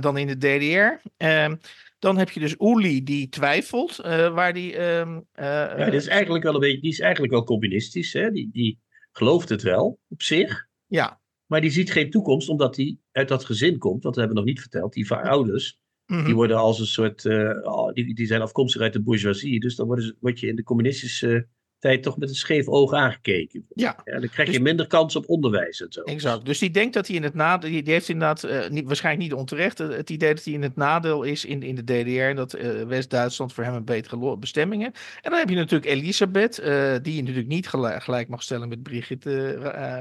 dan 0.00 0.16
in 0.16 0.26
de 0.26 0.36
DDR. 0.36 1.08
Ehm, 1.16 1.56
dan 1.98 2.16
heb 2.18 2.30
je 2.30 2.40
dus 2.40 2.54
Uli 2.58 3.02
die 3.02 3.28
twijfelt, 3.28 3.96
waar 4.32 4.52
die... 4.52 4.76
Ehm, 4.76 5.20
ja, 5.34 5.74
dat 5.76 5.92
is 5.92 6.06
eigenlijk 6.06 6.44
wel 6.44 6.54
een 6.54 6.60
beetje, 6.60 6.80
die 6.80 6.90
is 6.90 7.00
eigenlijk 7.00 7.32
wel 7.32 7.44
communistisch, 7.44 8.12
hè? 8.12 8.30
Die, 8.30 8.48
die, 8.52 8.82
gelooft 9.16 9.48
het 9.48 9.62
wel 9.62 9.98
op 10.08 10.22
zich. 10.22 10.66
Ja. 10.86 11.20
Maar 11.46 11.60
die 11.60 11.70
ziet 11.70 11.92
geen 11.92 12.10
toekomst 12.10 12.48
omdat 12.48 12.76
hij 12.76 12.98
uit 13.12 13.28
dat 13.28 13.44
gezin 13.44 13.78
komt. 13.78 14.02
Hebben 14.02 14.28
we 14.28 14.34
nog 14.34 14.44
niet 14.44 14.60
verteld. 14.60 14.92
Die 14.92 15.14
ouders, 15.14 15.78
mhm. 16.06 16.24
die 16.24 16.34
worden 16.34 16.56
als 16.56 16.80
een 16.80 16.86
soort. 16.86 17.24
Uh, 17.24 17.88
die, 17.92 18.14
die 18.14 18.26
zijn 18.26 18.40
afkomstig 18.40 18.82
uit 18.82 18.92
de 18.92 19.02
bourgeoisie. 19.02 19.60
Dus 19.60 19.76
dan 19.76 19.86
worden, 19.86 20.16
word 20.20 20.40
je 20.40 20.46
in 20.46 20.56
de 20.56 20.62
communistische 20.62 21.48
tijd 21.84 22.02
toch 22.02 22.16
met 22.16 22.28
een 22.28 22.34
scheef 22.34 22.68
oog 22.68 22.92
aangekeken. 22.92 23.66
Ja. 23.74 23.96
ja 24.04 24.18
dan 24.18 24.28
krijg 24.28 24.48
je 24.48 24.54
dus- 24.54 24.62
minder 24.62 24.86
kans 24.86 25.16
op 25.16 25.28
onderwijs 25.28 25.80
en 25.80 25.92
zo. 25.92 26.02
Exact. 26.02 26.44
Dus 26.44 26.58
die 26.58 26.70
denkt 26.70 26.94
dat 26.94 27.06
hij 27.06 27.16
in 27.16 27.22
het 27.22 27.34
nadeel, 27.34 27.70
die, 27.70 27.82
heeft 27.84 28.08
inderdaad, 28.08 28.44
uh, 28.44 28.68
niet, 28.68 28.86
waarschijnlijk 28.86 29.24
niet 29.24 29.38
onterecht, 29.38 29.78
het 29.78 30.10
idee 30.10 30.34
dat 30.34 30.44
hij 30.44 30.52
in 30.52 30.62
het 30.62 30.76
nadeel 30.76 31.22
is 31.22 31.44
in, 31.44 31.62
in 31.62 31.74
de 31.74 31.84
DDR 31.84 32.20
en 32.20 32.36
dat 32.36 32.58
uh, 32.58 32.82
West-Duitsland 32.82 33.52
voor 33.52 33.64
hem 33.64 33.74
een 33.74 33.84
betere 33.84 34.36
bestemmingen. 34.36 34.92
En 35.22 35.30
dan 35.30 35.38
heb 35.38 35.48
je 35.48 35.54
natuurlijk 35.54 35.90
Elisabeth, 35.90 36.56
die 37.02 37.14
je 37.14 37.20
natuurlijk 37.20 37.48
niet 37.48 37.68
gelijk, 37.68 38.02
gelijk, 38.02 38.28
mag 38.28 38.42
stellen 38.42 38.68
met 38.68 38.82
Brigitte 38.82 39.58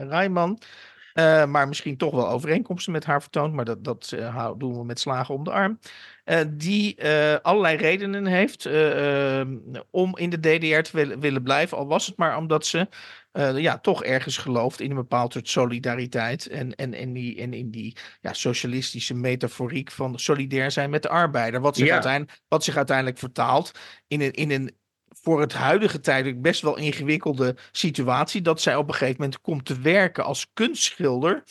Rijman. 0.09 0.59
maar 1.47 1.67
misschien 1.67 1.97
toch 1.97 2.13
wel 2.13 2.29
overeenkomsten 2.29 2.91
met 2.91 3.05
haar 3.05 3.21
vertoont. 3.21 3.53
Maar 3.53 3.65
dat, 3.65 3.83
dat 3.83 4.15
doen 4.57 4.77
we 4.77 4.85
met 4.85 4.99
slagen 4.99 5.35
om 5.35 5.43
de 5.43 5.51
arm. 5.51 5.79
Uh, 6.25 6.39
die 6.47 7.03
uh, 7.03 7.35
allerlei 7.41 7.77
redenen 7.77 8.25
heeft 8.25 8.65
uh, 8.65 9.41
om 9.89 10.17
in 10.17 10.29
de 10.29 10.39
DDR 10.39 10.81
te 10.81 10.89
willen, 10.91 11.19
willen, 11.19 11.43
blijven. 11.43 11.77
Al 11.77 11.87
was 11.87 12.05
het 12.05 12.17
maar 12.17 12.37
omdat 12.37 12.65
ze 12.65 12.87
ja, 13.55 13.79
toch 13.79 14.03
ergens 14.03 14.37
gelooft 14.37 14.79
in 14.79 14.89
een 14.89 14.95
bepaald 14.95 15.33
soort 15.33 15.49
solidariteit. 15.49 16.47
En, 16.47 16.75
en, 16.75 16.93
en, 16.93 17.13
die, 17.13 17.41
en 17.41 17.53
in 17.53 17.71
die 17.71 17.95
ja, 18.21 18.33
socialistische 18.33 19.13
metaforiek 19.13 19.91
van 19.91 20.19
solidair 20.19 20.71
zijn 20.71 20.89
met 20.89 21.01
de 21.01 21.09
arbeider. 21.09 21.61
Wat 21.61 21.75
zich, 21.75 21.87
ja. 21.87 21.93
uiteindelijk, 21.93 22.41
wat 22.47 22.63
zich 22.63 22.77
uiteindelijk 22.77 23.17
vertaalt 23.17 23.71
in 24.07 24.21
een, 24.21 24.31
in 24.31 24.51
een 24.51 24.75
voor 25.21 25.41
het 25.41 25.53
huidige 25.53 25.99
tijdelijk 25.99 26.41
best 26.41 26.61
wel 26.61 26.77
ingewikkelde 26.77 27.55
situatie. 27.71 28.41
Dat 28.41 28.61
zij 28.61 28.75
op 28.75 28.87
een 28.87 28.93
gegeven 28.93 29.21
moment 29.21 29.41
komt 29.41 29.65
te 29.65 29.79
werken 29.79 30.23
als 30.23 30.49
kunstschilder 30.53 31.43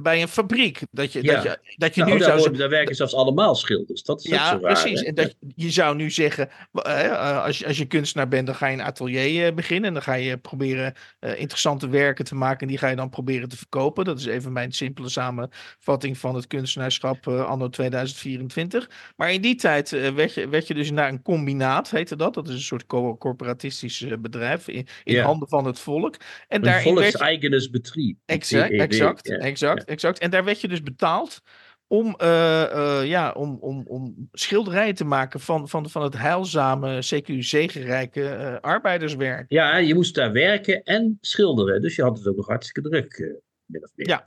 bij 0.00 0.22
een 0.22 0.28
fabriek. 0.28 0.80
Dat 0.90 1.12
je, 1.12 1.22
dat 1.22 1.42
je, 1.42 1.58
dat 1.76 1.94
je 1.94 2.00
nou, 2.00 2.12
nu 2.12 2.18
daar, 2.18 2.40
zou 2.40 2.56
daar 2.56 2.68
werken 2.68 2.94
zelfs 2.94 3.14
allemaal 3.14 3.54
schilders. 3.54 4.02
Dat 4.02 4.24
is 4.24 4.30
ja, 4.30 4.50
zo 4.50 4.58
raar, 4.62 4.72
precies. 4.72 5.02
En 5.02 5.14
dat, 5.14 5.34
je 5.54 5.70
zou 5.70 5.96
nu 5.96 6.10
zeggen, 6.10 6.48
uh, 6.72 7.44
als, 7.44 7.58
je, 7.58 7.66
als 7.66 7.78
je 7.78 7.86
kunstenaar 7.86 8.28
bent, 8.28 8.46
dan 8.46 8.54
ga 8.54 8.66
je 8.66 8.72
een 8.72 8.82
atelier 8.82 9.48
uh, 9.48 9.54
beginnen. 9.54 9.88
En 9.88 9.92
dan 9.92 10.02
ga 10.02 10.14
je 10.14 10.36
proberen 10.36 10.94
interessante 11.20 11.88
werken 11.88 12.24
te 12.24 12.34
maken. 12.34 12.60
En 12.60 12.68
die 12.68 12.78
ga 12.78 12.88
je 12.88 12.96
dan 12.96 13.10
proberen 13.10 13.48
te 13.48 13.56
verkopen. 13.56 14.04
Dat 14.04 14.18
is 14.18 14.26
even 14.26 14.52
mijn 14.52 14.72
simpele 14.72 15.08
samenvatting 15.08 16.18
van 16.18 16.34
het 16.34 16.46
kunstenaarschap 16.46 17.28
anno 17.28 17.68
2024. 17.68 18.90
Maar 19.16 19.32
in 19.32 19.40
die 19.40 19.54
tijd 19.54 19.90
werd, 19.90 20.34
je, 20.34 20.48
werd 20.48 20.66
je 20.66 20.74
dus 20.74 20.90
naar 20.90 21.08
een 21.08 21.22
combinaat, 21.22 21.90
heette 21.90 22.16
dat. 22.16 22.34
Dat 22.34 22.48
is 22.48 22.54
een 22.54 22.60
soort 22.60 22.86
co 22.86 23.16
corporatistisch 23.16 24.06
bedrijf 24.20 24.68
in, 24.68 24.86
in 25.04 25.14
Ja. 25.14 25.24
handen 25.24 25.48
van 25.48 25.64
het 25.64 25.78
volk. 25.78 26.14
En 26.48 26.56
Een 26.56 26.62
daarin 26.62 26.94
volkseigenes 26.94 27.70
betrieb. 27.70 28.18
Exact, 28.24 28.70
DEB, 28.70 28.80
exact, 28.80 29.26
ja. 29.26 29.36
exact, 29.36 29.84
exact. 29.86 30.18
En 30.18 30.30
daar 30.30 30.44
werd 30.44 30.60
je 30.60 30.68
dus 30.68 30.82
betaald 30.82 31.42
om, 31.88 32.14
eh, 32.18 33.00
ja, 33.04 33.32
om, 33.32 33.56
om, 33.60 33.84
om 33.86 34.28
schilderijen 34.32 34.94
te 34.94 35.04
maken 35.04 35.40
van, 35.40 35.68
van, 35.68 35.90
van 35.90 36.02
het 36.02 36.18
heilzame, 36.18 36.96
CQ 36.96 37.38
zegenrijke 37.38 38.28
eh, 38.28 38.56
arbeiderswerk. 38.60 39.44
Ja, 39.48 39.76
je 39.76 39.94
moest 39.94 40.14
daar 40.14 40.32
werken 40.32 40.82
en 40.82 41.18
schilderen. 41.20 41.82
Dus 41.82 41.96
je 41.96 42.02
had 42.02 42.18
het 42.18 42.26
ook 42.26 42.36
nog 42.36 42.46
hartstikke 42.46 42.88
druk, 42.88 43.18
min 43.64 43.82
of 43.82 43.90
meer. 43.94 44.08
Ja. 44.08 44.24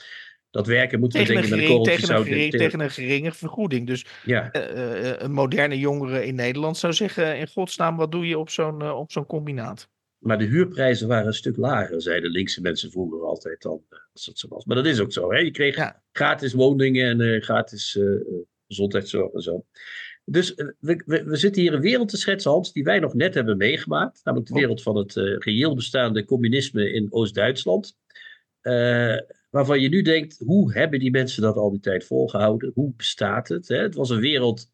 Dat 0.52 0.68
werken 0.68 1.00
moeten 1.00 1.20
we 1.20 1.26
Tegen 1.26 1.44
een, 1.44 1.50
denken 1.50 1.68
met 1.68 1.78
een 1.78 1.96
tegen, 1.96 2.16
een 2.16 2.24
gering, 2.24 2.52
tegen 2.52 2.80
een 2.80 2.92
geringe 2.92 3.32
vergoeding. 3.32 3.88
Dus 3.88 4.06
Ja, 4.26 4.50
een 5.22 5.32
moderne 5.32 5.80
jongere 5.80 6.26
in 6.26 6.36
Nederland 6.36 6.78
zou 6.78 6.94
zeggen: 6.94 7.38
in 7.38 7.48
godsnaam, 7.48 7.98
wat 7.98 8.12
doe 8.12 8.28
je 8.28 8.38
op 8.38 8.50
zo'n 8.50 8.92
op 8.92 9.12
zo'n 9.12 9.26
combinaat? 9.26 9.90
Maar 10.20 10.38
de 10.38 10.46
huurprijzen 10.46 11.08
waren 11.08 11.28
een 11.28 11.34
stuk 11.34 11.58
lager, 11.58 12.02
zeiden 12.02 12.32
linkse 12.32 12.62
mensen 12.62 12.92
vroeger 12.92 13.22
altijd 13.22 13.62
dan. 13.62 13.82
eh, 13.90 14.00
Als 14.14 14.26
dat 14.26 14.38
zo 14.40 14.48
was. 14.48 14.66
Maar 14.66 14.76
dat 14.76 14.86
is 14.86 15.00
ook 15.00 15.12
zo. 15.14 15.32
Hè? 15.32 15.40
Je 15.40 15.52
kreeg 15.52 15.76
Ja. 15.76 16.04
gratis 16.12 16.54
woningen 16.54 17.10
en 17.10 17.22
eh, 17.36 17.42
gratis 17.42 17.98
eh, 17.98 18.06
gezondheidszorg 18.68 19.34
en 19.34 19.42
zo. 19.42 19.66
Dus 20.26 20.54
we, 20.80 21.04
we, 21.06 21.24
we 21.24 21.36
zitten 21.36 21.62
hier 21.62 21.74
een 21.74 21.82
wereld 21.82 22.10
te 22.10 22.18
schetsen, 22.18 22.52
Hans, 22.52 22.72
die 22.74 22.84
wij 22.84 23.00
nog 23.00 23.14
net 23.14 23.34
hebben 23.34 23.58
meegemaakt. 23.58 24.22
Namelijk 24.24 24.50
de 24.50 24.56
Oh. 24.56 24.60
wereld 24.60 24.82
van 24.82 24.96
het 24.98 25.14
reëel 25.44 25.76
bestaande 25.76 26.26
communisme 26.26 26.92
in 26.92 27.08
Oost-Duitsland. 27.14 27.98
Waarvan 29.50 29.82
je 29.82 29.90
nu 29.90 30.02
denkt, 30.02 30.38
hoe 30.46 30.74
hebben 30.74 31.00
die 31.00 31.12
mensen 31.12 31.42
dat 31.42 31.56
al 31.56 31.72
die 31.72 31.80
tijd 31.80 32.06
volgehouden? 32.06 32.72
Hoe 32.74 32.94
bestaat 32.96 33.48
het? 33.48 33.68
Hè? 33.68 33.78
Het 33.78 33.96
was 33.96 34.10
een 34.10 34.20
wereld 34.20 34.68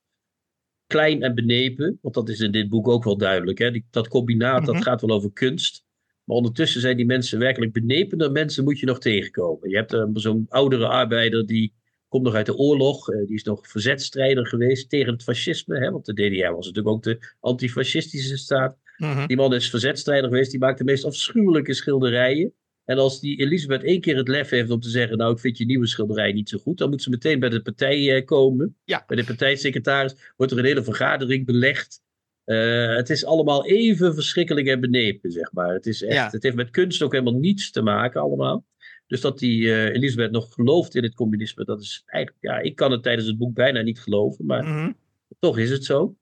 klein 0.87 1.21
en 1.21 1.35
benepen, 1.35 1.99
want 2.01 2.15
dat 2.15 2.29
is 2.29 2.39
in 2.39 2.51
dit 2.51 2.69
boek 2.69 2.87
ook 2.87 3.03
wel 3.03 3.17
duidelijk. 3.17 3.57
Hè? 3.57 3.71
Die, 3.71 3.85
dat 3.91 4.07
combinaat, 4.07 4.61
Mhm. 4.61 4.73
dat 4.73 4.83
gaat 4.83 5.01
wel 5.01 5.15
over 5.15 5.33
kunst. 5.33 5.83
Maar 6.23 6.37
ondertussen 6.37 6.81
zijn 6.81 6.97
die 6.97 7.05
mensen 7.05 7.39
werkelijk 7.39 7.73
benepener 7.73 8.31
mensen, 8.31 8.63
moet 8.63 8.79
je 8.79 8.85
nog 8.85 8.99
tegenkomen. 8.99 9.69
Je 9.69 9.75
hebt 9.75 9.93
eh, 9.93 10.03
zo'n 10.13 10.45
oudere 10.49 10.87
arbeider 10.87 11.45
die 11.45 11.73
komt 12.07 12.23
nog 12.23 12.33
uit 12.33 12.45
de 12.45 12.55
oorlog. 12.57 13.09
eh, 13.09 13.25
die 13.25 13.35
is 13.35 13.43
nog 13.43 13.67
verzetstrijder 13.69 14.47
geweest 14.47 14.89
tegen 14.89 15.13
het 15.13 15.23
fascisme. 15.23 15.79
Hè? 15.79 15.91
Want 15.91 16.05
de 16.05 16.13
DDR 16.13 16.51
was 16.51 16.65
natuurlijk 16.67 16.95
ook 16.95 17.03
de 17.03 17.33
antifascistische 17.39 18.37
staat. 18.37 18.77
Mhm. 18.97 19.27
Die 19.27 19.37
man 19.37 19.53
is 19.53 19.69
verzetstrijder 19.69 20.29
geweest. 20.29 20.51
Die 20.51 20.59
maakt 20.59 20.77
de 20.77 20.83
meest 20.83 21.05
afschuwelijke 21.05 21.73
schilderijen. 21.73 22.53
En 22.85 22.97
als 22.97 23.19
die 23.19 23.37
Elisabeth 23.39 23.83
één 23.83 24.01
keer 24.01 24.15
het 24.17 24.27
lef 24.27 24.49
heeft 24.49 24.69
om 24.69 24.79
te 24.79 24.89
zeggen: 24.89 25.17
Nou, 25.17 25.31
ik 25.33 25.39
vind 25.39 25.57
je 25.57 25.65
nieuwe 25.65 25.87
schilderij 25.87 26.31
niet 26.31 26.49
zo 26.49 26.57
goed. 26.57 26.77
dan 26.77 26.89
moet 26.89 27.01
ze 27.01 27.09
meteen 27.09 27.39
bij 27.39 27.49
de 27.49 27.61
partij 27.61 28.15
eh, 28.15 28.25
komen. 28.25 28.77
Ja. 28.83 29.03
Bij 29.07 29.17
de 29.17 29.23
partijsecretaris 29.23 30.15
wordt 30.37 30.51
er 30.51 30.57
een 30.59 30.65
hele 30.65 30.83
vergadering 30.83 31.45
belegd. 31.45 32.01
Eh, 32.43 32.95
het 32.95 33.09
is 33.09 33.25
allemaal 33.25 33.65
even 33.65 34.13
verschrikkelijk 34.13 34.67
en 34.67 34.79
benepen, 34.79 35.31
zeg 35.31 35.51
maar. 35.51 35.73
Het, 35.73 35.85
is 35.85 36.03
echt, 36.03 36.13
Ja. 36.15 36.29
het 36.31 36.43
heeft 36.43 36.55
met 36.55 36.69
kunst 36.69 37.01
ook 37.01 37.11
helemaal 37.11 37.39
niets 37.39 37.71
te 37.71 37.81
maken, 37.81 38.21
allemaal. 38.21 38.65
Dus 39.07 39.21
dat 39.21 39.39
die 39.39 39.71
eh, 39.73 39.85
Elisabeth 39.95 40.31
nog 40.31 40.53
gelooft 40.53 40.95
in 40.95 41.03
het 41.03 41.15
communisme, 41.15 41.65
dat 41.65 41.81
is 41.81 42.03
eigenlijk, 42.05 42.43
ja, 42.43 42.57
ik 42.59 42.75
kan 42.75 42.91
het 42.91 43.03
tijdens 43.03 43.27
het 43.27 43.37
boek 43.37 43.53
bijna 43.53 43.81
niet 43.81 43.99
geloven, 43.99 44.45
maar 44.45 44.63
Mhm. 44.63 44.91
toch 45.39 45.57
is 45.57 45.69
het 45.69 45.85
zo. 45.85 46.15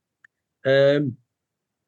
Ehm, 0.60 1.06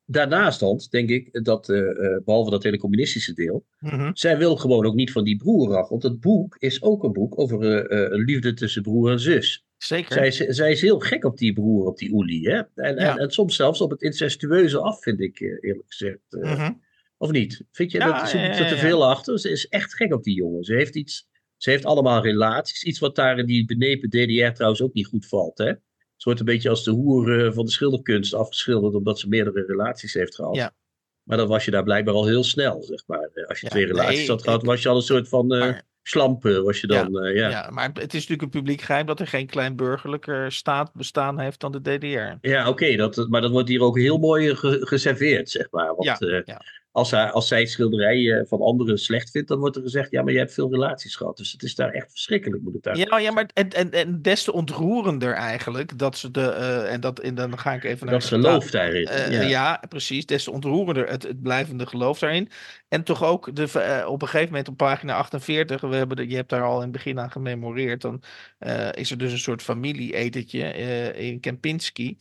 daarnaast, 0.07 0.61
Hans, 0.61 0.89
denk 0.89 1.09
ik 1.11 1.45
dat, 1.45 1.69
eh, 1.69 1.79
eh, 1.79 2.25
behalve 2.25 2.51
dat 2.51 2.63
hele 2.63 2.79
communistische 2.79 3.33
deel, 3.33 3.67
Mhm. 3.79 4.11
zij 4.15 4.39
wil 4.39 4.57
gewoon 4.57 4.87
ook 4.87 4.95
niet 4.95 5.13
van 5.13 5.25
die 5.25 5.37
broer 5.37 5.77
af. 5.77 5.89
Want 5.89 6.03
het 6.03 6.21
boek 6.21 6.57
is 6.59 6.83
ook 6.83 7.05
een 7.05 7.13
boek 7.13 7.39
over 7.39 7.91
een 8.13 8.25
liefde 8.25 8.55
tussen 8.55 8.83
broer 8.83 9.11
en 9.11 9.21
zus. 9.21 9.65
Zeker. 9.77 10.13
Zij 10.13 10.27
is, 10.27 10.37
zij 10.37 10.71
is 10.73 10.81
heel 10.81 10.99
gek 10.99 11.25
op 11.25 11.39
die 11.39 11.53
broer, 11.53 11.87
op 11.87 11.99
die 11.99 12.15
Uli. 12.15 12.43
Hè? 12.45 12.57
En, 12.57 12.69
en, 12.75 12.97
Ja. 12.97 13.17
en 13.17 13.31
soms 13.31 13.57
zelfs 13.57 13.81
op 13.81 13.91
het 13.91 14.03
incestueuze 14.03 14.79
af, 14.79 15.03
vind 15.03 15.21
ik 15.21 15.41
eerlijk 15.41 15.85
gezegd. 15.87 16.19
Mhm. 16.29 16.73
Of 17.19 17.31
niet? 17.31 17.65
Vind 17.73 17.93
je 17.93 17.99
Ja, 17.99 18.21
dat 18.21 18.29
ze 18.29 18.39
ja, 18.39 18.59
er 18.59 18.69
te 18.69 18.77
veel 18.77 19.07
achter? 19.07 19.39
Ze 19.39 19.51
is 19.51 19.67
echt 19.69 19.95
gek 19.95 20.13
op 20.15 20.23
die 20.23 20.35
jongen. 20.35 20.65
Ze 20.65 20.75
heeft 20.75 20.97
iets. 20.97 21.29
Ze 21.57 21.71
heeft 21.71 21.85
allemaal 21.85 22.23
relaties. 22.23 22.83
Iets 22.85 22.99
wat 22.99 23.17
daar 23.17 23.39
in 23.39 23.47
die 23.47 23.65
benepen 23.65 24.09
DDR 24.09 24.53
trouwens 24.53 24.83
ook 24.83 24.95
niet 24.95 25.07
goed 25.07 25.27
valt. 25.27 25.59
Hè? 25.59 25.73
Ze 26.17 26.25
wordt 26.25 26.41
een 26.41 26.47
beetje 26.47 26.69
als 26.69 26.85
de 26.85 26.91
hoer 26.91 27.47
eh, 27.47 27.53
van 27.53 27.65
de 27.65 27.71
schilderkunst 27.71 28.35
afgeschilderd 28.35 28.95
omdat 28.95 29.19
ze 29.19 29.29
meerdere 29.29 29.65
relaties 29.67 30.15
heeft 30.15 30.35
gehad. 30.35 30.55
Ja. 30.57 30.73
Maar 31.23 31.37
dan 31.37 31.49
was 31.49 31.65
je 31.65 31.71
daar 31.71 31.83
blijkbaar 31.83 32.15
al 32.15 32.27
heel 32.27 32.45
snel, 32.45 32.83
zeg 32.83 33.03
maar. 33.07 33.29
Eh, 33.35 33.47
Als 33.47 33.61
je 33.61 33.67
Ja, 33.67 33.73
twee 33.73 33.87
relaties 33.87 34.19
nee, 34.19 34.29
had 34.29 34.43
gehad, 34.43 34.61
ik- 34.63 34.67
was 34.69 34.83
je 34.83 34.89
al 34.89 34.97
een 34.97 35.03
soort 35.03 35.29
van 35.29 35.47
Maar- 35.47 35.83
slampen. 36.03 36.65
Was 36.65 36.81
je 36.81 36.87
dan, 36.87 37.19
eh, 37.19 37.35
ja. 37.37 37.49
Ja, 37.49 37.71
maar 37.71 37.85
het 37.93 37.99
is 38.07 38.13
natuurlijk 38.13 38.43
een 38.43 38.49
publiek 38.61 38.81
geheim 38.81 39.07
dat 39.07 39.21
er 39.21 39.27
geen 39.27 39.47
klein 39.47 39.77
burgerlijker 39.77 40.53
staat 40.53 40.93
bestaan 40.95 41.39
heeft 41.41 41.61
dan 41.61 41.73
de 41.73 41.81
DDR. 41.81 42.49
Ja, 42.49 42.69
oké, 42.69 42.97
dat, 42.97 43.27
maar 43.29 43.41
dat 43.41 43.51
wordt 43.51 43.69
hier 43.69 43.81
ook 43.81 43.99
heel 43.99 44.19
mooi 44.19 44.57
ge- 44.57 44.79
geserveerd, 44.87 45.51
zeg 45.51 45.71
maar. 45.71 45.87
Want 45.97 46.05
Ja, 46.05 46.17
ja. 46.45 46.61
Als, 46.97 47.11
hij, 47.11 47.31
als 47.31 47.49
zij 47.49 47.67
schilderijen 47.67 48.47
van 48.47 48.61
anderen 48.61 48.99
slecht 48.99 49.31
vindt, 49.31 49.49
dan 49.49 49.59
wordt 49.59 49.77
er 49.77 49.83
gezegd: 49.83 50.11
ja, 50.11 50.23
maar 50.23 50.33
je 50.33 50.39
hebt 50.39 50.55
veel 50.55 50.71
relaties 50.71 51.17
gehad. 51.17 51.37
Dus 51.37 51.53
het 51.53 51.63
is 51.63 51.75
daar 51.75 51.91
echt 51.91 52.11
verschrikkelijk, 52.11 52.63
moet 52.63 52.75
het 52.75 52.83
daar. 52.83 52.97
Ja, 52.97 53.19
ja 53.19 53.31
maar 53.31 53.51
en, 53.55 53.71
en, 53.71 53.91
en 53.91 54.23
des 54.23 54.43
te 54.43 54.53
ontroerender 54.53 55.33
eigenlijk 55.33 55.99
dat 55.99 56.17
ze 56.17 56.31
de. 56.31 56.41
Uh, 56.41 56.93
en, 56.93 57.01
dat, 57.01 57.19
en 57.19 57.35
dan 57.35 57.59
ga 57.59 57.73
ik 57.73 57.85
even 57.85 58.07
naar. 58.07 58.15
Dat 58.15 58.25
geloof 58.25 58.71
daarin. 58.71 59.09
Uh, 59.13 59.33
ja. 59.33 59.41
ja. 59.41 59.83
precies. 59.89 60.27
Des 60.27 60.45
te 60.45 60.51
ontroerender 60.51 61.09
het, 61.09 61.23
het 61.23 61.43
blijvende 61.43 61.87
geloof 61.87 62.19
daarin. 62.19 62.49
En 62.89 63.03
toch 63.05 63.25
ook 63.25 63.57
de, 63.57 63.99
uh, 64.03 64.11
op 64.11 64.23
een 64.23 64.29
gegeven 64.29 64.51
moment 64.51 64.69
op 64.69 64.77
pagina 64.77 65.15
48, 65.15 65.81
we 65.81 65.97
hebben 65.97 66.29
je 66.29 66.37
hebt 66.37 66.51
daar 66.51 66.63
al 66.63 66.77
in 66.77 66.83
het 66.83 66.93
begin 66.93 67.21
aan 67.21 67.31
gememoreerd, 67.31 68.01
dan 68.01 68.23
is 68.91 69.11
er 69.11 69.19
dus 69.19 69.33
een 69.33 69.39
soort 69.39 69.63
familie-etentje 69.63 70.73
in 71.13 71.41
Kempinski. 71.41 72.19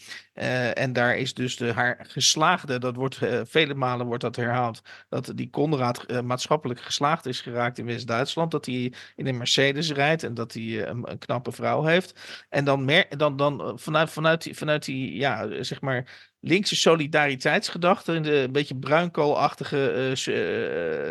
en 0.73 0.93
daar 0.93 1.17
is 1.17 1.33
dus 1.33 1.57
de, 1.57 1.73
haar 1.73 2.05
geslaagde, 2.07 2.79
dat 2.79 2.95
wordt 2.95 3.19
vele 3.43 3.73
malen 3.73 4.05
wordt 4.05 4.23
dat 4.23 4.35
herhaald 4.35 4.81
dat 5.09 5.31
die 5.35 5.49
Conrad 5.49 6.03
uh, 6.07 6.21
maatschappelijk 6.21 6.79
geslaagd 6.79 7.25
is 7.25 7.41
geraakt 7.41 7.77
in 7.77 7.85
West-Duitsland. 7.85 8.51
Dat 8.51 8.65
hij 8.65 8.93
in 9.15 9.27
een 9.27 9.37
Mercedes 9.37 9.91
rijdt 9.91 10.23
en 10.23 10.33
dat 10.33 10.53
hij 10.53 10.87
een, 10.87 11.17
knappe 11.17 11.51
vrouw 11.51 11.83
heeft. 11.83 12.45
En 12.49 12.65
dan, 12.65 12.91
dan, 13.09 13.37
dan 13.37 13.61
eh, 13.61 13.71
vanuit, 13.75 14.09
vanuit, 14.09 14.43
die, 14.43 14.55
vanuit 14.57 14.85
die, 14.85 15.15
ja, 15.15 15.63
zeg 15.63 15.81
maar, 15.81 16.33
linkse 16.47 16.75
solidariteitsgedachte, 16.75 18.13
in 18.13 18.23
de 18.23 18.35
een 18.35 18.51
beetje 18.51 18.75
bruinkoolachtige 18.75 20.11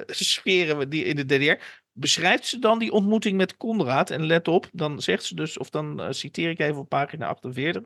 sferen 0.07 0.91
die 0.91 1.05
in 1.05 1.17
de 1.17 1.25
DDR, 1.25 1.65
beschrijft 1.93 2.47
ze 2.47 2.59
dan 2.59 2.79
die 2.79 2.93
ontmoeting 2.93 3.37
met 3.37 3.57
Conrad. 3.57 4.11
En 4.11 4.27
let 4.27 4.49
op, 4.49 4.69
dan 4.73 5.03
zegt 5.03 5.25
ze 5.25 5.35
dus, 5.35 5.59
of 5.59 5.71
dan 5.71 6.15
citeer 6.15 6.51
ik 6.51 6.59
even 6.59 6.77
op 6.77 6.89
pagina 6.89 7.27
48. 7.27 7.83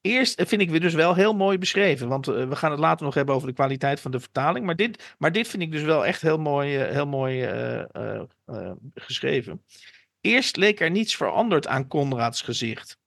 Eerst 0.00 0.42
vind 0.46 0.60
ik 0.60 0.70
weer 0.70 0.80
dus 0.80 0.94
wel 0.94 1.14
heel 1.14 1.34
mooi 1.34 1.58
beschreven. 1.58 2.08
Want 2.08 2.28
uh, 2.28 2.48
we 2.48 2.56
gaan 2.56 2.70
het 2.70 2.80
later 2.80 3.04
nog 3.04 3.14
hebben 3.14 3.34
over 3.34 3.48
de 3.48 3.54
kwaliteit 3.54 4.00
van 4.00 4.10
de 4.10 4.20
vertaling. 4.20 4.66
Maar 4.66 4.76
dit, 4.76 5.14
maar 5.18 5.32
dit 5.32 5.48
vind 5.48 5.62
ik 5.62 5.72
dus 5.72 5.82
wel 5.82 6.06
echt 6.06 6.22
heel 6.22 6.38
mooi, 6.38 6.86
uh, 6.86 6.90
heel 6.92 7.06
mooi 7.06 7.48
uh, 7.96 8.72
geschreven. 8.94 9.64
Eerst 10.20 10.56
leek 10.56 10.80
er 10.80 10.90
niets 10.90 11.16
veranderd 11.16 11.66
aan 11.66 11.88
Conrads 11.88 12.42
gezicht. 12.42 12.98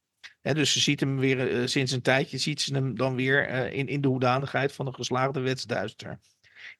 Dus 0.53 0.71
ze 0.71 0.79
ziet 0.79 0.99
hem 0.99 1.17
weer 1.17 1.69
sinds 1.69 1.91
een 1.91 2.01
tijdje, 2.01 2.37
ziet 2.37 2.61
ze 2.61 2.73
hem 2.73 2.97
dan 2.97 3.15
weer 3.15 3.49
in, 3.71 3.87
in 3.87 4.01
de 4.01 4.07
hoedanigheid 4.07 4.71
van 4.71 4.87
een 4.87 4.95
geslaagde 4.95 5.39
wetsduister. 5.39 6.19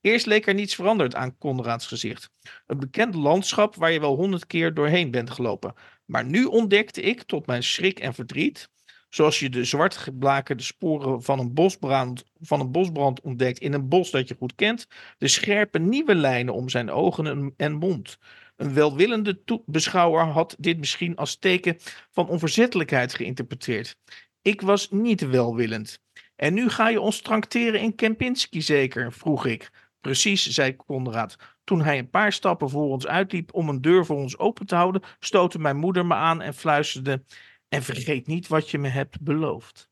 Eerst 0.01 0.25
leek 0.25 0.47
er 0.47 0.53
niets 0.53 0.75
veranderd 0.75 1.15
aan 1.15 1.37
Conrads 1.37 1.87
gezicht. 1.87 2.29
Een 2.67 2.79
bekend 2.79 3.15
landschap 3.15 3.75
waar 3.75 3.91
je 3.91 3.99
wel 3.99 4.15
honderd 4.15 4.45
keer 4.45 4.73
doorheen 4.73 5.11
bent 5.11 5.29
gelopen. 5.29 5.73
Maar 6.05 6.25
nu 6.25 6.45
ontdekte 6.45 7.01
ik, 7.01 7.23
tot 7.23 7.45
mijn 7.45 7.63
schrik 7.63 7.99
en 7.99 8.13
verdriet, 8.13 8.69
Zoals 9.09 9.39
je 9.39 9.49
de 9.49 9.63
zwartgeblakerde 9.63 10.63
sporen 10.63 11.23
van 11.23 11.39
een, 11.39 11.53
bosbrand, 11.53 12.23
van 12.39 12.59
een 12.59 12.71
bosbrand 12.71 13.21
ontdekt 13.21 13.59
in 13.59 13.73
een 13.73 13.87
bos 13.87 14.11
dat 14.11 14.27
je 14.27 14.35
goed 14.35 14.55
kent. 14.55 14.87
De 15.17 15.27
scherpe 15.27 15.79
nieuwe 15.79 16.15
lijnen 16.15 16.53
om 16.53 16.69
zijn 16.69 16.91
ogen 16.91 17.53
en 17.57 17.73
mond. 17.73 18.17
Een 18.59 18.73
welwillende 18.73 19.41
beschouwer 19.65 20.25
had 20.25 20.55
dit 20.59 20.77
misschien 20.77 21.15
als 21.15 21.37
teken 21.37 21.77
van 22.11 22.27
onverzettelijkheid 22.27 23.13
geïnterpreteerd. 23.13 23.95
Ik 24.41 24.61
was 24.61 24.91
niet 24.91 25.29
welwillend. 25.29 26.01
En 26.35 26.53
nu 26.53 26.69
ga 26.69 26.89
je 26.89 27.01
ons 27.01 27.21
trancteren 27.21 27.79
in 27.79 27.95
Kempinski 27.95 28.61
zeker? 28.61 29.13
vroeg 29.13 29.45
ik. 29.45 29.69
Precies, 30.01 30.49
zei 30.49 30.75
Conrad. 30.75 31.35
Toen 31.63 31.81
hij 31.81 31.97
een 31.97 32.09
paar 32.09 32.33
stappen 32.33 32.69
voor 32.69 32.89
ons 32.89 33.07
uitliep 33.07 33.53
om 33.53 33.69
een 33.69 33.81
deur 33.81 34.05
voor 34.05 34.17
ons 34.17 34.37
open 34.37 34.65
te 34.65 34.75
houden, 34.75 35.01
stootte 35.19 35.59
mijn 35.59 35.77
moeder 35.77 36.05
me 36.05 36.13
aan 36.13 36.41
en 36.41 36.53
fluisterde: 36.53 37.23
en 37.67 37.83
vergeet 37.83 38.27
niet 38.27 38.47
wat 38.47 38.69
je 38.69 38.77
me 38.77 38.87
hebt 38.87 39.21
beloofd. 39.21 39.89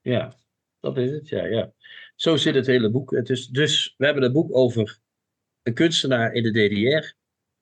Ja, 0.00 0.36
dat 0.80 0.96
is 0.96 1.10
het, 1.10 1.28
ja. 1.28 1.44
ja. 1.44 1.72
Zo 2.14 2.36
zit 2.36 2.54
het 2.54 2.66
hele 2.66 2.90
boek. 2.90 3.10
Het 3.10 3.30
is, 3.30 3.46
dus 3.46 3.94
we 3.96 4.04
hebben 4.04 4.24
een 4.24 4.32
boek 4.32 4.56
over 4.56 4.98
een 5.62 5.74
kunstenaar 5.74 6.32
in 6.32 6.42
de 6.42 6.50
DDR. 6.50 7.16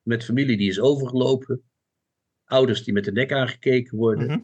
Met 0.06 0.24
familie 0.24 0.56
die 0.56 0.68
is 0.68 0.80
overgelopen. 0.80 1.62
Ouders 2.44 2.84
die 2.84 2.92
met 2.92 3.04
de 3.04 3.12
nek 3.12 3.32
aangekeken 3.32 3.96
worden. 3.96 4.26
Mhm. 4.26 4.38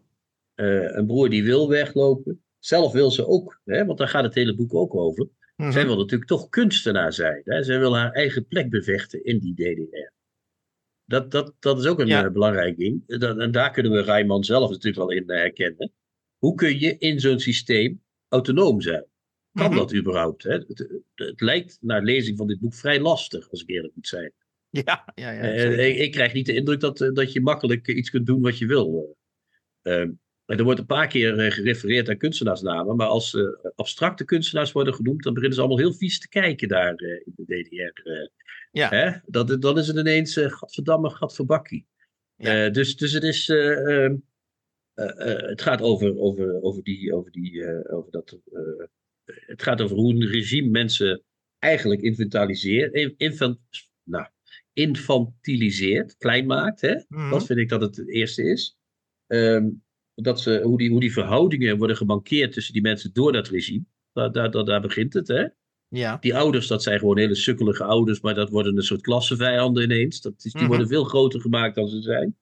Eh, 0.55 0.97
een 0.97 1.07
broer 1.07 1.29
die 1.29 1.45
wil 1.45 1.69
weglopen. 1.69 2.43
Zelf 2.59 2.93
wil 2.93 3.11
ze 3.11 3.27
ook, 3.27 3.61
hè, 3.65 3.85
want 3.85 3.99
daar 3.99 4.09
gaat 4.09 4.25
het 4.25 4.35
hele 4.35 4.55
boek 4.55 4.75
ook 4.75 4.95
over. 4.95 5.29
Mm 5.57 5.73
Zij 5.73 5.87
wil 5.87 5.97
natuurlijk 5.97 6.31
toch 6.31 6.49
kunstenaar 6.49 7.13
zijn. 7.13 7.43
Hè? 7.45 7.63
Zij 7.63 7.79
wil 7.79 7.97
haar 7.97 8.13
eigen 8.13 8.47
plek 8.47 8.71
bevechten 8.71 9.25
in 9.25 9.39
die 9.39 9.55
DDR. 9.55 10.13
Dat, 11.05 11.31
dat, 11.31 11.55
dat 11.59 11.79
is 11.79 11.87
ook 11.87 11.99
een 11.99 12.07
ja. 12.07 12.25
uh, 12.25 12.33
belangrijk 12.33 12.77
ding. 12.77 13.07
Dat, 13.07 13.39
en 13.39 13.51
daar 13.51 13.71
kunnen 13.71 13.93
we 13.93 14.03
Rijman 14.03 14.45
zelf 14.45 14.71
natuurlijk 14.71 14.97
wel 14.97 15.11
in 15.11 15.31
herkennen. 15.31 15.93
Hoe 16.39 16.55
kun 16.55 16.79
je 16.79 16.99
in 16.99 17.21
zo'n 17.21 17.39
systeem 17.39 18.03
autonoom 18.29 18.81
zijn? 18.81 19.07
Kan 19.53 19.67
mm 19.67 19.71
-hmm. 19.71 19.79
dat 19.79 19.95
überhaupt? 19.95 20.43
Hè? 20.43 20.53
Het, 20.53 20.79
het, 20.79 21.03
het, 21.15 21.41
lijkt 21.41 21.79
naar 21.81 22.03
lezing 22.03 22.37
van 22.37 22.47
dit 22.47 22.61
boek 22.61 22.75
vrij 22.75 23.01
lastig, 23.01 23.51
als 23.51 23.63
ik 23.63 23.69
eerlijk 23.69 23.95
moet 23.95 24.09
zijn. 24.09 24.33
Ja, 24.85 25.13
ja, 25.15 25.31
ja. 25.31 25.55
Uh, 25.55 25.89
ik, 25.89 25.97
ik, 25.97 26.13
krijg 26.13 26.33
niet 26.33 26.47
de 26.47 26.55
indruk 26.55 26.81
dat, 26.81 26.99
dat 26.99 27.33
je 27.33 27.41
makkelijk 27.41 27.89
iets 27.89 28.11
kunt 28.11 28.27
doen 28.27 28.43
wat 28.43 28.59
je 28.59 28.67
wil. 28.67 29.17
Ehm, 29.83 30.11
er 30.45 30.65
wordt 30.65 30.81
een 30.81 30.87
paar 30.87 31.07
keer 31.07 31.53
gerefereerd 31.53 32.09
aan 32.09 32.17
kunstenaarsnamen, 32.17 32.97
maar 32.97 33.07
als 33.07 33.37
abstracte 33.75 34.25
kunstenaars 34.25 34.73
worden 34.73 34.95
genoemd, 34.95 35.23
dan 35.23 35.33
beginnen 35.33 35.57
ze 35.57 35.65
allemaal 35.65 35.85
heel 35.85 35.95
vies 35.95 36.19
te 36.19 36.29
kijken 36.29 36.69
daar 36.69 37.01
in 37.01 37.33
de 37.37 37.45
DDR. 37.45 38.03
Ja. 38.71 38.89
Hè? 38.89 39.19
Dat, 39.27 39.63
dan 39.63 39.79
is 39.79 39.87
het 39.87 39.97
ineens 39.97 40.37
gadverdamme, 40.37 41.11
gadverbakkie. 41.11 41.87
Ja. 42.37 42.69
Dus, 42.69 42.97
dus 42.97 43.13
het 43.13 43.23
is... 43.23 43.49
Uh, 43.49 44.11
het 44.95 45.63
gaat 45.63 45.81
over, 45.81 46.19
over, 46.19 46.63
over, 46.63 46.83
die, 46.83 47.15
over, 47.15 47.31
die, 47.31 47.67
over 47.91 48.11
dat... 48.11 48.39
het 49.25 49.63
gaat 49.63 49.81
over 49.81 49.97
hoe 49.97 50.13
een 50.13 50.29
regime 50.29 50.69
mensen 50.69 51.23
eigenlijk 51.59 52.01
inventariseert. 52.01 53.15
Infant, 53.17 53.59
nou, 54.03 54.27
infantiliseert, 54.73 56.17
klein 56.17 56.47
maakt. 56.47 56.81
Hè? 56.81 56.95
Mm 57.09 57.31
Dat 57.31 57.47
vind 57.47 57.59
ik 57.59 57.69
dat 57.69 57.81
het 57.81 57.97
het 57.97 58.09
eerste 58.09 58.43
is. 58.43 58.77
Um, 59.27 59.83
dat 60.15 60.41
ze, 60.41 60.61
hoe, 60.63 60.79
die, 60.79 60.91
hoe 60.91 61.01
die 61.01 61.13
verhoudingen 61.13 61.79
worden 61.79 61.97
gemankeerd 61.97 62.53
tussen 62.53 62.73
die 62.73 62.83
mensen 62.83 63.13
door 63.13 63.33
dat 63.33 63.49
regime. 63.49 63.85
Daar, 64.13 64.33
daar, 64.33 64.51
daar, 64.51 64.65
daar 64.65 64.81
begint 64.81 65.13
het. 65.13 65.29
Hè? 65.29 65.47
Ja. 65.89 66.17
Die 66.21 66.35
ouders, 66.37 66.67
dat 66.67 66.83
zijn 66.83 66.99
gewoon 66.99 67.19
hele 67.19 67.35
sukkelige 67.35 67.85
ouders, 67.85 68.21
maar 68.21 68.35
dat 68.35 68.51
worden 68.51 68.77
een 68.77 68.83
soort 68.83 69.01
klassevijanden 69.01 69.83
ineens. 69.83 70.21
Dat 70.21 70.35
is, 70.37 70.53
die 70.53 70.61
Mhm. 70.61 70.67
worden 70.71 70.89
veel 70.89 71.05
groter 71.05 71.41
gemaakt 71.41 71.75
dan 71.75 71.89
ze 71.89 72.01
zijn. 72.03 72.37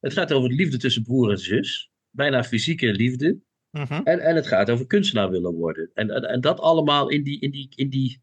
Het 0.00 0.12
gaat 0.12 0.32
over 0.32 0.48
de 0.48 0.54
liefde 0.54 0.76
tussen 0.78 1.02
broer 1.02 1.30
en 1.30 1.38
zus. 1.38 1.90
Bijna 2.10 2.44
fysieke 2.44 2.92
liefde. 2.92 3.40
Mhm. 3.70 4.00
En, 4.04 4.20
en 4.20 4.34
het 4.36 4.46
gaat 4.46 4.70
over 4.70 4.86
kunstenaar 4.86 5.30
willen 5.30 5.54
worden. 5.54 5.90
En, 5.94 6.10
en, 6.10 6.22
en 6.22 6.40
dat 6.40 6.60
allemaal 6.60 7.08
in 7.08 7.22
die, 7.22 7.40
in 7.40 7.50
die, 7.50 7.72
in 7.74 7.90
die 7.90 8.22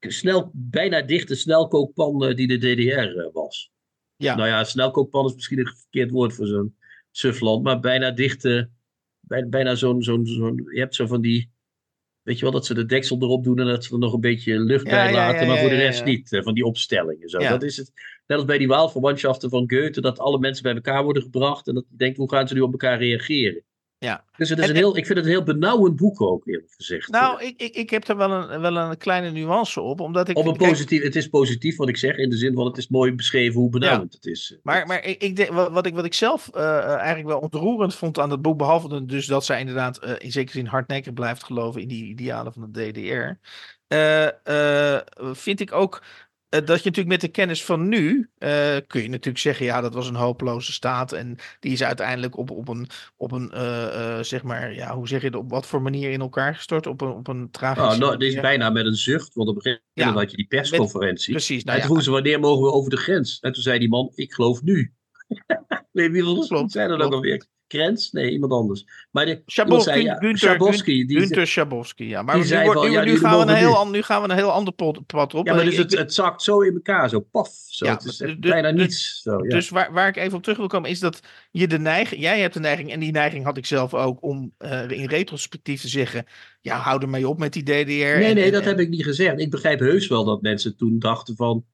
snel, 0.00 0.50
bijna 0.54 1.02
dichte 1.02 1.34
snelkookpan 1.34 2.24
eh, 2.24 2.34
die 2.34 2.46
de 2.46 2.58
DDR 2.58 3.18
eh, 3.18 3.32
was. 3.32 3.70
Ja. 4.16 4.34
Nou 4.34 4.48
ja, 4.48 4.64
snelkookpan 4.64 5.26
is 5.26 5.34
misschien 5.34 5.58
een 5.58 5.76
verkeerd 5.76 6.10
woord 6.10 6.34
voor 6.34 6.46
zo'n 6.46 6.76
sufland, 7.10 7.62
maar 7.62 7.80
bijna 7.80 8.10
dichte, 8.10 8.70
bij, 9.20 9.48
bijna 9.48 9.74
zo'n, 9.74 10.02
zo'n, 10.02 10.26
zo'n, 10.26 10.68
je 10.72 10.80
hebt 10.80 10.94
zo 10.94 11.06
van 11.06 11.20
die, 11.20 11.50
weet 12.22 12.36
je 12.38 12.42
wel, 12.42 12.52
dat 12.52 12.66
ze 12.66 12.74
de 12.74 12.84
deksel 12.84 13.16
erop 13.20 13.44
doen 13.44 13.58
en 13.58 13.66
dat 13.66 13.84
ze 13.84 13.92
er 13.92 13.98
nog 13.98 14.12
een 14.12 14.20
beetje 14.20 14.60
lucht 14.60 14.86
Ja, 14.86 14.90
bij 14.90 15.12
laten, 15.12 15.40
ja, 15.40 15.46
maar 15.46 15.58
voor 15.58 15.68
de 15.68 15.76
rest 15.76 16.04
niet, 16.04 16.32
eh, 16.32 16.42
van 16.42 16.54
die 16.54 16.64
opstellingen. 16.64 17.28
Zo. 17.28 17.38
Dat 17.38 17.62
is 17.62 17.76
het, 17.76 17.92
net 18.26 18.38
als 18.38 18.46
bij 18.46 18.58
die 18.58 18.68
Waalverwandschaften 18.68 19.50
van 19.50 19.70
Goethe, 19.70 20.00
dat 20.00 20.18
alle 20.18 20.38
mensen 20.38 20.62
bij 20.62 20.74
elkaar 20.74 21.04
worden 21.04 21.22
gebracht 21.22 21.68
en 21.68 21.74
dat 21.74 21.84
je 21.90 21.96
denkt, 21.96 22.16
hoe 22.16 22.30
gaan 22.30 22.48
ze 22.48 22.54
nu 22.54 22.60
op 22.60 22.72
elkaar 22.72 22.98
reageren? 22.98 23.62
Ja. 23.98 24.24
Dus 24.36 24.48
het 24.48 24.58
is 24.58 24.64
En- 24.64 24.70
een 24.70 24.76
heel, 24.76 24.96
ik 24.96 25.06
vind 25.06 25.18
het 25.18 25.26
een 25.26 25.32
heel 25.32 25.42
benauwend 25.42 25.96
boek 25.96 26.20
ook, 26.20 26.46
eerlijk 26.46 26.72
gezegd. 26.76 27.10
Nou, 27.10 27.42
ik, 27.42 27.60
ik, 27.60 27.74
ik 27.74 27.90
heb 27.90 28.08
er 28.08 28.16
wel 28.16 28.30
een, 28.30 28.60
wel 28.60 28.76
een 28.76 28.96
kleine 28.96 29.30
nuance 29.30 29.80
op, 29.80 30.00
omdat 30.00 30.28
ik... 30.28 30.38
Op 30.38 30.46
een 30.46 30.56
positief, 30.56 31.02
het 31.02 31.16
is 31.16 31.28
positief 31.28 31.76
wat 31.76 31.88
ik 31.88 31.96
zeg, 31.96 32.16
in 32.16 32.30
de 32.30 32.36
zin 32.36 32.54
van 32.54 32.66
het 32.66 32.76
is 32.76 32.88
mooi 32.88 33.12
beschreven 33.12 33.60
hoe 33.60 33.70
benauwend 33.70 34.12
het 34.12 34.26
is. 34.26 34.56
Maar, 34.62 34.86
maar 34.86 35.04
ik, 35.04 35.22
ik 35.22 35.50
wat, 35.50 35.86
ik, 35.86 35.94
wat 35.94 36.04
ik 36.04 36.14
zelf 36.14 36.48
eh, 36.48 36.94
eigenlijk 36.94 37.28
wel 37.28 37.38
ontroerend 37.38 37.94
vond 37.94 38.18
aan 38.18 38.30
het 38.30 38.42
boek, 38.42 38.58
behalve 38.58 39.04
dus 39.04 39.26
dat 39.26 39.44
zij 39.44 39.60
inderdaad 39.60 39.98
eh, 39.98 40.14
in 40.18 40.32
zekere 40.32 40.58
zin 40.58 40.66
hardnekkig 40.66 41.12
blijft 41.12 41.44
geloven 41.44 41.80
in 41.80 41.88
die 41.88 42.04
idealen 42.04 42.52
van 42.52 42.68
de 42.72 42.90
DDR, 42.90 43.38
eh, 43.86 45.32
vind 45.34 45.60
ik 45.60 45.72
ook 45.72 46.02
dat 46.48 46.66
je 46.66 46.70
natuurlijk 46.70 47.08
met 47.08 47.20
de 47.20 47.28
kennis 47.28 47.64
van 47.64 47.88
nu, 47.88 48.30
eh, 48.38 48.76
kun 48.86 49.02
je 49.02 49.08
natuurlijk 49.08 49.38
zeggen, 49.38 49.66
ja, 49.66 49.80
dat 49.80 49.94
was 49.94 50.08
een 50.08 50.14
hopeloze 50.14 50.72
staat 50.72 51.12
en 51.12 51.36
die 51.60 51.72
is 51.72 51.82
uiteindelijk 51.82 52.36
op, 52.36 52.50
op 52.50 52.68
een, 52.68 52.88
op 53.16 53.32
een 53.32 53.50
eh, 53.50 54.18
eh, 54.18 54.24
zeg 54.24 54.42
maar, 54.42 54.74
ja, 54.74 54.94
hoe 54.94 55.08
zeg 55.08 55.20
je 55.20 55.26
het, 55.26 55.36
op 55.36 55.50
wat 55.50 55.66
voor 55.66 55.82
manier 55.82 56.10
in 56.10 56.20
elkaar 56.20 56.54
gestort, 56.54 56.86
op 56.86 57.00
een, 57.00 57.12
op 57.12 57.28
een 57.28 57.50
tragische 57.50 57.88
Nou, 57.88 57.98
nou, 57.98 58.16
dit 58.16 58.34
is 58.34 58.40
bijna 58.40 58.70
met 58.70 58.86
een 58.86 58.96
zucht, 58.96 59.34
want 59.34 59.48
op 59.48 59.56
een 59.56 59.62
gegeven 59.62 59.84
Ja. 59.92 60.04
moment 60.04 60.22
had 60.22 60.30
je 60.30 60.36
die 60.36 60.46
persconferentie. 60.46 61.32
Precies, 61.32 61.62
en 61.62 61.66
nou 61.66 61.70
toen 61.70 61.76
ja, 61.76 61.84
vroegen 61.84 62.04
ze, 62.04 62.10
wanneer 62.10 62.40
mogen 62.40 62.64
we 62.64 62.72
over 62.72 62.90
de 62.90 62.96
grens? 62.96 63.38
En 63.40 63.52
toen 63.52 63.62
zei 63.62 63.78
die 63.78 63.88
man, 63.88 64.12
ik 64.14 64.32
geloof 64.32 64.62
nu. 64.62 64.92
Weet 65.92 66.06
je 66.06 66.10
wie 66.10 66.34
dat 66.34 66.46
Klopt, 66.46 66.72
zei 66.72 66.88
dat 66.88 67.00
ook 67.00 67.12
alweer? 67.12 67.46
Krens? 67.66 68.10
Nee, 68.12 68.30
iemand 68.30 68.52
anders. 68.52 68.84
Maar 69.10 69.26
de, 69.26 69.42
zei, 69.46 70.02
ja, 70.02 70.18
Schabowski, 70.32 71.06
die, 71.06 71.46
Schabowski, 71.46 72.08
ja. 72.08 72.22
Maar 72.22 72.34
die 72.34 72.42
nu, 72.42 72.48
zei 72.48 72.64
wordt- 72.64 72.80
van, 72.80 72.88
nu, 72.88 72.94
ja, 72.94 73.00
nu 73.00 73.06
jullie 73.06 73.20
gaan 73.20 73.46
we 73.46 73.52
een 73.52 73.58
heel, 73.58 73.68
nu. 73.70 73.74
an- 73.76 73.90
nu 73.90 74.02
gaan 74.02 74.22
we 74.22 74.28
een 74.28 74.34
heel 74.36 74.50
ander 74.50 74.72
pad 75.06 75.34
op. 75.34 75.46
ja, 75.46 75.54
maar 75.54 75.64
dus 75.64 75.72
ik- 75.74 75.78
het, 75.78 75.98
het 75.98 76.14
zakt 76.14 76.42
zo 76.42 76.60
in 76.60 76.74
elkaar, 76.74 77.08
zo 77.08 77.20
paf. 77.20 77.48
Zo. 77.68 77.86
Ja, 77.86 77.92
het 77.92 78.04
is 78.04 78.16
dus- 78.16 78.38
bijna 78.38 78.72
dus- 78.72 78.80
niets. 78.80 79.20
Zo, 79.22 79.30
ja. 79.44 79.48
Dus 79.54 79.68
waar, 79.68 79.92
waar 79.92 80.08
ik 80.08 80.16
even 80.16 80.36
op 80.36 80.42
terug 80.42 80.58
wil 80.58 80.66
komen 80.66 80.90
is 80.90 81.00
dat 81.00 81.20
je 81.50 81.66
de 81.66 81.78
neiging, 81.78 82.20
jij 82.20 82.40
hebt 82.40 82.54
de 82.54 82.60
neiging, 82.60 82.92
en 82.92 83.00
die 83.00 83.12
neiging 83.12 83.44
had 83.44 83.56
ik 83.56 83.66
zelf 83.66 83.94
ook, 83.94 84.22
om 84.22 84.52
eh, 84.58 84.90
in 84.90 85.08
retrospectief 85.08 85.80
te 85.80 85.88
zeggen, 85.88 86.24
ja, 86.60 86.76
hou 86.78 87.02
er 87.02 87.08
mee 87.08 87.28
op 87.28 87.38
met 87.38 87.52
die 87.52 87.62
DDR. 87.62 87.70
nee, 87.90 88.24
en- 88.24 88.34
nee, 88.34 88.50
dat 88.50 88.62
en- 88.62 88.68
heb 88.68 88.78
ik 88.80 88.88
niet 88.88 89.04
gezegd. 89.04 89.40
Ik 89.40 89.50
begrijp 89.50 89.78
heus 89.80 90.06
wel 90.08 90.24
dat 90.24 90.42
mensen 90.42 90.76
toen 90.76 90.98
dachten 90.98 91.36
van, 91.36 91.64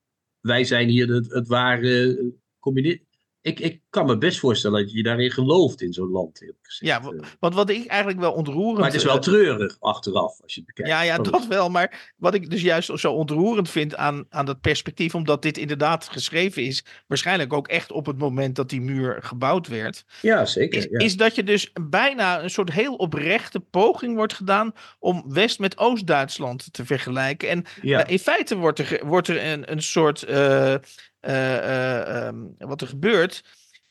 wij 0.40 0.64
zijn 0.64 0.88
hier 0.88 1.08
het, 1.08 1.32
het 1.32 1.48
ware 1.48 2.32
communist. 2.60 3.00
Ik, 3.42 3.60
ik 3.60 3.80
kan 3.90 4.06
me 4.06 4.18
best 4.18 4.38
voorstellen 4.38 4.82
dat 4.82 4.92
je 4.92 5.02
daarin 5.02 5.30
gelooft 5.30 5.82
in 5.82 5.92
zo'n 5.92 6.10
land. 6.10 6.40
Ja, 6.78 7.02
wa- 7.02 7.14
Want 7.40 7.54
wat 7.54 7.70
ik 7.70 7.86
eigenlijk 7.86 8.20
wel 8.20 8.32
ontroerend... 8.32 8.76
maar 8.78 8.86
het 8.86 8.94
is 8.94 9.04
wel 9.04 9.14
eh, 9.14 9.20
treurig 9.20 9.76
achteraf, 9.80 10.40
als 10.42 10.54
je 10.54 10.60
het 10.60 10.66
bekijkt. 10.66 10.90
Ja, 10.90 11.02
ja, 11.02 11.16
Maar 11.16 11.30
dat 11.30 11.46
wel. 11.46 11.68
Maar 11.70 12.12
wat 12.16 12.34
ik 12.34 12.50
dus 12.50 12.62
juist 12.62 12.90
zo 13.00 13.12
ontroerend 13.12 13.70
vind 13.70 13.96
aan, 13.96 14.24
aan 14.28 14.46
dat 14.46 14.60
perspectief, 14.60 15.14
omdat 15.14 15.42
dit 15.42 15.58
inderdaad 15.58 16.08
geschreven 16.08 16.62
is, 16.62 16.84
waarschijnlijk 17.06 17.52
ook 17.52 17.68
echt 17.68 17.92
op 17.92 18.06
het 18.06 18.18
moment 18.18 18.56
dat 18.56 18.68
die 18.68 18.80
muur 18.80 19.16
gebouwd 19.22 19.68
werd, 19.68 20.04
Ja, 20.20 20.44
zeker. 20.46 20.78
is, 20.78 20.86
ja. 20.90 20.98
is 20.98 21.16
dat 21.16 21.34
je 21.34 21.42
dus 21.44 21.72
bijna 21.90 22.42
een 22.42 22.50
soort 22.50 22.72
heel 22.72 22.94
oprechte 22.94 23.60
poging 23.60 24.16
wordt 24.16 24.32
gedaan 24.34 24.72
om 24.98 25.24
West 25.28 25.58
met 25.58 25.78
Oost-Duitsland 25.78 26.72
te 26.72 26.84
vergelijken. 26.86 27.48
En 27.48 27.64
ja. 27.82 28.04
eh, 28.04 28.12
in 28.12 28.18
feite 28.18 28.56
wordt 28.56 28.78
er, 28.78 29.06
wordt 29.06 29.28
er 29.28 29.44
een, 29.46 29.72
een 29.72 29.82
soort. 29.82 30.22
eh, 30.22 30.74
eh, 31.22 31.56
eh, 31.56 32.26
ehm, 32.26 32.36
wat 32.58 32.80
er 32.80 32.86
gebeurt. 32.86 33.44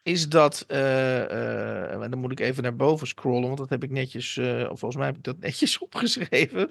Is 0.04 0.30
dat. 0.30 0.64
eh, 0.68 1.92
en 2.04 2.10
dan 2.10 2.20
moet 2.20 2.32
ik 2.32 2.40
even 2.40 2.64
naar 2.64 2.76
boven 2.76 3.08
scrollen. 3.08 3.46
Want 3.48 3.58
dat 3.58 3.70
heb 3.70 3.84
ik 3.84 3.90
netjes. 3.90 4.38
of 4.38 4.80
volgens 4.80 4.96
mij 4.96 5.06
heb 5.06 5.16
ik 5.18 5.24
dat 5.24 5.40
netjes 5.48 5.78
opgeschreven. 5.78 6.68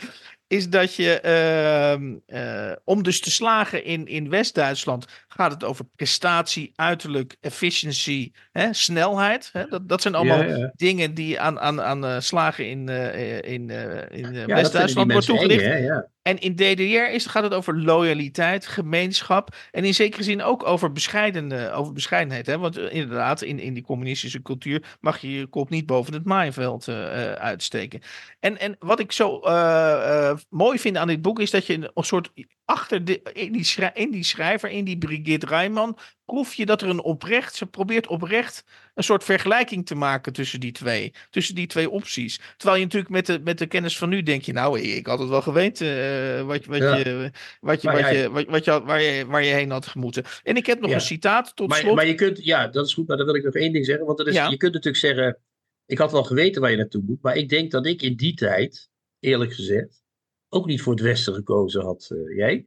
Is 0.47 0.69
dat 0.69 0.95
je. 0.95 1.21
ehm, 1.21 2.15
eh, 2.27 2.73
om 2.85 3.03
dus 3.03 3.21
te 3.21 3.31
slagen 3.31 3.85
in, 3.85 4.07
in 4.07 4.29
West-Duitsland. 4.31 5.07
gaat 5.29 5.53
het 5.53 5.65
over 5.65 5.85
prestatie, 5.97 6.73
uiterlijk, 6.75 7.37
efficiency, 7.41 8.31
hè, 8.53 8.73
snelheid. 8.73 9.51
Hè? 9.53 9.67
Dat, 9.67 9.89
dat 9.89 10.03
zijn 10.03 10.15
allemaal 10.15 10.43
ja, 10.45 10.57
ja. 10.57 10.73
dingen 10.77 11.15
die 11.15 11.41
aan, 11.41 11.61
aan, 11.61 11.81
aan 11.83 12.23
slagen 12.23 12.69
in, 12.69 12.89
in, 12.89 13.71
in 14.11 14.33
Ja, 14.35 14.47
West-Duitsland 14.47 15.13
wordt 15.13 15.29
eng, 15.29 15.35
toegelicht. 15.35 15.65
hè, 15.65 15.77
ja. 15.77 16.09
En 16.23 16.39
in 16.39 16.55
DDR 16.55 17.13
is, 17.13 17.27
gaat 17.27 17.43
het 17.43 17.55
over 17.55 17.79
loyaliteit, 17.79 18.67
gemeenschap. 18.67 19.57
En 19.71 19.85
in 19.85 19.95
zekere 19.95 20.23
zin 20.23 20.43
ook 20.43 20.67
over, 20.67 20.93
bescheiden, 20.93 21.73
over 21.75 21.93
bescheidenheid. 21.93 22.47
Hè? 22.47 22.59
Want 22.59 22.77
eh, 22.77 22.95
inderdaad, 22.95 23.43
in, 23.43 23.59
in 23.59 23.75
die 23.75 23.83
communistische 23.83 24.43
cultuur 24.43 24.97
mag 25.01 25.21
je 25.21 25.33
je 25.33 25.47
kop 25.47 25.71
niet 25.71 25.87
boven 25.87 26.13
het 26.13 26.25
maaiveld 26.25 26.89
eh, 26.89 27.31
eh, 27.31 27.33
uitsteken. 27.33 28.01
En, 28.41 28.59
en 28.59 28.77
wat 28.79 29.01
ik 29.01 29.13
zo 29.13 29.41
mooi 30.49 30.79
vind 30.79 30.97
aan 30.97 31.07
dit 31.07 31.23
boek 31.23 31.41
is 31.41 31.51
dat 31.51 31.67
je 31.67 31.75
een, 31.75 32.05
soort 32.05 32.33
achter 32.65 33.05
de, 33.05 33.23
in, 33.33 33.53
die 33.53 33.65
schrij- 33.65 33.93
in 33.95 34.11
die 34.11 34.25
schrijver, 34.25 34.71
in 34.71 34.85
die 34.85 34.99
Brigitte 34.99 35.47
Rijman, 35.47 35.99
proef 36.25 36.55
je 36.55 36.67
dat 36.67 36.83
er 36.83 36.89
een 36.89 37.03
oprecht, 37.03 37.55
ze 37.55 37.67
probeert 37.67 38.07
oprecht 38.07 38.65
een 39.01 39.07
soort 39.07 39.25
vergelijking 39.25 39.87
te 39.87 39.95
maken 39.95 40.33
tussen 40.33 40.61
die 40.61 40.73
twee. 40.73 41.13
Tussen 41.31 41.55
die 41.55 41.67
twee 41.67 41.91
opties. 41.91 42.41
Terwijl 42.57 42.79
je 42.79 42.85
natuurlijk 42.85 43.11
met 43.13 43.27
de, 43.27 43.41
met 43.45 43.59
de 43.59 43.67
kennis 43.67 43.99
van 43.99 44.09
nu 44.09 44.23
denk 44.23 44.43
je, 44.43 44.53
nou, 44.53 44.81
ik 44.81 45.07
had 45.07 45.19
het 45.19 45.29
wel 45.29 45.43
geweten 45.43 45.87
eh, 45.87 46.43
wat, 46.47 46.65
wat 46.65 46.79
Ja. 46.79 46.97
je, 46.97 47.31
wat 47.61 47.83
je, 47.83 47.91
wat 47.91 48.09
je, 48.11 48.31
wat, 48.31 48.45
wat 48.47 48.65
je, 48.65 48.83
waar, 48.85 49.03
je, 49.03 49.27
waar 49.27 49.45
je 49.45 49.53
heen 49.53 49.71
had 49.71 49.87
gemoeten. 49.87 50.25
En 50.43 50.57
ik 50.57 50.67
heb 50.67 50.81
nog 50.81 50.89
Ja. 50.91 50.95
een 50.97 51.01
citaat 51.03 51.57
tot 51.57 51.69
Maar, 51.69 51.79
slot. 51.79 51.95
maar 51.95 52.07
je 52.07 52.15
kunt, 52.15 52.45
ja, 52.45 52.69
dat 52.69 52.87
is 52.87 52.95
goed, 52.95 53.07
maar 53.09 53.17
dan 53.17 53.27
wil 53.27 53.35
ik 53.35 53.45
nog 53.45 53.55
één 53.55 53.73
ding 53.73 53.85
zeggen. 53.85 54.07
Want 54.07 54.19
dat 54.19 54.27
is, 54.27 54.35
Ja. 54.35 54.49
je 54.49 54.57
kunt 54.57 54.73
natuurlijk 54.73 55.05
zeggen, 55.05 55.39
ik 55.87 55.99
had 55.99 56.13
wel 56.13 56.25
geweten 56.25 56.61
waar 56.61 56.71
je 56.71 56.77
naartoe 56.77 57.03
moet. 57.07 57.23
Maar 57.23 57.37
ik 57.37 57.49
denk 57.49 57.71
dat 57.71 57.87
ik 57.87 58.03
in 58.03 58.17
die 58.17 58.35
tijd, 58.35 58.91
eerlijk 59.21 59.53
gezegd, 59.55 60.03
ook 60.49 60.67
niet 60.67 60.83
voor 60.83 60.93
het 60.93 61.03
Westen 61.03 61.35
gekozen 61.35 61.83
had. 61.83 62.11
eh, 62.13 62.37
jij? 62.37 62.67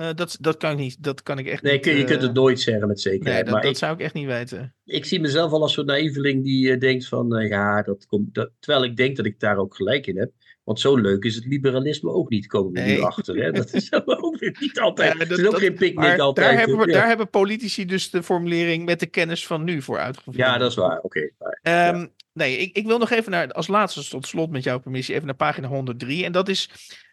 Eh, 0.00 0.08
dat, 0.14 0.36
dat, 0.40 0.56
kan 0.56 0.70
ik 0.70 0.76
niet, 0.78 1.02
dat 1.02 1.22
kan 1.22 1.38
ik 1.38 1.46
echt 1.46 1.62
Nee, 1.62 1.72
niet. 1.74 1.84
je 1.84 2.04
kunt 2.04 2.10
eh, 2.20 2.22
het 2.26 2.32
nooit 2.34 2.60
zeggen 2.60 2.86
met 2.88 3.04
Nee, 3.04 3.14
zekerheid. 3.14 3.44
dat, 3.44 3.52
maar 3.54 3.62
dat 3.62 3.70
ik, 3.70 3.76
zou 3.76 3.94
ik 3.94 4.00
echt 4.00 4.14
niet 4.14 4.26
weten. 4.26 4.74
ik 4.84 5.04
zie 5.04 5.20
mezelf 5.20 5.52
al 5.52 5.62
als 5.62 5.72
zo'n 5.72 5.86
naïveling 5.86 6.44
die 6.44 6.72
eh, 6.72 6.80
denkt 6.80 7.06
van, 7.08 7.46
ja, 7.48 7.82
dat 7.82 8.06
komt. 8.06 8.34
Dat, 8.34 8.50
terwijl 8.60 8.84
ik 8.84 8.96
denk 8.96 9.16
dat 9.16 9.26
ik 9.26 9.40
daar 9.40 9.56
ook 9.56 9.74
gelijk 9.74 10.06
in 10.06 10.18
heb. 10.18 10.30
Want 10.64 10.80
zo 10.80 10.96
leuk 10.96 11.24
is 11.24 11.34
het 11.34 11.44
liberalisme 11.46 12.10
ook 12.10 12.30
niet, 12.30 12.46
komen 12.46 12.72
we 12.72 12.80
nu 12.80 12.86
Nee. 12.86 13.02
achter. 13.02 13.36
Hè? 13.36 13.50
Dat 13.52 13.72
is 13.72 13.92
ook 14.04 14.36
weer 14.38 14.56
niet 14.60 14.80
altijd. 14.80 15.12
Ja, 15.12 15.24
dat- 15.24 15.38
is 15.38 15.44
ook 15.44 15.50
dat- 15.50 15.60
geen 15.60 15.74
picknick 15.74 16.18
altijd. 16.18 16.46
daar 16.46 16.58
hebben, 16.58 16.78
we, 16.78 16.86
ja. 16.86 16.92
daar 16.92 17.06
hebben 17.08 17.30
politici 17.30 17.84
dus 17.84 18.10
de 18.10 18.22
formulering 18.22 18.84
met 18.84 19.00
de 19.00 19.06
kennis 19.06 19.46
van 19.46 19.64
nu 19.64 19.82
voor 19.82 19.98
uitgevoerd. 19.98 20.36
ja, 20.36 20.58
dat 20.58 20.70
is 20.70 20.76
waar. 20.76 21.00
Oké. 21.00 21.30
Ehm, 21.62 22.06
Nee, 22.32 22.56
ik, 22.58 22.76
ik 22.76 22.86
wil 22.86 22.98
nog 22.98 23.10
even 23.10 23.30
naar, 23.30 23.52
als 23.52 23.66
laatste 23.68 24.08
tot 24.08 24.26
slot 24.26 24.50
met 24.50 24.64
jouw 24.64 24.78
permissie, 24.80 25.14
even 25.14 25.26
naar 25.26 25.36
pagina 25.36 25.68
103. 25.68 26.24
En 26.24 26.32
dat 26.32 26.48
is 26.48 26.70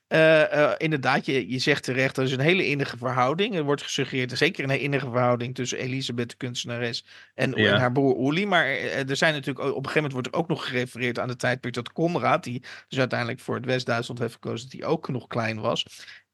eh, 0.08 0.64
eh, 0.64 0.74
inderdaad, 0.78 1.26
je, 1.26 1.50
je 1.50 1.60
zegt 1.60 1.84
terecht, 1.84 2.18
er 2.18 2.24
is 2.24 2.32
een 2.32 2.40
hele 2.40 2.68
innige 2.68 2.98
verhouding. 2.98 3.56
Er 3.56 3.64
wordt 3.64 3.82
gesuggereerd, 3.82 4.38
zeker 4.38 4.64
een 4.64 4.80
innige 4.80 5.10
verhouding 5.10 5.56
tussen 5.56 5.78
Elisabeth, 5.78 6.30
de 6.30 6.36
kunstenares, 6.36 7.06
en, 7.34 7.52
Ja. 7.56 7.74
en 7.74 7.80
haar 7.80 7.92
broer 7.92 8.28
Uli. 8.32 8.46
Maar 8.46 8.66
eh, 8.66 9.10
er 9.10 9.16
zijn 9.16 9.34
natuurlijk, 9.34 9.66
op 9.66 9.68
een 9.68 9.74
gegeven 9.74 9.94
moment 9.96 10.14
wordt 10.14 10.28
er 10.28 10.34
ook 10.34 10.48
nog 10.48 10.68
gerefereerd 10.68 11.20
aan 11.20 11.28
de 11.28 11.36
tijdperk 11.36 11.74
dat 11.74 11.92
Conrad, 11.92 12.44
die 12.44 12.64
dus 12.88 13.00
uiteindelijk 13.00 13.40
voor 13.40 13.56
het 13.56 13.66
West-Duitsland 13.66 14.20
heeft 14.20 14.34
gekozen, 14.34 14.70
dat 14.70 14.80
hij 14.80 14.90
ook 14.90 15.10
nog 15.10 15.28
klein 15.28 15.60
was. 15.60 15.86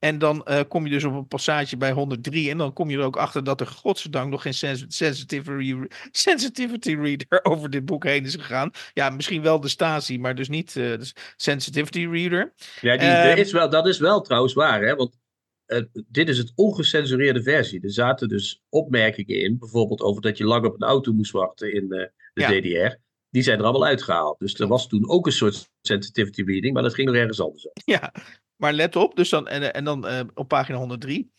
En 0.04 0.18
dan 0.18 0.44
eh, 0.46 0.60
kom 0.68 0.86
je 0.86 0.92
dus 0.92 1.04
op 1.04 1.14
een 1.14 1.28
passage 1.28 1.78
bij 1.78 1.92
103 1.92 2.50
en 2.50 2.58
dan 2.58 2.74
kom 2.74 2.90
je 2.90 2.98
er 2.98 3.04
ook 3.04 3.18
achter 3.18 3.44
dat 3.44 3.60
er 3.62 3.68
godzijdank 3.68 4.32
nog 4.32 4.42
geen 4.42 4.54
sens- 4.54 4.86
sensitivity, 4.88 5.76
sensitivity 6.12 6.96
reader 6.96 7.40
over 7.52 7.70
dit 7.70 7.86
boek 7.86 8.04
heen 8.04 8.26
is 8.26 8.36
gegaan. 8.36 8.72
Ja, 8.94 9.10
misschien 9.10 9.42
wel 9.42 9.60
de 9.60 9.68
Stasi, 9.68 10.20
maar 10.20 10.36
dus 10.36 10.50
niet 10.50 10.68
eh, 10.68 10.74
de 10.74 11.12
sensitivity 11.36 12.08
reader. 12.12 12.54
Ja, 12.82 12.98
die, 12.98 13.08
Ehm, 13.08 13.38
is 13.38 13.52
wel, 13.52 13.70
dat 13.70 13.88
is 13.88 13.98
wel 14.00 14.22
trouwens 14.22 14.54
waar, 14.54 14.82
hè? 14.82 14.96
Want 14.96 15.18
eh, 15.66 15.82
dit 16.08 16.30
is 16.30 16.38
het 16.38 16.52
ongecensureerde 16.56 17.44
versie. 17.44 17.82
Er 17.82 17.92
zaten 17.92 18.28
dus 18.28 18.62
opmerkingen 18.70 19.40
in, 19.40 19.58
bijvoorbeeld 19.60 20.02
over 20.02 20.22
dat 20.22 20.38
je 20.38 20.44
lang 20.46 20.66
op 20.66 20.74
een 20.74 20.88
auto 20.88 21.14
moest 21.14 21.32
wachten 21.32 21.74
in 21.74 21.88
de 21.88 22.12
Ja. 22.34 22.48
DDR. 22.50 22.96
Die 23.30 23.44
zijn 23.44 23.58
er 23.60 23.64
allemaal 23.64 23.86
uitgehaald. 23.88 24.40
Dus 24.40 24.60
er 24.60 24.68
was 24.68 24.88
toen 24.88 25.10
ook 25.10 25.26
een 25.26 25.32
soort 25.32 25.70
sensitivity 25.82 26.44
reading, 26.44 26.74
maar 26.74 26.84
dat 26.84 26.94
ging 26.94 27.08
nog 27.08 27.16
ergens 27.18 27.42
anders 27.42 27.68
over. 27.68 27.82
Ja, 27.86 28.14
maar 28.64 28.74
let 28.74 28.96
op, 28.96 29.16
dus 29.16 29.30
dan, 29.30 29.48
en, 29.48 29.74
en 29.74 29.84
dan 29.84 30.08
eh, 30.08 30.22
op 30.34 30.48
pagina 30.48 30.78
103. 30.78 31.32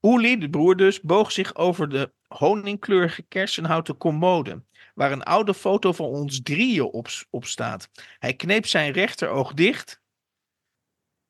Uli, 0.00 0.38
de 0.38 0.50
broer 0.50 0.76
dus, 0.76 1.00
boog 1.00 1.32
zich 1.32 1.54
over 1.56 1.88
de 1.88 2.12
honingkleurige 2.26 3.22
kersenhouten 3.22 3.96
commode, 3.96 4.62
waar 4.94 5.12
een 5.12 5.22
oude 5.22 5.54
foto 5.54 5.92
van 5.92 6.06
ons 6.06 6.42
drieën 6.42 6.82
op, 6.82 7.08
op 7.30 7.44
staat. 7.44 7.90
Hij 8.18 8.34
kneep 8.34 8.66
zijn 8.66 8.92
rechteroog 8.92 9.52
dicht. 9.52 10.02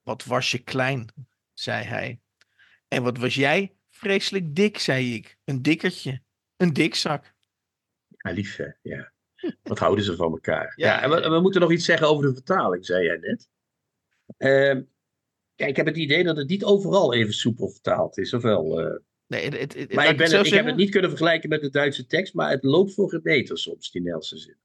Wat 0.03 0.25
was 0.25 0.51
je 0.51 0.59
klein, 0.59 1.07
zei 1.53 1.85
hij. 1.85 2.21
En 2.89 3.03
wat 3.03 3.19
was 3.19 3.35
jij? 3.35 3.75
Vreselijk 3.91 4.55
dik, 4.55 4.79
zei 4.79 5.15
ik. 5.15 5.39
Een 5.45 5.63
dikkertje. 5.63 6.23
Een 6.57 6.73
dikzak. 6.73 7.35
Ja, 8.09 8.31
lief 8.31 8.57
hè, 8.57 8.69
ja. 8.83 9.13
Wat 9.63 9.79
houden 9.79 10.05
ze 10.05 10.17
van 10.17 10.31
elkaar. 10.31 10.73
Ja, 10.77 10.87
Ja, 10.87 11.03
en 11.03 11.31
we, 11.31 11.41
moeten 11.41 11.61
nog 11.61 11.73
iets 11.73 11.85
zeggen 11.85 12.09
over 12.09 12.27
de 12.27 12.35
vertaling, 12.35 12.87
zei 12.87 13.05
jij 13.05 13.17
net. 13.17 13.49
Ehm, 14.37 14.83
kijk, 15.61 15.71
ik 15.71 15.77
heb 15.77 15.87
het 15.87 15.97
idee 15.97 16.25
dat 16.25 16.37
het 16.37 16.49
niet 16.49 16.65
overal 16.65 17.15
even 17.15 17.33
soepel 17.35 17.69
vertaald 17.69 18.19
is, 18.19 18.35
of 18.35 18.43
wel? 18.43 18.81
eh? 18.81 18.97
Nee, 19.27 19.45
het, 19.45 19.59
het, 19.61 19.75
het- 19.75 19.95
maar 19.95 20.09
ik, 20.11 20.17
ben 20.17 20.37
het, 20.37 20.47
ik 20.47 20.53
heb 20.53 20.67
het 20.67 20.77
niet 20.77 20.91
kunnen 20.91 21.11
vergelijken 21.11 21.49
met 21.49 21.61
de 21.61 21.71
Duitse 21.71 22.07
tekst, 22.07 22.35
maar 22.35 22.51
het 22.51 22.65
loopt 22.65 22.95
voor 22.95 23.09
gemeter 23.11 23.59
soms, 23.59 23.91
die 23.91 24.03
Nelson 24.03 24.39
zin. 24.39 24.57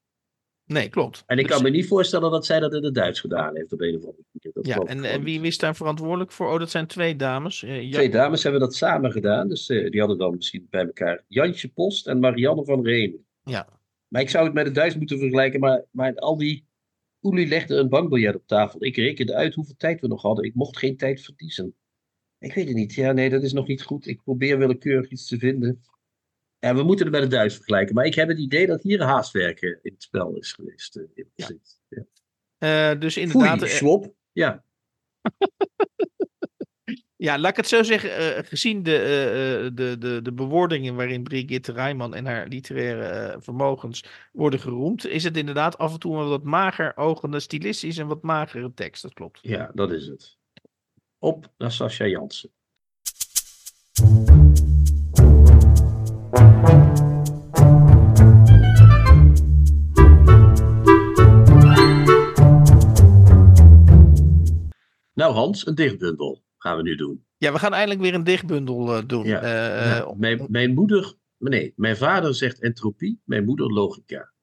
Nee, 0.65 0.89
klopt. 0.89 1.23
En 1.25 1.37
ik 1.37 1.45
Dus- 1.47 1.53
kan 1.53 1.63
me 1.63 1.69
niet 1.69 1.87
voorstellen 1.87 2.31
dat 2.31 2.45
zij 2.45 2.59
dat 2.59 2.73
in 2.73 2.83
het 2.83 2.93
Duits 2.95 3.19
gedaan 3.19 3.55
heeft 3.55 3.73
op 3.73 3.81
een 3.81 3.95
of 3.95 4.03
andere 4.03 4.23
manier. 4.31 4.53
Dat 4.53 4.65
Ja, 4.65 5.09
en, 5.09 5.23
wie 5.23 5.41
wist 5.41 5.59
daar 5.59 5.75
verantwoordelijk 5.75 6.31
voor? 6.31 6.51
Oh, 6.51 6.59
dat 6.59 6.69
zijn 6.71 6.87
twee 6.87 7.15
dames. 7.15 7.63
Eh, 7.63 7.81
Ja- 7.83 7.91
Twee 7.91 8.09
dames 8.09 8.43
hebben 8.43 8.61
dat 8.61 8.75
samen 8.75 9.11
gedaan, 9.11 9.47
dus 9.47 9.69
eh, 9.69 9.89
die 9.91 9.99
hadden 9.99 10.17
dan 10.17 10.35
misschien 10.35 10.67
bij 10.69 10.85
elkaar 10.85 11.23
Jantje 11.27 11.67
Post 11.67 12.07
en 12.07 12.19
Marianne 12.19 12.65
van 12.65 12.85
Remen. 12.85 13.25
Ja. 13.43 13.67
Maar 14.07 14.21
ik 14.21 14.29
zou 14.29 14.45
het 14.45 14.53
met 14.53 14.65
het 14.65 14.75
Duits 14.75 14.95
moeten 14.97 15.19
vergelijken, 15.19 15.59
maar, 15.59 15.83
maar 15.91 16.15
al 16.15 16.37
die... 16.37 16.65
Oeli 17.26 17.47
legde 17.47 17.76
een 17.76 17.89
bankbiljet 17.89 18.36
op 18.36 18.47
tafel. 18.47 18.84
Ik 18.84 18.95
rekende 18.95 19.36
uit 19.36 19.53
hoeveel 19.53 19.76
tijd 19.78 20.01
we 20.01 20.07
nog 20.07 20.21
hadden. 20.21 20.45
Ik 20.45 20.53
mocht 20.53 20.78
geen 20.78 20.97
tijd 20.97 21.21
verliezen. 21.21 21.76
Ik 22.39 22.53
weet 22.53 22.67
het 22.67 22.76
niet. 22.76 22.93
Ja, 22.93 23.11
nee, 23.11 23.30
dat 23.30 23.43
is 23.43 23.53
nog 23.53 23.67
niet 23.67 23.84
goed. 23.84 24.07
Ik 24.07 24.23
probeer 24.23 24.57
willekeurig 24.57 25.09
iets 25.09 25.28
te 25.28 25.38
vinden. 25.38 25.82
Ja, 26.59 26.76
we 26.76 26.84
moeten 26.84 27.05
het 27.05 27.13
met 27.13 27.23
het 27.23 27.32
Duits 27.32 27.55
vergelijken. 27.55 27.95
Maar 27.95 28.05
ik 28.05 28.15
heb 28.15 28.28
het 28.28 28.39
idee 28.39 28.67
dat 28.67 28.82
hier 28.82 29.03
haastwerken 29.03 29.80
in 29.82 29.91
het 29.93 30.03
spel 30.03 30.36
is 30.36 30.53
geweest. 30.53 30.95
eh, 30.95 31.03
in 31.13 31.30
Ja. 31.36 32.05
Eh, 32.57 32.99
dus 32.99 33.17
inderdaad, 33.17 33.57
Foei, 33.57 33.71
eh, 33.71 33.76
Schwab. 33.76 34.13
Ja, 34.32 34.63
Ja, 37.18 37.39
laat 37.39 37.51
ik 37.51 37.57
het 37.57 37.68
zo 37.68 37.84
zeggen. 37.84 38.38
Uh, 38.38 38.43
gezien 38.43 38.84
de, 38.84 38.97
eh, 38.97 39.66
eh, 39.66 39.72
de, 39.74 39.97
de, 39.97 40.22
de 40.22 40.34
bewoordingen 40.34 40.95
waarin 40.95 41.24
Brigitte 41.24 41.72
Rijman 41.72 42.16
en 42.16 42.26
haar 42.26 42.47
literaire 42.47 43.38
vermogens 43.41 44.03
worden 44.32 44.59
geroemd, 44.59 45.07
is 45.07 45.24
het 45.24 45.38
inderdaad 45.38 45.78
af 45.78 45.93
en 45.93 45.99
toe 45.99 46.18
een 46.18 46.30
wat 46.30 46.43
mager 46.43 46.97
ogende 46.97 47.39
stilistisch 47.39 47.97
en 47.97 48.07
wat 48.07 48.22
magere 48.22 48.74
tekst. 48.74 49.01
Dat 49.01 49.13
klopt. 49.13 49.39
Ja, 49.41 49.72
dat 49.74 49.91
is 49.91 50.07
het. 50.07 50.38
Op 51.20 51.53
naar 51.57 51.72
Sascha 51.72 52.05
Jansen. 52.05 52.51
Nou 65.13 65.34
Hans, 65.34 65.68
een 65.68 65.76
dichtbundel 65.76 66.44
gaan 66.66 66.78
we 66.78 66.84
nu 66.84 66.95
doen. 66.95 67.26
Ja, 67.38 67.51
we 67.51 67.59
gaan 67.59 67.74
eindelijk 67.74 68.01
weer 68.01 68.13
een 68.13 68.24
dichtbundel 68.24 68.97
uh, 68.97 69.07
doen. 69.07 69.26
Ja. 69.26 69.41
Uh, 69.43 69.99
nou, 69.99 70.18
mijn, 70.18 70.45
mijn 70.49 70.74
moeder, 70.74 71.13
nee, 71.38 71.74
mijn 71.76 71.97
vader 71.97 72.36
zegt 72.36 72.61
entropie, 72.61 73.22
mijn 73.24 73.45
moeder 73.45 73.74
logica. 73.74 74.34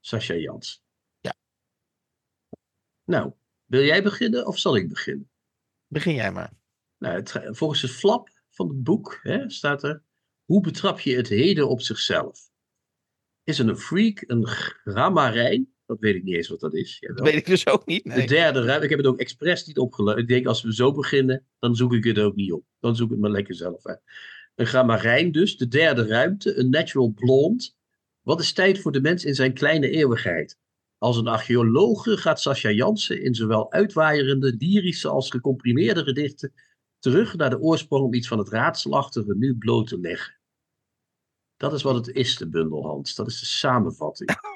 Sascha 0.00 0.34
Jans. 0.34 0.84
Ja. 1.20 1.34
Nou, 3.04 3.32
wil 3.64 3.82
jij 3.82 4.02
beginnen 4.02 4.46
of 4.46 4.58
zal 4.58 4.76
ik 4.76 4.88
beginnen? 4.88 5.30
Begin 5.86 6.14
jij 6.14 6.32
maar. 6.32 6.52
Nou, 6.98 7.14
het, 7.14 7.40
volgens 7.50 7.82
het 7.82 7.90
flap 7.90 8.28
van 8.50 8.68
het 8.68 8.82
boek 8.82 9.18
hè, 9.22 9.50
staat 9.50 9.82
er: 9.82 10.02
Hoe 10.44 10.60
betrap 10.60 11.00
je 11.00 11.16
het 11.16 11.28
heden 11.28 11.68
op 11.68 11.80
zichzelf? 11.80 12.50
Is 13.42 13.58
het 13.58 13.68
een 13.68 13.76
freak, 13.76 14.24
een 14.26 14.46
grammarijn? 14.46 15.73
Dat 15.86 16.00
weet 16.00 16.14
ik 16.14 16.22
niet 16.22 16.34
eens 16.34 16.48
wat 16.48 16.60
dat 16.60 16.74
is. 16.74 16.96
Dat 17.00 17.20
weet 17.20 17.34
ik 17.34 17.46
dus 17.46 17.66
ook 17.66 17.86
niet. 17.86 18.04
Nee. 18.04 18.20
De 18.20 18.26
derde 18.26 18.62
ruimte, 18.62 18.84
ik 18.84 18.90
heb 18.90 18.98
het 18.98 19.08
ook 19.08 19.18
expres 19.18 19.66
niet 19.66 19.78
opgeluid. 19.78 20.18
Ik 20.18 20.28
denk, 20.28 20.46
als 20.46 20.62
we 20.62 20.74
zo 20.74 20.92
beginnen, 20.92 21.46
dan 21.58 21.76
zoek 21.76 21.94
ik 21.94 22.04
het 22.04 22.18
ook 22.18 22.34
niet 22.34 22.52
op. 22.52 22.64
Dan 22.80 22.96
zoek 22.96 23.06
ik 23.06 23.12
het 23.12 23.20
maar 23.20 23.30
lekker 23.30 23.54
zelf 23.54 23.86
uit. 23.86 24.00
Een 24.54 24.66
grammarijn 24.66 25.32
dus, 25.32 25.56
de 25.56 25.68
derde 25.68 26.06
ruimte, 26.06 26.58
een 26.58 26.70
natural 26.70 27.12
blonde. 27.14 27.72
Wat 28.22 28.40
is 28.40 28.52
tijd 28.52 28.78
voor 28.78 28.92
de 28.92 29.00
mens 29.00 29.24
in 29.24 29.34
zijn 29.34 29.54
kleine 29.54 29.90
eeuwigheid? 29.90 30.58
Als 30.98 31.16
een 31.16 31.26
archeologe 31.26 32.16
gaat 32.16 32.40
Sascha 32.40 32.70
Jansen 32.70 33.22
in 33.22 33.34
zowel 33.34 33.72
uitwaaierende, 33.72 34.54
lyrische 34.58 35.08
als 35.08 35.30
gecomprimeerde 35.30 36.02
gedichten 36.02 36.52
terug 36.98 37.36
naar 37.36 37.50
de 37.50 37.60
oorsprong 37.60 38.04
om 38.04 38.14
iets 38.14 38.28
van 38.28 38.38
het 38.38 38.48
raadselachtige 38.48 39.34
nu 39.36 39.56
bloot 39.56 39.86
te 39.86 39.98
leggen. 39.98 40.34
Dat 41.56 41.72
is 41.72 41.82
wat 41.82 41.94
het 41.94 42.16
is, 42.16 42.36
de 42.36 42.48
bundel, 42.48 42.86
Hans. 42.86 43.14
Dat 43.14 43.26
is 43.26 43.40
de 43.40 43.46
samenvatting. 43.46 44.30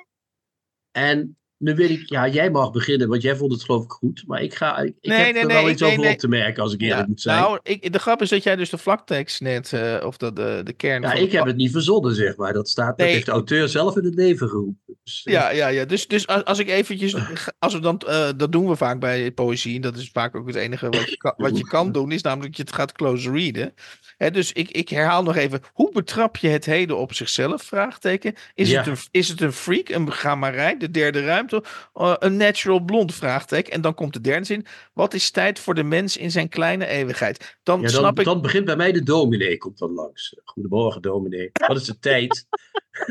En 0.98 1.18
nu 1.58 1.74
weet 1.74 1.90
ik, 1.90 2.08
ja, 2.08 2.28
jij 2.28 2.50
mag 2.50 2.72
beginnen, 2.72 3.08
want 3.08 3.22
jij 3.22 3.36
vond 3.36 3.52
het 3.52 3.64
geloof 3.64 3.84
ik 3.84 3.90
goed. 3.90 4.22
Maar 4.26 4.42
ik, 4.42 4.54
ga, 4.54 4.78
ik, 4.78 4.94
nee, 5.00 5.18
heb 5.18 5.32
nee, 5.32 5.42
er 5.42 5.48
nee, 5.48 5.56
wel 5.56 5.70
iets 5.70 5.82
over 5.82 6.10
op 6.10 6.18
te 6.18 6.28
merken 6.28 6.62
als 6.62 6.72
ik 6.72 6.80
eerlijk 6.80 7.00
Ja, 7.00 7.06
moet 7.06 7.20
zijn. 7.20 7.40
Nou, 7.40 7.58
ik, 7.62 7.92
de 7.92 7.98
grap 7.98 8.22
is 8.22 8.28
dat 8.28 8.42
jij 8.42 8.56
dus 8.56 8.70
de 8.70 8.78
vlaktekst 8.78 9.40
net, 9.40 9.72
uh, 9.72 9.96
of 10.04 10.16
de, 10.16 10.32
de, 10.32 10.60
de 10.64 10.72
kern 10.72 11.02
ja, 11.02 11.12
ik 11.12 11.32
heb 11.32 11.44
het 11.46 11.56
niet 11.56 11.72
verzonnen, 11.72 12.14
zeg 12.14 12.36
maar. 12.36 12.52
Dat, 12.52 12.68
staat, 12.68 12.98
dat 12.98 13.06
heeft 13.06 13.26
de 13.26 13.32
auteur 13.32 13.68
zelf 13.68 13.96
in 13.96 14.04
het 14.04 14.14
leven 14.14 14.48
geroepen. 14.48 14.96
Dus, 15.04 15.22
eh, 15.24 15.32
Ja, 15.32 15.50
ja, 15.50 15.68
ja. 15.68 15.84
Dus, 15.84 16.06
dus 16.06 16.26
als, 16.26 16.44
als 16.44 16.58
ik 16.58 16.68
eventjes, 16.68 17.14
als 17.58 17.74
we 17.74 17.80
dan, 17.80 17.98
eh, 17.98 18.28
dat 18.36 18.52
doen 18.52 18.68
we 18.68 18.76
vaak 18.76 19.00
bij 19.00 19.32
poëzie, 19.32 19.74
en 19.74 19.80
dat 19.80 19.96
is 19.96 20.10
vaak 20.12 20.36
ook 20.36 20.46
het 20.46 20.56
enige 20.56 20.88
wat 20.88 21.10
je 21.10 21.16
kan, 21.16 21.34
wat 21.36 21.58
je 21.58 21.66
kan 21.66 21.92
doen, 21.98 22.12
is 22.12 22.22
namelijk 22.22 22.48
dat 22.48 22.56
je 22.56 22.62
het 22.62 22.80
gaat 22.80 22.92
close 22.92 23.30
readen. 23.30 23.74
Hè, 24.16 24.30
dus 24.30 24.52
ik, 24.52 24.70
ik 24.70 24.88
herhaal 24.88 25.22
nog 25.22 25.36
even, 25.36 25.60
hoe 25.72 25.92
betrap 25.92 26.36
je 26.36 26.48
het 26.48 26.64
heden 26.64 26.98
op 26.98 27.14
zichzelf? 27.14 27.62
Vraagteken. 27.62 28.34
Is, 28.54 28.70
Ja. 28.70 28.78
het, 28.78 28.86
een, 28.86 28.96
is 29.10 29.28
het 29.28 29.40
een 29.40 29.52
freak, 29.52 29.88
een 29.88 30.12
gamarij, 30.12 30.76
de 30.76 30.90
derde 30.90 31.24
ruimte, 31.24 31.47
eh, 31.52 32.14
een 32.18 32.36
natural 32.36 32.80
blond? 32.80 33.14
Vraagteken. 33.14 33.72
En 33.72 33.80
dan 33.80 33.94
komt 33.94 34.12
de 34.12 34.20
derde 34.20 34.44
zin, 34.46 34.66
wat 34.92 35.14
is 35.14 35.30
tijd 35.30 35.58
voor 35.58 35.74
de 35.74 35.82
mens 35.82 36.16
in 36.16 36.30
zijn 36.30 36.48
kleine 36.48 36.86
eeuwigheid? 36.86 37.58
Dan 37.62 37.80
Ja, 37.80 37.86
dan, 37.86 37.96
snap 37.96 38.18
ik, 38.18 38.24
dan 38.24 38.42
begint 38.42 38.64
bij 38.64 38.76
mij 38.76 38.92
de 38.92 39.02
dominee, 39.02 39.58
komt 39.58 39.78
dan 39.78 39.92
langs. 39.92 40.40
Goedemorgen, 40.44 41.02
dominee. 41.02 41.50
Wat 41.66 41.76
is 41.76 41.84
de 41.84 41.98
tijd? 42.10 42.46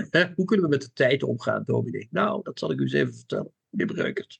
Hè, 0.09 0.25
Hoe 0.35 0.45
kunnen 0.45 0.65
we 0.65 0.71
met 0.71 0.81
de 0.81 0.93
tijd 0.93 1.23
omgaan, 1.23 1.63
dominee? 1.65 2.07
Nou, 2.11 2.39
dat 2.43 2.59
zal 2.59 2.71
ik 2.71 2.79
u 2.79 2.81
eens 2.83 2.93
even 2.93 3.13
vertellen, 3.13 3.51
meneer 3.69 3.95
Breukert. 3.95 4.39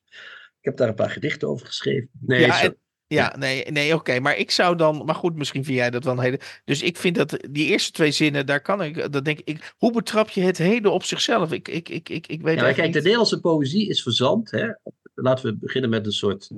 Ik 0.59 0.65
heb 0.73 0.77
daar 0.77 0.87
een 0.87 0.95
paar 0.95 1.09
gedichten 1.09 1.47
over 1.47 1.65
geschreven. 1.65 2.09
Nee, 2.19 2.39
Ja, 2.45 2.61
en- 2.61 2.77
Ja, 3.08 3.36
nee, 3.38 3.66
nee 3.72 3.95
oké. 3.95 4.20
Maar 4.20 4.38
ik 4.38 4.51
zou 4.51 4.76
dan. 4.76 5.05
Maar 5.05 5.16
goed, 5.16 5.36
misschien 5.36 5.64
vind 5.64 5.78
jij 5.78 5.89
dat 5.89 6.03
wel 6.03 6.14
een 6.14 6.20
hele. 6.20 6.39
Dus 6.66 6.82
ik 6.82 6.97
vind 6.97 7.16
dat 7.16 7.47
die 7.51 7.68
eerste 7.68 7.91
twee 7.91 8.12
zinnen, 8.12 8.45
daar 8.45 8.62
kan 8.62 8.84
ik. 8.84 9.12
Dat 9.12 9.26
denk 9.26 9.39
ik. 9.39 9.74
Hoe 9.78 9.91
betrap 9.91 10.30
je 10.30 10.41
het 10.41 10.58
heden 10.58 10.91
op 10.91 11.03
zichzelf? 11.03 11.51
Ik, 11.51 11.68
ik, 11.68 11.89
ik, 11.89 12.10
ik, 12.10 12.28
ik 12.28 12.41
weet 12.41 12.60
Ja, 12.60 12.64
kijk, 12.64 12.76
de 12.76 12.84
niet. 12.84 12.93
Nederlandse 12.93 13.39
poëzie 13.39 13.88
is 13.88 14.01
verzand. 14.01 14.51
Hè? 14.51 14.68
Laten 15.14 15.45
we 15.45 15.58
beginnen 15.58 15.89
met 15.89 16.05
een 16.05 16.12
soort 16.12 16.49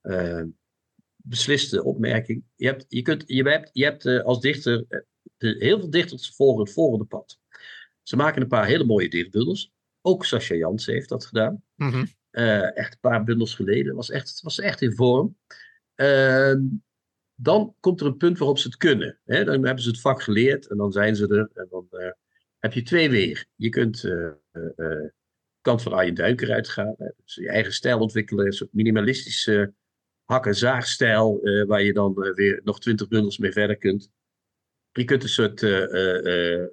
eh, 0.00 0.42
besliste 1.16 1.84
opmerking. 1.84 2.44
Je 2.56 2.66
hebt, 2.66 2.84
je 2.88 3.02
kunt, 3.02 3.24
je 3.26 3.42
hebt, 3.42 3.70
je 3.72 3.84
hebt 3.84 4.06
eh, 4.06 4.20
als 4.20 4.40
dichter, 4.40 4.84
eh, 4.88 5.00
de, 5.36 5.56
heel 5.58 5.78
veel 5.78 5.90
dichters 5.90 6.34
volgen 6.36 6.64
het 6.64 6.72
volgende 6.72 7.04
pad. 7.04 7.38
Ze 8.02 8.16
maken 8.16 8.42
een 8.42 8.48
paar 8.48 8.66
hele 8.66 8.84
mooie 8.84 9.08
dichtbundels. 9.08 9.72
Ook 10.00 10.24
Sascha 10.24 10.54
Jansen 10.54 10.92
heeft 10.92 11.08
dat 11.08 11.26
gedaan. 11.26 11.62
Mhm. 11.74 12.04
Echt 12.30 12.92
een 12.92 13.00
paar 13.00 13.24
bundels 13.24 13.54
geleden. 13.54 13.94
Was 13.94 14.10
echt, 14.10 14.40
was 14.42 14.58
echt 14.58 14.82
in 14.82 14.92
vorm. 14.92 15.36
Ehm, 15.98 16.60
dan 17.34 17.74
komt 17.80 18.00
er 18.00 18.06
een 18.06 18.16
punt 18.16 18.38
waarop 18.38 18.58
ze 18.58 18.68
het 18.68 18.76
kunnen. 18.76 19.18
Hè? 19.24 19.44
Dan 19.44 19.64
hebben 19.64 19.82
ze 19.82 19.90
het 19.90 20.00
vak 20.00 20.22
geleerd 20.22 20.66
en 20.66 20.76
dan 20.76 20.92
zijn 20.92 21.16
ze 21.16 21.26
er. 21.28 21.50
En 21.54 21.66
dan 21.70 21.86
eh, 21.90 22.10
heb 22.58 22.72
je 22.72 22.82
twee 22.82 23.10
wegen. 23.10 23.46
Je 23.54 23.68
kunt 23.68 24.04
eh, 24.04 24.26
eh, 24.50 24.68
eh, 24.76 25.10
kant 25.60 25.82
van 25.82 25.92
Arjen 25.92 26.14
Duiker 26.14 26.52
uitgaan. 26.52 26.94
Hè? 26.98 27.10
Dus 27.24 27.34
je 27.34 27.48
eigen 27.48 27.72
stijl 27.72 27.98
ontwikkelen. 27.98 28.46
Een 28.46 28.52
soort 28.52 28.72
minimalistische 28.72 29.72
hak- 30.24 30.46
en 30.46 30.54
zaagstijl. 30.54 31.40
waar 31.66 31.82
je 31.82 31.92
dan 31.92 32.14
weer 32.14 32.60
nog 32.64 32.80
twintig 32.80 33.08
bundels 33.08 33.38
mee 33.38 33.52
verder 33.52 33.76
kunt. 33.76 34.10
Je 34.92 35.04
kunt 35.04 35.22
een 35.22 35.28
soort 35.28 35.62
eh, 35.62 36.64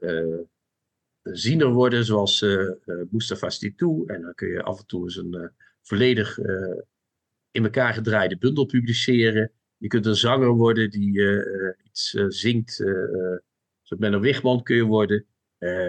ziener 1.23 1.71
worden, 1.71 2.05
zoals 2.05 2.45
Mustafa 3.09 3.49
Stitou. 3.49 4.03
En 4.07 4.21
dan 4.21 4.33
kun 4.33 4.47
je 4.47 4.63
af 4.63 4.79
en 4.79 4.85
toe 4.85 5.03
eens 5.03 5.15
een 5.15 5.51
volledig 5.81 6.37
in 7.55 7.63
elkaar 7.63 7.93
gedraaide 7.93 8.37
bundel 8.37 8.65
publiceren. 8.65 9.51
Je 9.77 9.87
kunt 9.87 10.05
een 10.05 10.15
zanger 10.15 10.49
worden 10.49 10.89
die 10.89 11.19
eh, 11.19 11.67
eh, 11.67 11.75
iets 11.83 12.13
eh, 12.13 12.25
zingt. 12.27 12.79
eh, 12.79 12.87
zoals 13.81 14.01
Menno 14.01 14.19
Wigman 14.19 14.63
kun 14.63 14.75
je 14.75 14.83
worden. 14.83 15.25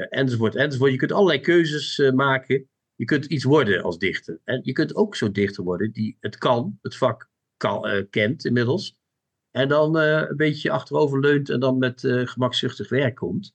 enzovoort, 0.08 0.54
enzovoort. 0.54 0.90
Je 0.92 0.96
kunt 0.98 1.12
allerlei 1.12 1.40
keuzes 1.40 2.10
maken. 2.14 2.68
Je 2.94 3.04
kunt 3.04 3.24
iets 3.24 3.44
worden 3.44 3.82
als 3.82 3.98
dichter. 3.98 4.40
En 4.44 4.60
je 4.62 4.72
kunt 4.72 4.94
ook 4.94 5.16
zo'n 5.16 5.32
dichter 5.32 5.64
worden 5.64 5.92
die 5.92 6.16
het 6.20 6.38
kan, 6.38 6.78
het 6.82 6.96
vak 6.96 7.30
kan, 7.56 8.06
kent 8.10 8.44
inmiddels. 8.44 8.96
En 9.50 9.68
dan 9.68 9.96
een 9.96 10.36
beetje 10.36 10.70
achterover 10.70 11.20
leunt 11.20 11.50
en 11.50 11.60
dan 11.60 11.78
met 11.78 12.00
gemakzuchtig 12.06 12.88
werk 12.88 13.14
komt. 13.14 13.54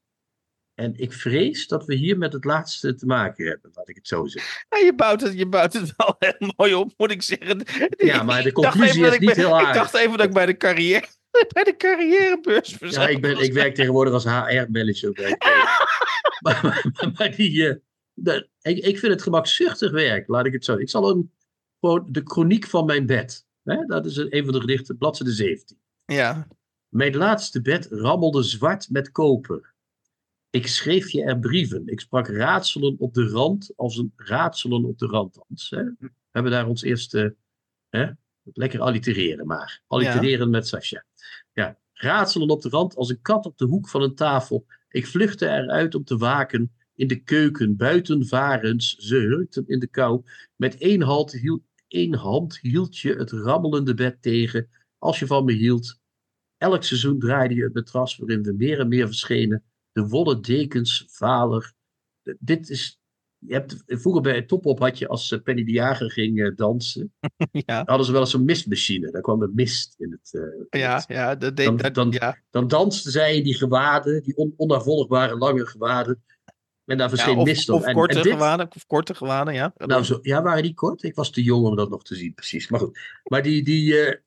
En 0.82 0.94
ik 0.96 1.14
vrees 1.14 1.68
dat 1.68 1.86
we 1.86 1.96
hier 1.96 2.18
met 2.18 2.34
het 2.34 2.46
laatste 2.46 2.96
te 2.96 3.06
maken 3.06 3.46
hebben, 3.48 3.72
laat 3.74 3.90
ik 3.90 3.96
het 3.96 4.08
zo 4.08 4.26
zeggen. 4.28 4.66
Ja, 4.70 4.86
je, 4.86 4.94
bouwt 4.96 5.22
het, 5.22 5.34
je 5.38 5.46
bouwt 5.48 5.74
het 5.74 5.94
wel 5.98 6.16
heel 6.20 6.54
mooi 6.58 6.74
op, 6.74 6.94
moet 6.98 7.12
ik 7.12 7.22
zeggen. 7.22 7.64
Ja, 7.98 8.24
maar 8.24 8.42
de 8.42 8.48
Ik 8.48 8.54
conclusie 8.54 9.06
is 9.06 9.14
ik 9.14 9.20
niet 9.20 9.36
heel 9.36 9.48
Ik 9.48 9.54
aardig. 9.66 9.74
dacht 9.82 9.94
even 9.94 10.18
dat 10.18 10.28
ik 10.28 10.34
bij 10.34 10.46
de 10.46 10.58
carrière. 10.58 11.06
Bij 11.54 11.64
de 11.64 11.76
carrièrebeurs 11.78 12.76
Ja, 12.80 13.08
ik, 13.08 13.22
ben, 13.22 13.40
ik 13.40 13.54
werk 13.54 13.76
tegenwoordig 13.76 14.14
als 14.14 14.24
HR-manager. 14.26 15.12
bij- 15.12 15.36
maar, 16.44 16.60
maar, 16.64 17.12
maar 17.18 17.36
die, 17.36 17.68
eh, 17.70 17.76
de- 18.14 18.50
ik, 18.62 18.78
ik 18.78 19.00
vind 19.00 19.12
het 19.14 19.22
gemakzuchtig 19.22 19.92
werk, 19.92 20.28
laat 20.28 20.46
ik 20.46 20.54
het 20.54 20.66
zo. 20.66 20.78
Ik 20.78 20.90
zal 20.90 21.10
een, 21.10 21.32
gewoon 21.80 22.06
de 22.10 22.22
chroniek 22.24 22.66
van 22.68 22.86
mijn 22.86 23.06
bed. 23.06 23.46
Hè? 23.64 23.86
Dat 23.86 24.06
is 24.06 24.16
een 24.16 24.44
van 24.44 24.54
de 24.54 24.60
gedichten, 24.60 24.98
bladzijde 24.98 25.32
17. 25.34 25.78
Ja, 26.06 26.48
Mijn 26.90 27.16
laatste 27.16 27.62
bed 27.62 27.88
rammelde 27.92 28.44
zwart 28.44 28.90
met 28.90 29.12
koper. 29.12 29.71
Ik 30.52 30.68
schreef 30.68 31.10
je 31.10 31.24
er 31.24 31.40
brieven. 31.40 31.88
Ik 31.88 32.00
sprak 32.00 32.28
raadselen 32.28 32.96
op 33.00 33.14
de 33.14 33.28
rand 33.28 33.74
als 33.76 33.98
een 33.98 34.14
raadselen 34.16 34.86
op 34.86 34.98
de 34.98 35.06
rand. 35.06 35.44
Hè? 35.70 35.84
We 35.84 36.12
hebben 36.32 36.52
daar 36.52 36.68
ons 36.68 36.82
eerste... 36.82 37.36
Hè? 37.90 38.10
Lekker 38.44 38.80
allitereren 38.80 39.48
maar. 39.48 39.82
Allitereren 39.88 40.50
met 40.50 40.68
Sascha. 40.68 41.06
Ja. 41.54 41.80
Raadselen 41.94 42.50
op 42.50 42.62
de 42.62 42.70
rand 42.70 42.96
als 42.96 43.10
een 43.10 43.22
kat 43.22 43.46
op 43.46 43.58
de 43.58 43.66
hoek 43.66 43.90
van 43.90 44.02
een 44.02 44.16
tafel. 44.16 44.66
Ik 44.90 45.08
vluchtte 45.08 45.48
eruit 45.48 45.96
om 45.96 46.04
te 46.04 46.18
waken. 46.18 46.72
In 46.96 47.08
de 47.08 47.24
keuken, 47.24 47.76
buiten 47.76 48.28
varens. 48.28 48.96
Ze 48.96 49.16
hurkten 49.16 49.68
in 49.68 49.80
de 49.80 49.88
kou. 49.88 50.24
Met 50.56 50.78
één 50.78 51.02
hand, 51.02 51.32
hield, 51.32 51.62
één 51.88 52.14
hand 52.14 52.60
hield 52.60 52.98
je 52.98 53.16
het 53.16 53.32
rammelende 53.32 53.94
bed 53.94 54.22
tegen. 54.22 54.70
Als 54.98 55.20
je 55.20 55.28
van 55.28 55.46
me 55.46 55.54
hield, 55.54 56.00
Elk 56.62 56.84
seizoen 56.84 57.20
draaide 57.20 57.56
je 57.56 57.64
het 57.64 57.74
matras 57.74 58.18
waarin 58.18 58.44
we 58.44 58.54
meer 58.54 58.80
en 58.80 58.88
meer 58.88 59.06
verschenen. 59.06 59.64
De 59.92 60.08
wollen 60.08 60.42
dekens, 60.42 61.06
valer. 61.10 61.74
Dit 62.40 62.70
is. 62.70 63.00
Je 63.38 63.54
hebt, 63.54 63.84
vroeger 63.86 64.22
bij 64.22 64.42
Topop 64.42 64.80
had 64.80 64.98
je 64.98 65.08
als 65.08 65.32
eh, 65.32 65.42
Penny 65.42 65.64
de 65.64 65.72
Jager 65.72 66.12
ging 66.12 66.42
eh, 66.44 66.56
dansen. 66.56 67.14
ja, 67.66 67.84
hadden 67.86 68.06
ze 68.06 68.12
wel 68.12 68.22
eens 68.22 68.34
een 68.34 68.44
mistmachine. 68.46 69.12
Daar 69.12 69.22
kwam 69.22 69.42
er 69.42 69.50
mist 69.54 69.96
in 69.98 70.12
het. 70.12 70.30
in 70.70 70.80
ja, 70.80 70.96
het- 70.96 71.06
ja, 71.08 71.36
dat 71.36 71.56
deed, 71.56 71.66
Dan- 71.66 71.78
dat, 71.78 71.94
dan- 71.94 72.12
ja. 72.12 72.38
Dan 72.50 72.68
dansten 72.68 73.12
zij 73.12 73.36
in 73.36 73.44
die 73.44 73.54
gewaden, 73.56 74.24
die 74.24 74.36
on, 74.36 74.54
onafvolgbare 74.58 75.36
lange 75.38 75.66
gewaden. 75.66 76.24
En 76.86 76.98
daar 76.98 77.10
verscheen 77.10 77.34
Ja, 77.34 77.40
of, 77.40 77.46
mist 77.46 77.70
op. 77.70 77.76
of 77.80 77.86
En- 77.86 77.94
korte 77.94 78.18
en 78.18 78.24
dit- 78.24 78.32
gewaden, 78.32 78.68
of 78.76 78.86
korte 78.88 79.16
gewaden, 79.16 79.54
ja. 79.54 79.74
nou, 79.78 80.04
zo, 80.04 80.20
ja, 80.22 80.42
waren 80.42 80.64
die 80.64 80.74
kort? 80.74 81.04
Ik 81.04 81.16
was 81.16 81.32
te 81.32 81.44
jong 81.44 81.66
om 81.66 81.76
dat 81.76 81.90
nog 81.90 82.04
te 82.04 82.16
zien, 82.16 82.34
precies. 82.34 82.70
Maar 82.70 82.80
goed. 82.80 83.00
Maar 83.24 83.44
die, 83.44 83.64
die, 83.64 83.98
eh, 84.00 84.18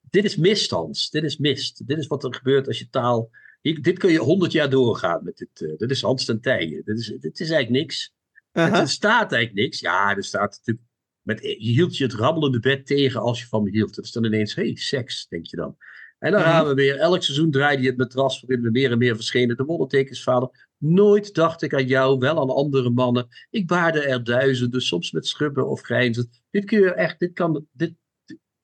dit 0.00 0.24
is 0.24 0.36
mist, 0.36 0.70
Hans. 0.70 1.10
Dit 1.10 1.24
is 1.24 1.36
mist. 1.36 1.86
Dit 1.86 1.98
is 1.98 2.06
wat 2.06 2.24
er 2.24 2.34
gebeurt 2.34 2.66
als 2.66 2.78
je 2.78 2.88
taal. 2.88 3.30
Dit 3.72 3.98
kun 3.98 4.12
je 4.12 4.18
honderd 4.18 4.52
jaar 4.52 4.70
doorgaan 4.70 5.24
met 5.24 5.36
dit. 5.36 5.62
eh, 5.70 5.76
dit 5.76 5.90
is 5.90 6.02
Hans 6.02 6.24
ten 6.24 6.40
Tijen. 6.40 6.82
Dit 6.84 6.98
is, 6.98 7.06
dit 7.06 7.40
is 7.40 7.50
eigenlijk 7.50 7.70
niks. 7.82 8.12
Aha. 8.52 8.80
Er 8.80 8.88
staat 8.88 9.32
eigenlijk 9.32 9.66
niks. 9.66 9.80
Ja, 9.80 10.16
er 10.16 10.24
staat 10.24 10.50
natuurlijk. 10.56 10.86
Met, 11.22 11.40
je 11.42 11.70
hield 11.70 11.96
je 11.96 12.04
het 12.04 12.12
rabbelende 12.14 12.60
bed 12.60 12.86
tegen 12.86 13.20
als 13.20 13.40
je 13.40 13.46
van 13.46 13.62
me 13.62 13.70
hield. 13.70 13.94
Dat 13.94 14.04
is 14.04 14.12
dan 14.12 14.24
ineens, 14.24 14.54
hé, 14.54 14.62
hey, 14.62 14.76
seks, 14.76 15.26
denk 15.28 15.46
je 15.46 15.56
dan. 15.56 15.76
En 16.18 16.32
dan 16.32 16.40
Mhm. 16.40 16.50
gaan 16.50 16.66
we 16.66 16.74
weer. 16.74 16.96
Elk 16.98 17.22
seizoen 17.22 17.50
draaide 17.50 17.82
je 17.82 17.88
het 17.88 17.96
matras 17.98 18.40
waarin 18.40 18.64
we 18.64 18.70
meer 18.70 18.90
en 18.90 18.98
meer 18.98 19.14
verschenen. 19.14 19.56
De 19.56 19.64
wollentekens, 19.64 20.22
vader. 20.22 20.68
Nooit 20.78 21.34
dacht 21.34 21.62
ik 21.62 21.74
aan 21.74 21.86
jou, 21.86 22.18
wel 22.18 22.40
aan 22.40 22.50
andere 22.50 22.90
mannen. 22.90 23.26
Ik 23.50 23.66
baarde 23.66 24.00
er 24.00 24.24
duizenden, 24.24 24.80
soms 24.82 25.12
met 25.12 25.26
schrubben 25.26 25.68
of 25.68 25.80
grijnzen. 25.80 26.30
Dit 26.50 26.64
kun 26.64 26.78
je 26.80 26.92
echt, 26.94 27.18
dit 27.18 27.32
kan, 27.32 27.66
dit, 27.72 27.94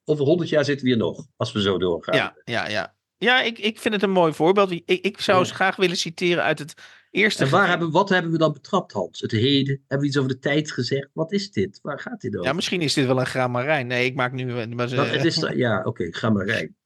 over 0.04 0.24
100 0.24 0.48
jaar 0.48 0.64
zitten 0.64 0.84
we 0.86 0.90
hier 0.92 1.00
nog, 1.00 1.26
als 1.36 1.52
we 1.52 1.60
zo 1.60 1.78
doorgaan. 1.78 2.16
Ja, 2.16 2.36
ja, 2.44 2.68
ja. 2.68 2.94
Ja, 3.22 3.42
ik, 3.42 3.58
ik 3.58 3.78
vind 3.78 3.94
het 3.94 4.02
een 4.02 4.10
mooi 4.10 4.32
voorbeeld. 4.32 4.70
Ik, 4.70 4.82
ik 4.86 5.20
zou 5.20 5.38
eens 5.38 5.50
graag 5.50 5.76
willen 5.76 5.96
citeren 5.96 6.42
uit 6.42 6.58
het 6.58 6.74
eerste. 7.10 7.44
En 7.44 7.50
waar 7.50 7.68
hebben, 7.68 7.90
wat 7.90 8.08
hebben 8.08 8.32
we 8.32 8.38
dan 8.38 8.52
betrapt, 8.52 8.92
Hans? 8.92 9.20
Het 9.20 9.30
heden? 9.30 9.74
Hebben 9.80 9.98
we 9.98 10.06
iets 10.06 10.16
over 10.16 10.30
de 10.30 10.38
tijd 10.38 10.72
gezegd? 10.72 11.08
Wat 11.12 11.32
is 11.32 11.50
dit? 11.50 11.78
Waar 11.82 12.00
gaat 12.00 12.20
dit 12.20 12.34
over? 12.34 12.46
Ja, 12.46 12.52
misschien 12.52 12.80
is 12.80 12.94
dit 12.94 13.06
wel 13.06 13.20
een 13.20 13.26
grammarijn. 13.26 13.86
Nee, 13.86 14.04
ik 14.04 14.14
maak 14.14 14.32
nu. 14.32 14.66
Maar 14.74 14.88
ze- 14.88 14.94
Dat, 14.96 15.10
het 15.10 15.24
is, 15.24 15.36
ja, 15.54 15.82
oké, 15.84 16.08
Gamarijn. 16.14 16.76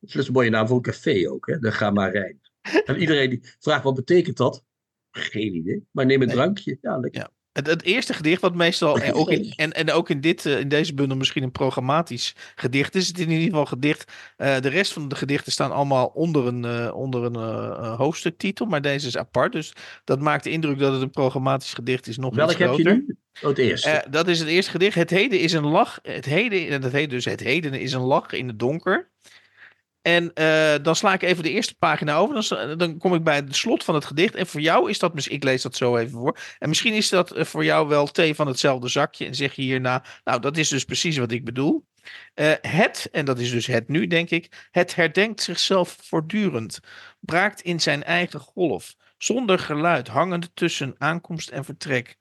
Dat 0.00 0.14
is 0.14 0.26
een 0.26 0.32
mooie 0.32 0.50
naam 0.50 0.66
voor 0.66 0.76
een 0.76 0.82
café 0.82 1.30
ook, 1.30 1.46
hè? 1.46 1.58
De 1.58 1.72
Gamarijn. 1.72 2.40
En 2.84 2.96
iedereen 2.96 3.30
die 3.30 3.40
vraagt 3.58 3.82
wat 3.84 3.94
betekent 3.94 4.36
dat? 4.36 4.64
Geen 5.10 5.54
idee. 5.54 5.86
Maar 5.90 6.06
neem 6.06 6.20
een 6.20 6.26
Nee. 6.26 6.36
drankje. 6.36 6.78
Ja, 6.80 6.98
lekker. 6.98 7.20
Ja. 7.20 7.30
Het, 7.60 7.70
het 7.70 7.82
eerste 7.82 8.14
gedicht, 8.14 8.40
wat 8.40 8.54
meestal 8.54 8.98
en 9.00 9.12
ook 9.12 9.30
in, 9.30 9.52
en, 9.56 9.72
en 9.72 9.92
ook 9.92 10.10
in, 10.10 10.20
dit, 10.20 10.46
eh, 10.46 10.58
in 10.58 10.68
deze 10.68 10.94
bundel 10.94 11.16
misschien 11.16 11.42
een 11.42 11.52
programmatisch 11.52 12.34
gedicht 12.54 12.94
is, 12.94 13.06
het 13.06 13.18
in 13.18 13.30
ieder 13.30 13.44
geval 13.44 13.66
gedicht. 13.66 14.12
eh, 14.36 14.60
de 14.60 14.68
rest 14.68 14.92
van 14.92 15.08
de 15.08 15.14
gedichten 15.14 15.52
staan 15.52 15.72
allemaal 15.72 16.06
onder 16.06 16.46
een, 16.46 16.64
eh, 16.64 16.94
onder 16.94 17.24
een 17.24 17.36
hoofdstuktitel, 17.96 18.66
maar 18.66 18.82
deze 18.82 19.06
is 19.06 19.16
apart. 19.16 19.52
Dus 19.52 19.72
dat 20.04 20.20
maakt 20.20 20.44
de 20.44 20.50
indruk 20.50 20.78
dat 20.78 20.92
het 20.92 21.02
een 21.02 21.10
programmatisch 21.10 21.74
gedicht 21.74 22.06
is 22.06 22.16
nog 22.16 22.34
Welk 22.34 22.50
iets 22.50 22.58
heb 22.58 22.68
je 22.68 22.74
groter. 22.74 22.92
nu? 22.92 23.16
Oh, 23.42 23.48
het 23.48 23.58
eerste. 23.58 23.90
Eh, 23.90 24.12
dat 24.12 24.28
is 24.28 24.38
het 24.38 24.48
eerste 24.48 24.70
gedicht. 24.70 24.94
Het 24.94 25.10
heden 25.10 25.40
is 25.40 25.52
een 25.52 25.66
lach. 25.66 25.98
Het 26.02 26.24
heden, 26.24 26.68
en 26.68 26.80
dat 26.80 26.92
heet 26.92 27.10
dus 27.10 27.24
het 27.24 27.40
heden 27.40 27.74
is 27.74 27.92
een 27.92 28.00
lach 28.00 28.32
in 28.32 28.46
het 28.48 28.58
donker. 28.58 29.10
En 30.10 30.32
eh, 30.34 30.82
dan 30.82 30.96
sla 30.96 31.12
ik 31.12 31.22
even 31.22 31.42
de 31.42 31.50
eerste 31.50 31.74
pagina 31.74 32.16
over. 32.16 32.48
Dan, 32.48 32.78
dan 32.78 32.98
kom 32.98 33.14
ik 33.14 33.22
bij 33.22 33.36
het 33.36 33.56
slot 33.56 33.84
van 33.84 33.94
het 33.94 34.04
gedicht. 34.04 34.34
En 34.34 34.46
voor 34.46 34.60
jou 34.60 34.90
is 34.90 34.98
dat, 34.98 35.14
mis- 35.14 35.28
ik 35.28 35.44
lees 35.44 35.62
dat 35.62 35.76
zo 35.76 35.96
even 35.96 36.18
voor. 36.18 36.38
En 36.58 36.68
misschien 36.68 36.94
is 36.94 37.08
dat 37.08 37.30
eh, 37.30 37.44
voor 37.44 37.64
jou 37.64 37.88
wel 37.88 38.06
thee 38.06 38.34
van 38.34 38.46
hetzelfde 38.46 38.88
zakje. 38.88 39.26
En 39.26 39.34
zeg 39.34 39.54
je 39.54 39.62
hierna, 39.62 40.04
nou 40.24 40.40
dat 40.40 40.56
is 40.56 40.68
dus 40.68 40.84
precies 40.84 41.16
wat 41.16 41.30
ik 41.30 41.44
bedoel. 41.44 41.84
Eh, 42.34 42.52
het, 42.60 43.08
en 43.12 43.24
dat 43.24 43.38
is 43.38 43.50
dus 43.50 43.66
het 43.66 43.88
nu 43.88 44.06
denk 44.06 44.30
ik. 44.30 44.68
Het 44.70 44.94
herdenkt 44.94 45.42
zichzelf 45.42 45.96
voortdurend. 46.02 46.80
Braakt 47.20 47.60
in 47.60 47.80
zijn 47.80 48.04
eigen 48.04 48.40
golf. 48.40 48.94
Zonder 49.18 49.58
geluid, 49.58 50.08
hangend 50.08 50.50
tussen 50.54 50.94
aankomst 50.98 51.48
en 51.48 51.64
vertrek. 51.64 52.18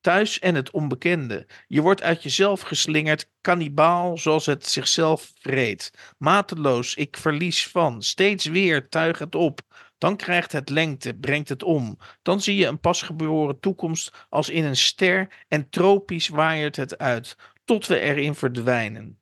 Thuis 0.00 0.38
en 0.38 0.54
het 0.54 0.70
onbekende. 0.70 1.46
Je 1.66 1.80
wordt 1.80 2.02
uit 2.02 2.22
jezelf 2.22 2.60
geslingerd, 2.60 3.30
kannibaal 3.40 4.18
zoals 4.18 4.46
het 4.46 4.66
zichzelf 4.66 5.32
vreet. 5.40 5.90
Mateloos, 6.18 6.94
ik 6.94 7.16
verlies 7.16 7.68
van. 7.68 8.02
Steeds 8.02 8.44
weer 8.44 8.88
tuig 8.88 9.18
het 9.18 9.34
op. 9.34 9.60
Dan 9.98 10.16
krijgt 10.16 10.52
het 10.52 10.68
lengte, 10.68 11.14
brengt 11.14 11.48
het 11.48 11.62
om. 11.62 11.98
Dan 12.22 12.40
zie 12.40 12.56
je 12.56 12.66
een 12.66 12.80
pasgeboren 12.80 13.60
toekomst 13.60 14.26
als 14.28 14.48
in 14.48 14.64
een 14.64 14.76
ster 14.76 15.44
en 15.48 15.68
tropisch 15.70 16.28
waaiert 16.28 16.76
het 16.76 16.98
uit, 16.98 17.36
tot 17.64 17.86
we 17.86 17.98
erin 18.00 18.34
verdwijnen. 18.34 19.20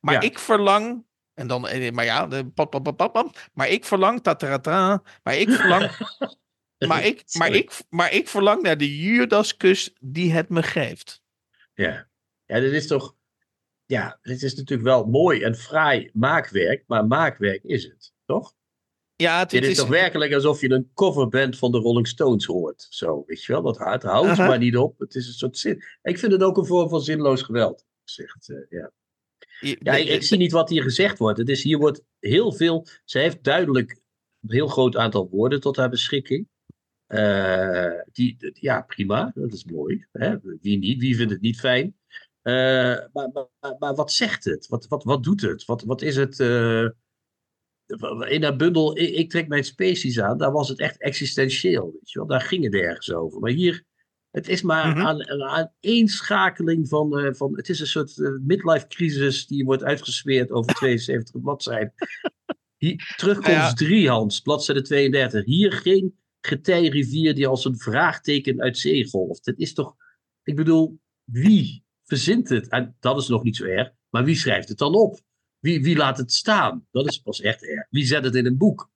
Maar 0.00 0.14
Ja. 0.14 0.20
ik 0.20 0.38
verlang, 0.38 1.04
en 1.34 1.46
dan, 1.46 1.68
eh, 1.68 1.92
maar 1.92 2.04
ja, 2.04 2.26
de 2.26 2.46
pap, 2.46 2.70
pap, 2.70 2.82
pap, 2.84 2.96
pap, 2.96 3.12
pap, 3.12 3.48
maar 3.52 3.68
ik 3.68 3.84
verlang, 3.84 4.22
tatarata, 4.22 5.02
maar 5.22 5.36
ik 5.36 5.50
verlang, 5.50 5.90
maar 6.88 7.04
ik, 7.06 7.24
maar 7.38 7.54
ik, 7.54 7.72
maar 7.88 8.12
ik 8.12 8.28
verlang 8.28 8.62
naar 8.62 8.76
de 8.78 8.96
Judaskus 8.98 9.94
die 10.00 10.32
het 10.32 10.48
me 10.48 10.62
geeft. 10.62 11.22
Ja. 11.74 12.08
ja, 12.44 12.60
dit 12.60 12.72
is 12.72 12.86
toch... 12.86 13.14
Ja, 13.84 14.18
dit 14.22 14.42
is 14.42 14.54
natuurlijk 14.54 14.88
wel 14.88 15.04
mooi 15.04 15.42
en 15.42 15.54
fraai 15.54 16.10
maakwerk, 16.12 16.84
maar 16.86 17.06
maakwerk 17.06 17.62
is 17.64 17.84
het, 17.84 18.12
toch? 18.24 18.54
Ja, 19.16 19.38
het, 19.38 19.50
Dit 19.50 19.60
het 19.60 19.70
is 19.70 19.76
toch 19.76 19.88
werkelijk 19.88 20.32
alsof 20.32 20.60
je 20.60 20.70
een 20.70 20.90
coverband 20.94 21.58
van 21.58 21.72
de 21.72 21.78
Rolling 21.78 22.08
Stones 22.08 22.44
hoort. 22.44 22.86
Zo, 22.90 23.22
weet 23.26 23.44
je 23.44 23.52
wel, 23.52 23.62
dat 23.62 23.78
houdt, 23.78 24.02
houdt 24.02 24.28
Aha. 24.28 24.46
maar 24.46 24.58
niet 24.58 24.76
op. 24.76 24.98
Het 24.98 25.14
is 25.14 25.26
een 25.26 25.32
soort 25.32 25.58
zin. 25.58 25.82
Ik 26.02 26.18
vind 26.18 26.32
het 26.32 26.42
ook 26.42 26.56
een 26.56 26.66
vorm 26.66 26.88
van 26.88 27.00
zinloos 27.00 27.42
geweld. 27.42 27.84
Zegt, 28.04 28.48
eh, 28.48 28.56
ja. 28.68 28.90
je- 29.60 29.76
Ja, 29.80 29.94
ik 29.94 30.22
zie 30.22 30.38
niet 30.38 30.52
wat 30.52 30.68
hier 30.68 30.82
gezegd 30.82 31.18
wordt. 31.18 31.38
Het 31.38 31.48
is, 31.48 31.62
hier 31.62 31.78
wordt 31.78 32.02
heel 32.18 32.52
veel. 32.52 32.86
Ze 33.04 33.18
heeft 33.18 33.44
duidelijk 33.44 33.90
een 34.40 34.52
heel 34.52 34.68
groot 34.68 34.96
aantal 34.96 35.28
woorden 35.28 35.60
tot 35.60 35.76
haar 35.76 35.90
beschikking. 35.90 36.48
Eh, 37.10 37.90
die, 38.12 38.36
ja, 38.52 38.80
prima, 38.82 39.32
dat 39.34 39.52
is 39.52 39.64
mooi. 39.64 40.06
Hè? 40.12 40.36
Wie 40.60 40.78
niet? 40.78 41.00
Wie 41.00 41.16
vindt 41.16 41.32
het 41.32 41.40
niet 41.40 41.60
fijn? 41.60 41.96
Eh, 42.42 42.52
maar, 43.12 43.30
maar, 43.32 43.76
maar- 43.78 43.94
wat 43.94 44.12
zegt 44.12 44.44
het? 44.44 44.66
Wat, 44.68 44.86
wat, 44.88 45.04
wat 45.04 45.22
doet 45.22 45.40
het? 45.40 45.64
Wat, 45.64 45.82
wat 45.82 46.02
is 46.02 46.16
het? 46.16 46.40
eh, 46.40 46.88
in 48.28 48.40
dat 48.40 48.56
bundel, 48.56 48.98
ik, 48.98 49.08
ik 49.14 49.30
trek 49.30 49.48
mijn 49.48 49.64
species 49.64 50.20
aan, 50.20 50.38
daar 50.38 50.52
was 50.52 50.68
het 50.68 50.78
echt 50.78 51.00
existentieel. 51.00 51.90
Weet 51.92 52.10
je 52.10 52.18
wel? 52.18 52.28
Daar 52.28 52.40
ging 52.40 52.64
het 52.64 52.74
ergens 52.74 53.12
over. 53.12 53.40
Maar 53.40 53.50
hier, 53.50 53.84
het 54.30 54.48
is 54.48 54.62
maar 54.62 54.88
Mhm. 54.96 55.06
aan, 55.06 55.30
een 55.30 55.42
aaneenschakeling 55.42 56.88
van, 56.88 57.34
van. 57.36 57.56
Het 57.56 57.68
is 57.68 57.80
een 57.80 57.86
soort 57.86 58.38
midlife 58.42 58.86
crisis 58.86 59.46
die 59.46 59.64
wordt 59.64 59.84
uitgesmeerd 59.84 60.50
over 60.50 60.74
72 60.74 61.40
bladzijden. 61.40 61.92
Hier, 62.76 63.14
terugkomst 63.16 63.50
Ja. 63.50 63.72
3, 63.72 64.08
Hans, 64.08 64.40
bladzijde 64.40 64.82
32. 64.82 65.44
Hier 65.44 65.72
geen 65.72 66.18
getijrivier 66.40 67.34
die 67.34 67.46
als 67.46 67.64
een 67.64 67.78
vraagteken 67.78 68.60
uit 68.60 68.78
zee 68.78 69.08
golft. 69.08 69.46
Het 69.46 69.58
is 69.58 69.74
toch, 69.74 69.96
ik 70.42 70.56
bedoel, 70.56 71.00
wie 71.24 71.84
verzint 72.04 72.48
het? 72.48 72.68
En 72.68 72.96
dat 73.00 73.20
is 73.20 73.28
nog 73.28 73.42
niet 73.42 73.56
zo 73.56 73.64
erg, 73.64 73.90
maar 74.10 74.24
wie 74.24 74.36
schrijft 74.36 74.68
het 74.68 74.78
dan 74.78 74.94
op? 74.94 75.20
Wie, 75.58 75.82
wie 75.82 75.96
laat 75.96 76.18
het 76.18 76.32
staan? 76.32 76.86
Dat 76.90 77.08
is 77.08 77.18
pas 77.18 77.40
echt 77.40 77.64
erg. 77.64 77.86
Wie 77.90 78.06
zet 78.06 78.24
het 78.24 78.34
in 78.34 78.46
een 78.46 78.56
boek? 78.56 78.90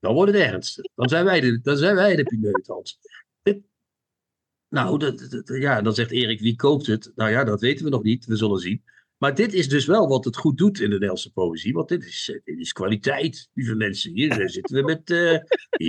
Dan 0.00 0.14
wordt 0.14 0.32
het 0.32 0.40
ernstig. 0.42 0.84
Dan 0.94 1.08
zijn 1.08 1.24
wij 1.24 1.40
de, 1.40 1.60
dan 1.60 1.76
zijn 1.76 1.94
wij 1.94 2.16
de 2.16 2.22
pineut, 2.22 2.66
Hans. 2.66 2.98
Nou, 4.68 4.98
dat- 4.98 5.42
ja, 5.44 5.82
dan 5.82 5.94
zegt 5.94 6.10
Erik, 6.10 6.40
wie 6.40 6.56
koopt 6.56 6.86
het? 6.86 7.12
Nou 7.14 7.30
ja, 7.30 7.44
dat 7.44 7.60
weten 7.60 7.84
we 7.84 7.90
nog 7.90 8.02
niet. 8.02 8.24
We 8.26 8.36
zullen 8.36 8.58
zien. 8.58 8.84
Maar 9.18 9.34
dit 9.34 9.52
is 9.52 9.68
dus 9.68 9.86
wel 9.86 10.08
wat 10.08 10.24
het 10.24 10.36
goed 10.36 10.58
doet 10.58 10.78
in 10.80 10.86
de 10.86 10.92
Nederlandse 10.92 11.32
poëzie. 11.32 11.72
Want 11.72 11.88
dit 11.88 12.04
is, 12.04 12.30
eh, 12.32 12.40
dit 12.44 12.58
is 12.58 12.72
kwaliteit, 12.72 13.48
lieve 13.52 13.74
mensen. 13.74 14.12
Hier 14.12 14.50
zitten 14.50 14.76
we 14.76 14.82
met, 14.82 15.10
eh, 15.10 15.38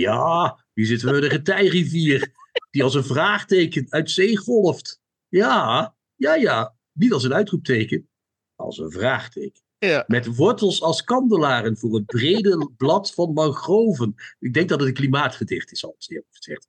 ja, 0.00 0.64
hier 0.72 0.86
zitten 0.86 1.08
we 1.08 1.14
met 1.14 1.22
een 1.22 1.30
getijrivier. 1.30 2.38
Die 2.70 2.82
als 2.82 2.94
een 2.94 3.04
vraagteken 3.04 3.86
uit 3.88 4.10
zee 4.10 4.36
golft. 4.36 5.00
Ja, 5.28 5.94
ja, 6.16 6.34
ja. 6.34 6.76
Niet 6.92 7.12
als 7.12 7.24
een 7.24 7.34
uitroepteken, 7.34 8.08
als 8.54 8.78
een 8.78 8.90
vraagteken. 8.90 9.62
ja. 9.78 10.04
Met 10.06 10.36
wortels 10.36 10.82
als 10.82 11.04
kandelaren 11.04 11.76
voor 11.76 11.94
het 11.94 12.06
brede 12.06 12.70
blad 12.76 13.14
van 13.14 13.32
mangroven. 13.32 14.14
Ik 14.38 14.54
denk 14.54 14.68
dat 14.68 14.78
het 14.78 14.88
een 14.88 14.94
klimaatgedicht 14.94 15.72
is, 15.72 15.84
als 15.84 16.06
je 16.06 16.24
zegt. 16.28 16.68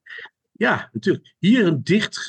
Ja, 0.52 0.88
natuurlijk. 0.92 1.34
Hier 1.38 1.66
een 1.66 1.82
dicht 1.82 2.24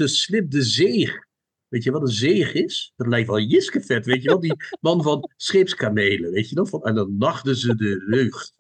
zeeg. 0.50 1.26
Weet 1.74 1.84
je 1.84 1.92
wat 1.92 2.02
een 2.02 2.08
zeeg 2.08 2.54
is? 2.54 2.94
Dat 2.96 3.08
lijkt 3.08 3.28
wel 3.28 3.40
Jiskevet, 3.40 4.06
weet 4.06 4.24
je 4.24 4.30
wel? 4.30 4.40
Die 4.40 4.56
man 4.82 5.04
van 5.04 5.30
scheepskamelen, 5.36 6.32
weet 6.32 6.50
je 6.50 6.56
nog? 6.56 6.70
Van, 6.70 6.84
en 6.84 6.96
dan 6.96 7.18
nachten 7.18 7.56
ze 7.56 7.76
de 7.76 8.04
lucht. 8.06 8.54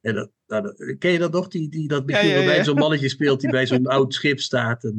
En 0.00 0.14
dat, 0.14 0.30
nou, 0.46 0.62
dat- 0.62 0.98
ken 0.98 1.12
je 1.12 1.18
dat 1.18 1.32
nog? 1.32 1.48
Die, 1.48 1.68
die, 1.68 1.88
dat 1.88 2.02
Ja, 2.06 2.22
Michiel 2.22 2.40
ja, 2.40 2.64
zo'n 2.64 2.78
mannetje 2.78 3.08
speelt 3.16 3.40
die 3.40 3.50
bij 3.50 3.66
zo'n 3.66 3.86
oud 3.86 4.14
schip 4.14 4.40
staat. 4.40 4.84
En 4.84 4.94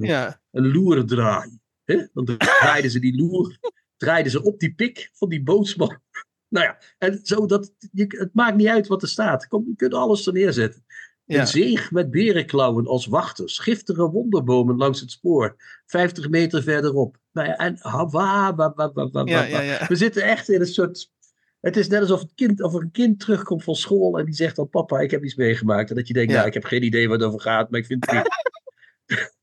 een 0.52 0.72
loer 0.72 1.06
draaien. 1.06 1.62
Hè? 1.84 2.06
Dan 2.14 2.26
draaiden 2.38 2.92
ze 2.92 3.00
die 3.00 3.16
loer, 3.16 3.58
draaiden 3.98 4.32
ze 4.32 4.44
op 4.44 4.60
die 4.60 4.74
pik 4.74 5.10
van 5.14 5.30
die 5.30 5.44
bootsman. 5.44 6.00
Nou 6.50 6.66
ja, 6.66 6.78
en 6.98 7.20
zo 7.24 7.46
dat, 7.46 7.74
je, 7.92 8.06
het 8.08 8.34
maakt 8.34 8.58
niet 8.58 8.68
uit 8.68 8.88
wat 8.88 9.02
er 9.02 9.08
staat. 9.08 9.48
Kom, 9.48 9.66
je 9.68 9.76
kunt 9.76 9.94
alles 9.94 10.28
er 10.28 10.34
neerzetten. 10.34 10.86
Ja. 11.28 11.40
Een 11.40 11.48
zeeg 11.48 11.92
met 11.92 12.12
berenklauwen 12.12 12.88
als 12.88 13.06
wachters. 13.06 13.60
Giftige 13.60 14.10
wonderbomen 14.10 14.78
langs 14.78 15.00
het 15.00 15.12
spoor. 15.12 15.56
50 15.86 16.30
meter 16.30 16.64
verderop. 16.64 17.18
Nou 17.46 17.54
en 17.58 17.78
ha, 17.80 18.06
wa, 18.08 18.56
wa, 18.56 18.74
wa, 18.76 18.92
wa, 18.94 19.10
wa, 19.12 19.22
Ja, 19.26 19.44
ja, 19.44 19.62
ja. 19.62 19.86
We 19.88 19.96
zitten 19.96 20.24
echt 20.24 20.50
in 20.50 20.60
een 20.60 20.66
soort... 20.68 21.12
Het 21.60 21.78
is 21.78 21.88
net 21.88 22.02
alsof, 22.02 22.20
het 22.22 22.32
kind, 22.36 22.62
of 22.62 22.74
een 22.74 22.92
kind 22.92 23.20
terugkomt 23.20 23.64
van 23.64 23.76
school 23.76 24.20
en 24.20 24.26
die 24.26 24.34
zegt 24.34 24.56
dan... 24.56 24.70
Papa, 24.70 25.00
ik 25.00 25.12
heb 25.12 25.24
iets 25.24 25.36
meegemaakt. 25.36 25.90
En 25.90 25.96
dat 25.96 26.08
je 26.08 26.14
denkt, 26.14 26.30
Ja. 26.30 26.36
nou, 26.36 26.48
ik 26.48 26.54
heb 26.54 26.64
geen 26.64 26.84
idee 26.84 27.08
waar 27.10 27.18
het 27.18 27.28
over 27.28 27.42
gaat, 27.42 27.70
maar 27.70 27.80
ik 27.80 27.86
vind 27.86 28.06
het 28.06 28.16
niet. 28.16 28.28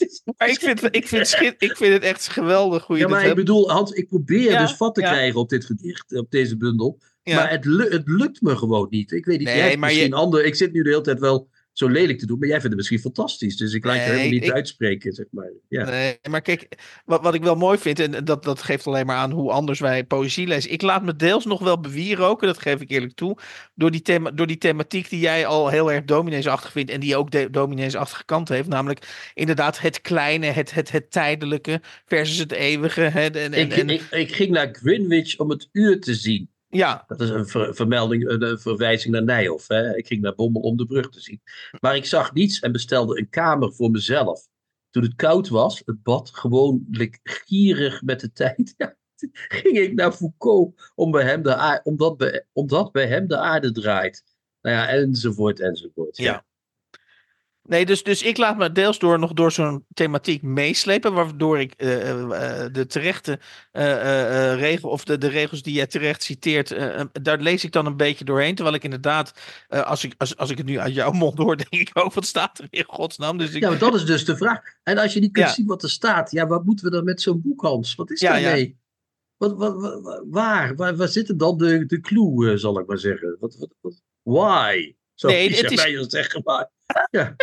Maar 0.38 0.48
ik 0.48 0.58
vind, 0.58 0.94
ik, 0.94 1.08
vind 1.08 1.26
schit, 1.26 1.54
ik 1.58 1.76
vind 1.76 1.92
het 1.92 2.02
echt 2.02 2.28
geweldig 2.28 2.86
hoe 2.86 2.96
je 2.96 3.02
Ja, 3.02 3.08
maar 3.08 3.18
ik 3.20 3.24
hebt. 3.24 3.36
bedoel, 3.36 3.70
Hans, 3.70 3.90
ik 3.92 4.08
probeer 4.08 4.50
Ja, 4.50 4.60
dus 4.60 4.72
vat 4.76 4.94
te 4.94 5.00
ja. 5.00 5.10
krijgen 5.12 5.40
op 5.40 5.48
dit 5.48 5.64
gedicht, 5.64 6.16
op 6.16 6.30
deze 6.30 6.56
bundel. 6.56 6.98
Ja. 7.22 7.34
Maar 7.36 7.50
het, 7.50 7.64
het 7.92 8.08
lukt 8.08 8.40
me 8.40 8.56
gewoon 8.56 8.86
niet. 8.90 9.12
Ik 9.12 9.24
weet 9.24 9.38
niet, 9.38 9.46
Nee, 9.46 9.56
jij 9.56 9.66
hebt 9.68 9.78
maar 9.78 9.88
je- 9.88 9.94
misschien 9.94 10.14
ander. 10.14 10.44
Ik 10.44 10.54
zit 10.54 10.72
nu 10.72 10.82
de 10.82 10.88
hele 10.88 11.00
tijd 11.00 11.18
wel 11.20 11.48
zo 11.80 11.88
lelijk 11.88 12.18
te 12.18 12.26
doen, 12.26 12.38
maar 12.38 12.48
jij 12.48 12.56
vindt 12.60 12.68
het 12.68 12.76
misschien 12.76 12.98
fantastisch. 13.00 13.56
Dus 13.56 13.72
ik 13.72 13.84
laat 13.84 13.94
je 13.94 14.00
helemaal 14.00 14.28
niet 14.28 14.44
ik- 14.44 14.52
uitspreken, 14.52 15.12
zeg 15.12 15.26
maar. 15.30 15.50
Ja. 15.68 15.84
Nee, 15.84 16.18
maar 16.30 16.42
kijk, 16.42 16.78
wat, 17.04 17.22
wat 17.22 17.34
ik 17.34 17.42
wel 17.42 17.54
mooi 17.54 17.78
vind, 17.78 17.98
en 17.98 18.24
dat, 18.24 18.44
dat 18.44 18.62
geeft 18.62 18.86
alleen 18.86 19.06
maar 19.06 19.16
aan 19.16 19.30
hoe 19.30 19.50
anders 19.50 19.80
wij 19.80 20.04
poëzie 20.04 20.46
lezen. 20.46 20.72
Ik 20.72 20.82
laat 20.82 21.02
me 21.04 21.16
deels 21.16 21.44
nog 21.44 21.60
wel 21.60 21.80
bewieroken, 21.80 22.46
dat 22.46 22.62
geef 22.62 22.80
ik 22.80 22.90
eerlijk 22.90 23.14
toe, 23.14 23.38
door 23.74 23.90
die, 23.90 24.02
thema, 24.02 24.30
door 24.30 24.46
die 24.46 24.58
thematiek 24.58 25.08
die 25.10 25.20
jij 25.20 25.46
al 25.46 25.68
heel 25.68 25.92
erg 25.92 26.04
domineesachtig 26.04 26.72
vindt 26.72 26.90
en 26.90 27.00
die 27.00 27.16
ook 27.16 27.30
de 27.30 27.48
domineesachtige 27.50 28.24
kant 28.24 28.48
heeft. 28.48 28.68
Namelijk 28.68 29.30
inderdaad 29.34 29.80
het 29.80 30.00
kleine, 30.00 30.46
het, 30.46 30.74
het, 30.74 30.90
het 30.90 31.10
tijdelijke 31.10 31.80
versus 32.04 32.38
het 32.38 32.52
eeuwige. 32.52 33.00
Hè, 33.00 33.26
en, 33.26 33.52
en, 33.52 33.52
Ik, 33.52 33.72
en- 33.76 33.88
ik, 33.88 34.02
ik 34.10 34.34
ging 34.34 34.50
naar 34.50 34.68
Greenwich 34.72 35.38
om 35.38 35.50
het 35.50 35.68
uur 35.72 36.00
te 36.00 36.14
zien. 36.14 36.50
Ja, 36.70 37.04
Dat 37.06 37.20
is 37.20 37.28
een 37.28 37.46
ver- 37.46 37.74
vermelding, 37.74 38.28
een, 38.28 38.42
een 38.42 38.58
verwijzing 38.58 39.12
naar 39.12 39.22
Nijhoff. 39.24 39.68
Hè? 39.68 39.96
Ik 39.96 40.06
ging 40.06 40.20
naar 40.20 40.34
Bommel 40.34 40.62
om 40.62 40.76
de 40.76 40.86
brug 40.86 41.10
te 41.10 41.20
zien. 41.20 41.42
Maar 41.80 41.96
ik 41.96 42.04
zag 42.04 42.32
niets 42.32 42.58
en 42.60 42.72
bestelde 42.72 43.18
een 43.18 43.28
kamer 43.28 43.72
voor 43.72 43.90
mezelf. 43.90 44.48
Toen 44.90 45.02
het 45.02 45.14
koud 45.14 45.48
was, 45.48 45.82
het 45.84 46.02
bad 46.02 46.30
gewoonlijk 46.32 47.20
gierig 47.22 48.02
met 48.02 48.20
de 48.20 48.32
tijd. 48.32 48.74
Ja, 48.76 48.96
ging 49.48 49.78
ik 49.78 49.94
naar 49.94 50.12
Foucault 50.12 50.90
om 50.94 51.10
bij 51.10 51.24
hem 51.24 51.42
de 51.42 51.54
aarde, 51.54 51.80
omdat, 51.84 52.16
bij, 52.16 52.46
omdat 52.52 52.92
bij 52.92 53.06
hem 53.06 53.26
de 53.28 53.36
aarde 53.36 53.72
draait. 53.72 54.24
Nou 54.60 54.76
ja, 54.76 54.88
enzovoort, 54.88 55.60
enzovoort. 55.60 56.16
Ja. 56.16 56.44
Nee, 57.62 57.86
dus, 57.86 58.02
dus 58.02 58.22
ik 58.22 58.36
laat 58.36 58.56
me 58.56 58.72
deels 58.72 58.98
door 58.98 59.18
nog 59.18 59.32
door 59.32 59.52
zo'n 59.52 59.84
thematiek 59.94 60.42
meeslepen, 60.42 61.12
waardoor 61.12 61.60
ik 61.60 61.74
uh, 61.76 62.08
uh, 62.08 62.30
de 62.72 62.86
terechte 62.86 63.38
uh, 63.72 64.54
regel, 64.54 64.90
of 64.90 65.04
de, 65.04 65.18
de 65.18 65.28
regels 65.28 65.62
die 65.62 65.74
jij 65.74 65.86
terecht 65.86 66.22
citeert, 66.22 66.74
daar 67.22 67.38
lees 67.38 67.64
ik 67.64 67.72
dan 67.72 67.86
een 67.86 67.96
beetje 67.96 68.24
doorheen. 68.24 68.54
Terwijl 68.54 68.76
ik 68.76 68.84
inderdaad, 68.84 69.32
als, 69.68 70.04
ik, 70.04 70.14
als, 70.18 70.36
als 70.36 70.50
ik 70.50 70.56
het 70.56 70.66
nu 70.66 70.78
uit 70.78 70.94
jouw 70.94 71.12
mond 71.12 71.38
hoor, 71.38 71.56
denk 71.70 71.88
ik 71.88 71.90
ook, 71.92 72.12
wat 72.12 72.26
staat 72.26 72.58
er 72.58 72.66
in 72.70 72.84
godsnaam? 72.86 73.38
Dus 73.38 73.52
ik... 73.52 73.62
Ja, 73.62 73.68
maar 73.68 73.78
dat 73.78 73.94
is 73.94 74.04
dus 74.04 74.24
de 74.24 74.36
vraag. 74.36 74.60
En 74.82 74.98
als 74.98 75.14
je 75.14 75.20
niet 75.20 75.32
kunt 75.32 75.50
zien 75.50 75.66
wat 75.66 75.82
er 75.82 75.90
staat, 75.90 76.30
ja, 76.30 76.46
wat 76.46 76.64
moeten 76.64 76.84
we 76.84 76.90
dan 76.90 77.04
met 77.04 77.22
zo'n 77.22 77.40
boek, 77.42 77.60
Hans? 77.60 77.94
Wat 77.94 78.10
is 78.10 78.20
daarmee? 78.20 78.68
Ja. 78.68 78.74
Wat, 79.36 79.56
wat, 79.56 79.80
wat, 79.80 80.22
waar, 80.30 80.74
waar, 80.74 80.96
waar 80.96 81.08
zit 81.08 81.38
dan 81.38 81.58
de, 81.58 81.86
de 81.86 82.00
clue, 82.00 82.58
zal 82.58 82.78
ik 82.78 82.86
maar 82.86 82.98
zeggen? 82.98 83.36
Wat, 83.40 83.56
wat, 83.56 83.74
wat, 83.80 84.02
why? 84.22 84.94
Zo 85.14 85.28
nee, 85.28 85.50
het 85.54 85.70
is... 85.70 86.06
zeggen, 86.06 86.40
maar... 86.44 86.70
Ja. 87.10 87.36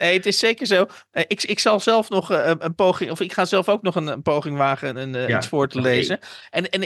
Nee, 0.00 0.16
het 0.16 0.26
is 0.26 0.38
zeker 0.38 0.66
zo. 0.66 0.86
Eh, 1.10 1.24
ik, 1.26 1.42
ik 1.42 1.58
zal 1.58 1.80
zelf 1.80 2.08
nog 2.08 2.30
eh, 2.30 2.52
een, 2.58 2.74
poging, 2.74 3.10
of 3.10 3.20
ik 3.20 3.32
ga 3.32 3.44
zelf 3.44 3.68
ook 3.68 3.82
nog 3.82 3.94
een, 3.94 4.06
een 4.06 4.22
poging 4.22 4.56
wagen 4.56 4.96
en 4.96 5.14
uh, 5.14 5.36
iets 5.36 5.48
voor 5.48 5.68
te 5.68 5.80
lezen. 5.80 6.18
En, 6.50 6.70
en 6.70 6.80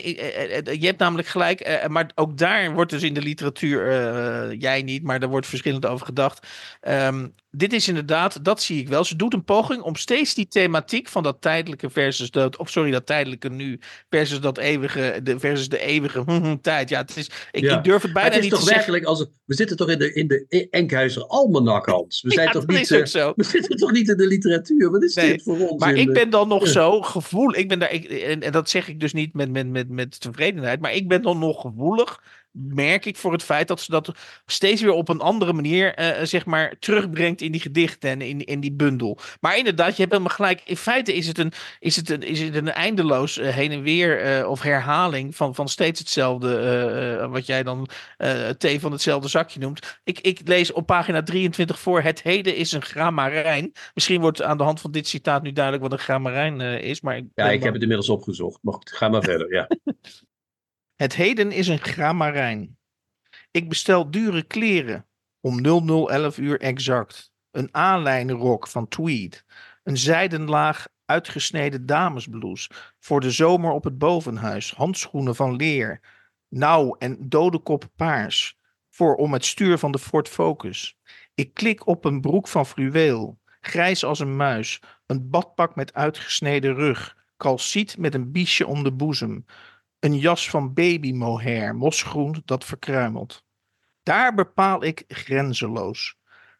je 0.81 0.87
hebt 0.87 0.99
namelijk 0.99 1.29
gelijk, 1.29 1.87
maar 1.89 2.11
ook 2.15 2.39
daar 2.39 2.73
wordt 2.73 2.91
dus 2.91 3.03
in 3.03 3.15
de 3.15 3.23
literatuur, 3.23 4.55
jij 4.55 4.83
niet, 4.83 5.03
maar 5.03 5.21
daar 5.21 5.29
wordt 5.29 5.47
verschillend 5.47 5.87
over 5.87 6.07
gedacht. 6.07 6.47
Um, 6.89 7.35
dit 7.57 7.73
is 7.73 7.89
inderdaad, 7.89 8.45
dat 8.45 8.63
zie 8.63 8.81
ik 8.81 8.89
wel. 8.89 9.05
Ze 9.05 9.17
doet 9.17 9.35
een 9.35 9.45
poging 9.45 9.83
om 9.83 9.97
steeds 9.97 10.35
die 10.35 10.47
thematiek 10.49 11.09
van 11.09 11.23
dat 11.23 11.37
tijdelijke 11.41 11.91
versus 11.91 12.31
dat, 12.31 12.57
of 12.57 12.71
sorry, 12.71 12.91
dat 12.91 13.07
tijdelijke 13.07 13.49
nu 13.49 13.81
versus 14.09 14.41
dat 14.41 14.59
eeuwige, 14.59 15.21
de, 15.23 15.39
versus 15.39 15.69
de 15.69 15.79
eeuwige 15.79 16.23
hm, 16.27 16.31
hm, 16.31 16.57
tijd. 16.61 16.89
Ja, 16.89 17.01
het 17.01 17.17
is, 17.17 17.31
ik, 17.51 17.65
ik 17.65 17.85
durf 17.85 18.03
het 18.03 18.13
bijna 18.13 18.39
niet 18.39 18.51
te 18.51 18.57
zeggen. 18.57 18.59
Het 18.59 18.59
is 18.59 18.59
toch 18.59 18.75
werkelijk, 18.75 19.05
als, 19.05 19.27
we 19.45 19.55
zitten 19.55 19.77
toch 19.77 19.89
in 19.89 19.99
de, 19.99 20.13
in 20.13 20.29
de 20.29 20.69
Enkhuizer 20.71 21.27
Almanak, 21.27 21.87
Hans. 21.87 22.23
We 22.23 22.31
zijn 22.41 22.51
toch 22.51 22.67
niet, 22.67 22.91
uh, 22.91 23.05
zo. 23.05 23.33
we 23.37 23.45
zitten 23.45 23.77
toch 23.77 23.93
niet 23.93 24.09
in 24.09 24.17
de 24.17 24.27
literatuur. 24.27 24.91
Wat 24.91 25.03
is 25.03 25.15
dit 25.15 25.43
voor 25.43 25.69
ons? 25.69 25.81
Maar 25.81 25.95
ik 25.95 26.13
ben 26.13 26.31
dan 26.31 26.49
nog 26.49 26.69
zo 26.69 27.03
gevoel, 27.03 27.55
ik 27.55 27.69
ben 27.69 27.79
daar, 27.79 27.93
ik, 27.93 28.05
en, 28.05 28.43
en, 28.43 28.53
dat 28.53 28.71
zeg 28.71 28.89
ik 28.89 29.01
dus 29.01 29.13
niet 29.13 29.35
met, 29.35 29.51
met, 29.51 29.69
met, 29.69 29.89
met 29.89 30.21
tevredenheid, 30.21 30.81
maar 30.81 30.95
ik 30.95 31.09
ben 31.09 31.23
dan 31.23 31.39
nog 31.39 31.61
gevoelig 31.61 32.23
merk 32.55 33.05
ik 33.05 33.17
voor 33.17 33.33
het 33.33 33.43
feit 33.43 33.69
dat 33.69 33.81
ze 33.81 33.91
dat 33.91 34.13
steeds 34.47 34.83
weer 34.83 34.93
op 34.93 35.09
een 35.09 35.21
andere 35.21 35.53
manier, 35.53 36.01
uh, 36.01 36.25
zeg 36.27 36.45
maar, 36.47 36.75
terugbrengt 36.79 37.41
in 37.41 37.53
die 37.53 37.61
gedichten 37.61 38.11
en 38.11 38.21
in, 38.21 38.45
in 38.45 38.61
die 38.61 38.73
bundel. 38.73 39.19
Maar 39.41 39.59
inderdaad, 39.59 39.97
je 39.97 40.01
hebt 40.01 40.13
helemaal 40.13 40.35
gelijk. 40.35 40.63
In 40.65 40.77
feite 40.77 41.15
is 41.15 41.27
het 41.27 41.39
een, 41.39 41.53
is 41.79 41.97
het 41.97 42.11
een, 42.11 42.23
is 42.23 42.41
het 42.41 42.55
een 42.55 42.71
eindeloos 42.71 43.39
uh, 43.39 43.49
heen 43.49 43.73
en 43.73 43.83
weer 43.83 44.41
uh, 44.41 44.49
of 44.49 44.63
herhaling 44.63 45.37
van, 45.37 45.55
van 45.55 45.69
steeds 45.69 45.99
hetzelfde, 45.99 47.29
wat 47.31 47.47
jij 47.47 47.63
dan 47.63 47.89
thee 48.59 48.81
van 48.81 48.93
hetzelfde 48.93 49.29
zakje 49.29 49.61
noemt. 49.61 49.99
Ik, 50.05 50.21
ik 50.21 50.41
lees 50.45 50.73
op 50.73 50.87
pagina 50.87 51.23
23 51.23 51.79
voor, 51.79 52.03
het 52.03 52.23
heden 52.23 52.57
is 52.57 52.73
een 52.73 52.83
grammarijn. 52.83 53.73
Misschien 53.95 54.21
wordt 54.21 54.43
aan 54.43 54.57
de 54.57 54.65
hand 54.65 54.81
van 54.81 54.91
dit 54.91 55.09
citaat 55.09 55.43
nu 55.43 55.53
duidelijk 55.53 55.85
wat 55.85 55.93
een 55.93 56.05
grammarijn 56.05 56.61
is. 56.61 57.01
Maar 57.01 57.17
ik 57.17 57.25
ja, 57.35 57.51
ik 57.51 57.63
heb 57.63 57.73
het 57.73 57.83
inmiddels 57.83 58.09
opgezocht. 58.09 58.59
Maar 58.63 58.77
ga 58.81 59.09
maar 59.09 59.23
verder, 59.23 59.53
ja. 59.53 59.69
Het 60.97 61.15
heden 61.15 61.53
is 61.53 61.69
een 61.69 61.79
grammarijn. 61.79 62.79
Ik 63.51 63.69
bestel 63.69 64.11
dure 64.11 64.43
kleren 64.43 65.07
om 65.41 65.61
0011 65.63 66.39
uur 66.39 66.61
exact. 66.61 67.33
Een 67.51 67.69
aanlijnrok 67.75 68.69
van 68.69 68.89
tweed. 68.89 69.45
Een 69.83 69.97
zijdenlaag 69.97 70.89
uitgesneden 71.05 71.87
damesblouse. 71.87 72.71
Voor 72.99 73.21
de 73.21 73.31
zomer 73.31 73.71
op 73.71 73.85
het 73.85 73.99
bovenhuis. 73.99 74.73
Handschoenen 74.73 75.35
van 75.35 75.57
leer. 75.57 76.01
Nauw 76.49 76.97
en 76.99 77.29
dodekop 77.29 77.85
paars. 77.97 78.59
Voor 78.91 79.15
om 79.15 79.33
het 79.33 79.45
stuur 79.45 79.79
van 79.79 79.93
de 79.93 79.99
Ford 79.99 80.29
Focus. 80.29 80.99
Ik 81.35 81.55
klik 81.55 81.87
op 81.87 82.05
een 82.05 82.21
broek 82.21 82.49
van 82.49 82.67
fluweel. 82.67 83.39
Grijs 83.61 84.05
als 84.05 84.19
een 84.19 84.37
muis. 84.37 84.83
Een 85.07 85.31
badpak 85.31 85.75
met 85.75 85.95
uitgesneden 85.95 86.75
rug. 86.75 87.17
Calciet 87.37 87.99
met 87.99 88.15
een 88.15 88.33
biesje 88.33 88.67
om 88.67 88.83
de 88.83 88.93
boezem. 88.93 89.45
Een 90.05 90.19
jas 90.19 90.51
van 90.51 90.75
baby 90.75 91.13
mohair, 91.13 91.77
mosgroen 91.77 92.43
dat 92.45 92.65
verkruimelt. 92.65 93.45
Daar 94.03 94.35
bepaal 94.35 94.85
ik 94.85 95.05
grenzeloos. 95.09 96.17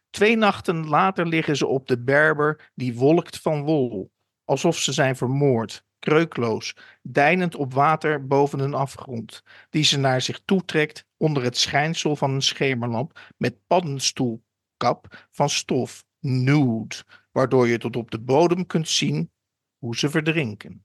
Twee 0.09 0.37
nachten 0.37 0.87
later 0.87 1.27
liggen 1.27 1.57
ze 1.57 1.67
op 1.67 1.87
de 1.87 2.03
berber 2.03 2.71
die 2.75 2.95
wolkt 2.95 3.39
van 3.39 3.63
wol, 3.63 4.11
alsof 4.43 4.77
ze 4.77 4.93
zijn 4.93 5.15
vermoord, 5.15 5.85
kreukloos, 5.99 6.75
deinend 7.01 7.55
op 7.55 7.73
water 7.73 8.27
boven 8.27 8.59
een 8.59 8.73
afgrond, 8.73 9.43
die 9.69 9.83
ze 9.83 9.97
naar 9.97 10.21
zich 10.21 10.41
toetrekt 10.45 11.07
onder 11.17 11.43
het 11.43 11.57
schijnsel 11.57 12.15
van 12.15 12.31
een 12.31 12.41
schemerlamp 12.41 13.33
met 13.37 13.67
paddenstoelkap 13.67 15.27
van 15.31 15.49
stof, 15.49 16.05
nude, 16.19 16.95
waardoor 17.31 17.67
je 17.67 17.77
tot 17.77 17.95
op 17.95 18.11
de 18.11 18.19
bodem 18.19 18.65
kunt 18.65 18.89
zien 18.89 19.31
hoe 19.77 19.97
ze 19.97 20.09
verdrinken. 20.09 20.84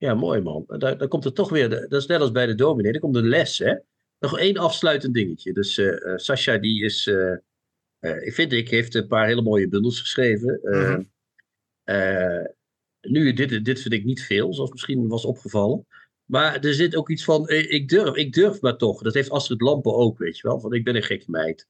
Ja, 0.00 0.14
mooi 0.14 0.40
man. 0.40 0.64
Daar, 0.66 0.98
daar 0.98 1.08
komt 1.08 1.24
er 1.24 1.32
toch 1.32 1.48
weer, 1.48 1.68
dat 1.68 1.92
is 1.92 2.06
net 2.06 2.20
als 2.20 2.30
bij 2.30 2.46
de 2.46 2.54
dominee, 2.54 2.92
er 2.92 3.00
komt 3.00 3.16
een 3.16 3.28
les 3.28 3.58
hè. 3.58 3.74
Nog 4.18 4.38
één 4.38 4.56
afsluitend 4.56 5.14
dingetje. 5.14 5.52
Dus 5.52 5.78
uh, 5.78 6.16
Sascha 6.16 6.58
die 6.58 6.84
is, 6.84 7.06
uh, 7.06 7.36
uh, 8.00 8.26
ik 8.26 8.34
vind 8.34 8.52
ik, 8.52 8.70
heeft 8.70 8.94
een 8.94 9.06
paar 9.06 9.26
hele 9.26 9.42
mooie 9.42 9.68
bundels 9.68 10.00
geschreven. 10.00 10.60
Mm 10.62 11.08
nu, 13.00 13.32
dit, 13.32 13.64
dit 13.64 13.80
vind 13.80 13.94
ik 13.94 14.04
niet 14.04 14.22
veel, 14.22 14.54
zoals 14.54 14.70
misschien 14.70 15.08
was 15.08 15.24
opgevallen. 15.24 15.86
Maar 16.24 16.58
er 16.58 16.74
zit 16.74 16.96
ook 16.96 17.10
iets 17.10 17.24
van, 17.24 17.48
ik 17.48 17.88
durf, 17.88 18.16
ik 18.16 18.32
durf 18.32 18.60
maar 18.60 18.76
toch. 18.76 19.02
Dat 19.02 19.14
heeft 19.14 19.30
Astrid 19.30 19.60
Lampen 19.60 19.94
ook, 19.94 20.18
weet 20.18 20.36
je 20.36 20.48
wel. 20.48 20.60
Van 20.60 20.72
ik 20.72 20.84
ben 20.84 20.96
een 20.96 21.02
gekke 21.02 21.30
meid. 21.30 21.68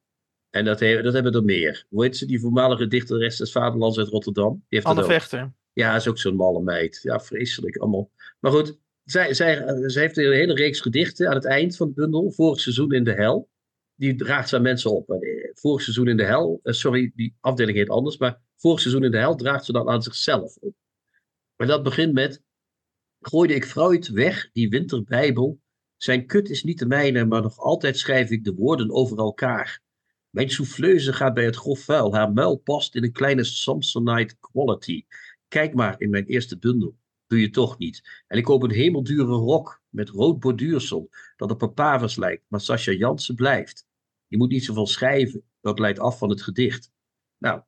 En 0.50 0.64
dat, 0.64 0.78
dat 0.78 1.12
hebben 1.12 1.32
er 1.32 1.44
meer. 1.44 1.86
Hoe 1.88 2.04
heet 2.04 2.16
ze, 2.16 2.26
die 2.26 2.40
voormalige 2.40 2.86
dichteres 2.86 3.36
des 3.36 3.52
Vaderlands 3.52 3.98
uit 3.98 4.08
Rotterdam? 4.08 4.52
Die 4.52 4.64
heeft 4.68 4.86
Anne 4.86 5.04
Vechter. 5.04 5.52
Ja, 5.72 5.96
is 5.96 6.08
ook 6.08 6.18
zo'n 6.18 6.36
malle 6.36 6.62
meid. 6.62 7.00
Ja, 7.02 7.20
vreselijk. 7.20 7.76
Allemaal. 7.76 8.10
Maar 8.40 8.52
goed, 8.52 8.78
zij, 9.04 9.34
zij, 9.34 9.54
heeft 9.86 10.16
een 10.16 10.32
hele 10.32 10.54
reeks 10.54 10.80
gedichten 10.80 11.28
aan 11.28 11.34
het 11.34 11.44
eind 11.44 11.76
van 11.76 11.86
het 11.86 11.96
bundel. 11.96 12.30
Vorig 12.30 12.60
seizoen 12.60 12.92
in 12.92 13.04
de 13.04 13.12
hel. 13.12 13.48
Die 13.94 14.14
draagt 14.14 14.48
ze 14.48 14.56
aan 14.56 14.62
mensen 14.62 14.90
op. 14.90 15.10
Eh, 15.10 15.50
vorig 15.54 15.82
seizoen 15.82 16.08
in 16.08 16.16
de 16.16 16.24
hel, 16.24 16.60
uh, 16.62 16.72
sorry, 16.72 17.12
die 17.14 17.36
afdeling 17.40 17.76
heet 17.76 17.88
anders. 17.88 18.16
Maar 18.16 18.40
vorig 18.56 18.80
seizoen 18.80 19.04
in 19.04 19.10
de 19.10 19.18
hel 19.18 19.36
draagt 19.36 19.64
ze 19.64 19.72
dan 19.72 19.88
aan 19.88 20.02
zichzelf 20.02 20.56
op. 20.56 20.74
Maar 21.56 21.66
dat 21.66 21.82
begint 21.82 22.12
met. 22.12 22.42
Gooide 23.20 23.54
ik 23.54 23.64
Freud 23.64 24.08
weg, 24.08 24.50
die 24.52 24.68
winterbijbel. 24.68 25.60
Zijn 25.96 26.26
kut 26.26 26.50
is 26.50 26.62
niet 26.62 26.78
de 26.78 26.86
mijne, 26.86 27.24
maar 27.24 27.42
nog 27.42 27.58
altijd 27.58 27.98
schrijf 27.98 28.30
ik 28.30 28.44
de 28.44 28.54
woorden 28.54 28.90
over 28.90 29.18
elkaar. 29.18 29.80
Mijn 30.30 30.50
souffleuse 30.50 31.12
gaat 31.12 31.34
bij 31.34 31.44
het 31.44 31.56
grof 31.56 31.80
vuil. 31.80 32.14
Haar 32.14 32.32
muil 32.32 32.56
past 32.56 32.94
in 32.94 33.04
een 33.04 33.12
kleine 33.12 33.44
Samsonite 33.44 34.36
quality. 34.40 35.04
Kijk 35.50 35.74
maar 35.74 35.94
in 35.98 36.10
mijn 36.10 36.24
eerste 36.24 36.58
bundel. 36.58 36.96
Doe 37.26 37.40
je 37.40 37.50
toch 37.50 37.78
niet. 37.78 38.22
En 38.26 38.38
ik 38.38 38.44
koop 38.44 38.62
een 38.62 38.70
hemeldure 38.70 39.32
rok 39.32 39.82
met 39.88 40.08
rood 40.08 40.40
borduursel 40.40 41.10
dat 41.36 41.50
op 41.50 41.58
papavers 41.58 42.16
lijkt, 42.16 42.44
maar 42.48 42.60
Sascha 42.60 42.92
Jansen 42.92 43.34
blijft. 43.34 43.86
Je 44.26 44.36
moet 44.36 44.50
niet 44.50 44.64
zoveel 44.64 44.86
schrijven, 44.86 45.42
dat 45.60 45.78
leidt 45.78 45.98
af 45.98 46.18
van 46.18 46.30
het 46.30 46.42
gedicht. 46.42 46.90
Nou, 47.38 47.62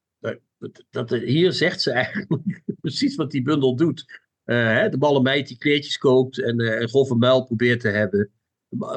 dat, 0.58 0.84
dat, 0.90 1.10
hier 1.10 1.52
zegt 1.52 1.82
ze 1.82 1.90
eigenlijk 1.90 2.62
precies 2.80 3.16
wat 3.16 3.30
die 3.30 3.42
bundel 3.42 3.76
doet. 3.76 4.20
Uh, 4.44 4.66
hè, 4.66 4.88
de 4.88 4.98
malle 4.98 5.22
meid 5.22 5.48
die 5.48 5.58
kleedjes 5.58 5.98
koopt 5.98 6.38
en 6.38 6.60
uh, 6.60 6.80
een 6.80 6.88
grove 6.88 7.14
muil 7.14 7.44
probeert 7.44 7.80
te 7.80 7.88
hebben. 7.88 8.30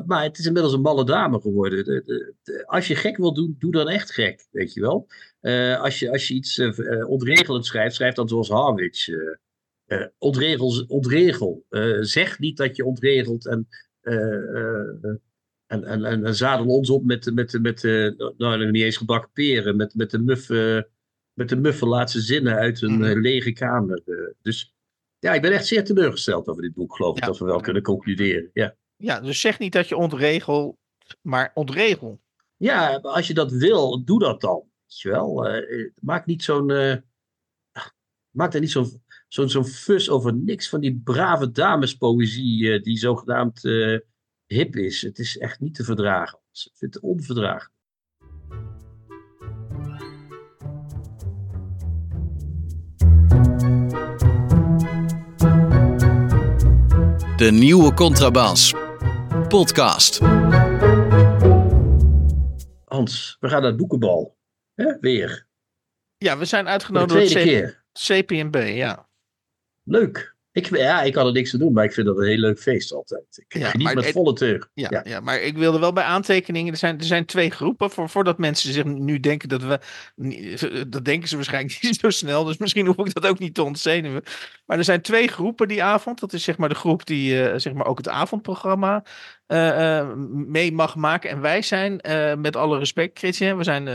Maar, 0.05 0.23
het 0.23 0.37
is 0.37 0.45
inmiddels 0.45 0.73
een 0.73 0.81
malle 0.81 1.05
dame 1.05 1.41
geworden. 1.41 1.85
De, 1.85 2.33
de, 2.43 2.67
als 2.67 2.87
je 2.87 2.95
gek 2.95 3.17
wil 3.17 3.33
doen, 3.33 3.55
doe 3.59 3.71
dan 3.71 3.89
echt 3.89 4.11
gek, 4.11 4.47
weet 4.51 4.73
je 4.73 4.81
wel. 4.81 5.07
Uh, 5.41 5.81
als, 5.81 5.99
je, 5.99 6.11
als 6.11 6.27
je 6.27 6.33
iets 6.33 6.57
uh, 6.57 7.09
ontregelend 7.09 7.65
schrijft, 7.65 7.95
schrijf 7.95 8.13
dan 8.13 8.27
zoals 8.27 8.49
Harwich. 8.49 9.07
Uh, 9.07 10.05
ontregel, 10.17 10.85
ontregel. 10.87 11.65
zeg 11.99 12.39
niet 12.39 12.57
dat 12.57 12.75
je 12.75 12.85
ontregelt 12.85 13.47
en, 13.47 13.67
en, 14.01 15.83
en, 15.83 15.83
en, 16.03 16.25
en, 16.25 16.35
zadel 16.35 16.65
ons 16.65 16.89
op 16.89 17.05
met, 17.05 17.31
met, 17.33 17.59
met, 17.61 17.83
nou, 18.37 18.71
niet 18.71 18.83
eens 18.83 18.97
gebakken 18.97 19.31
peren, 19.33 19.75
met, 19.75 19.95
met 19.95 20.11
de 20.11 20.19
muffe, 20.19 20.89
met 21.33 21.49
de 21.49 21.55
muffe 21.57 21.85
laatste 21.85 22.21
zinnen 22.21 22.55
uit 22.55 22.81
een 22.81 22.97
mm. 22.97 23.21
lege 23.21 23.51
kamer. 23.51 24.01
dus 24.41 24.75
ja, 25.19 25.33
ik 25.33 25.41
ben 25.41 25.51
echt 25.51 25.67
zeer 25.67 25.83
teleurgesteld 25.83 26.47
over 26.47 26.61
dit 26.61 26.73
boek, 26.73 26.95
geloof 26.95 27.17
ik, 27.17 27.25
dat 27.25 27.37
we 27.37 27.45
wel 27.45 27.61
kunnen 27.61 27.81
concluderen. 27.81 28.49
Ja. 28.53 28.75
Ja, 28.97 29.19
dus 29.19 29.39
zeg 29.39 29.59
niet 29.59 29.73
dat 29.73 29.87
je 29.87 29.95
ontregelt, 29.95 30.77
maar 31.21 31.51
ontregel. 31.53 32.21
Ja, 32.57 32.95
als 32.95 33.27
je 33.27 33.33
dat 33.33 33.51
wil, 33.51 34.03
doe 34.03 34.19
dat 34.19 34.41
dan. 34.41 34.63
Weet 34.85 34.99
je 34.99 35.09
wel. 35.09 35.55
Uh, 35.55 35.91
maak 36.01 36.25
niet 36.25 36.43
zo'n. 36.43 36.69
Uh, 36.69 36.95
maak 38.29 38.53
er 38.53 38.59
niet 38.59 38.71
zo'n 38.71 39.03
zo'n 39.27 39.49
zo'n 39.49 39.65
fus 39.65 40.09
over 40.09 40.33
niks 40.33 40.69
van 40.69 40.79
die 40.79 41.01
brave 41.03 41.51
damespoëzie 41.51 42.63
uh, 42.63 42.81
die 42.83 42.97
zogenaamd 42.97 43.61
hip 44.45 44.75
is. 44.75 45.01
Het 45.01 45.19
is 45.19 45.37
echt 45.37 45.59
niet 45.59 45.75
te 45.75 45.83
verdragen. 45.83 46.39
Ik 46.51 46.71
vind 46.73 46.93
het 46.93 47.03
onverdraaglijk. 47.03 47.73
De 57.37 57.51
nieuwe 57.51 57.93
Contrabas. 57.93 58.84
Podcast. 59.55 60.19
Hans, 62.85 63.37
we 63.39 63.49
gaan 63.49 63.61
naar 63.61 63.69
het 63.69 63.77
boekenbal. 63.77 64.37
Hè? 64.73 64.99
Weer. 64.99 65.47
Ja, 66.17 66.37
we 66.37 66.45
zijn 66.45 66.61
Voor 66.61 66.71
de 66.71 66.71
uitgenodigd 66.71 67.19
door 67.19 67.25
tweede 67.27 67.49
keer. 67.49 67.83
CPNB, 67.93 68.55
ja. 68.75 69.09
Leuk. 69.83 70.33
Ik, 70.51 70.75
ja, 70.77 71.01
ik 71.01 71.15
had 71.15 71.25
er 71.25 71.31
niks 71.31 71.49
te 71.49 71.57
doen, 71.57 71.73
maar 71.73 71.83
ik 71.83 71.93
vind 71.93 72.07
dat 72.07 72.17
een 72.17 72.27
heel 72.27 72.37
leuk 72.37 72.59
feest 72.59 72.91
altijd. 72.93 73.43
Ik 73.47 73.57
Ja, 73.57 73.69
geniet 73.69 73.85
maar 73.85 73.95
met 73.95 74.11
volle 74.11 74.33
teug. 74.33 74.69
Ja, 74.73 74.87
Ja. 74.91 75.01
ja. 75.03 75.19
maar 75.19 75.41
ik 75.41 75.57
wilde 75.57 75.79
wel 75.79 75.93
bij 75.93 76.03
aantekeningen. 76.03 76.71
Er 76.71 76.79
zijn, 76.79 76.97
er 76.97 77.03
zijn 77.05 77.25
twee 77.25 77.49
groepen. 77.49 77.91
Voor, 77.91 78.09
voordat 78.09 78.37
mensen 78.37 78.73
zich 78.73 78.83
nu 78.83 79.19
denken 79.19 79.49
dat 79.49 79.63
we. 79.63 79.79
niet- 80.15 80.91
Dat 80.91 81.05
denken 81.05 81.29
ze 81.29 81.35
waarschijnlijk 81.35 81.77
niet 81.81 81.95
zo 81.95 82.09
snel. 82.09 82.43
Dus 82.43 82.57
misschien 82.57 82.85
hoef 82.85 83.07
ik 83.07 83.13
dat 83.13 83.25
ook 83.27 83.39
niet 83.39 83.53
te 83.53 83.63
ontzenuwen. 83.63 84.23
Maar 84.65 84.77
er 84.77 84.83
zijn 84.83 85.01
twee 85.01 85.27
groepen 85.27 85.67
die 85.67 85.83
avond. 85.83 86.19
Dat 86.19 86.33
is 86.33 86.43
zeg 86.43 86.57
maar 86.57 86.69
de 86.69 86.75
groep 86.75 87.05
die 87.05 87.41
eh, 87.49 87.59
zeg 87.59 87.73
maar 87.73 87.85
ook 87.85 87.97
het 87.97 88.09
avondprogramma 88.09 89.03
eh, 89.45 89.99
eh, 89.99 90.13
mee 90.27 90.71
mag 90.71 90.95
maken. 90.95 91.29
En 91.29 91.41
wij 91.41 91.61
zijn, 91.61 92.01
eh, 92.01 92.35
met 92.35 92.55
alle 92.55 92.77
respect, 92.77 93.17
Christian, 93.17 93.57
we 93.57 93.63
zijn 93.63 93.87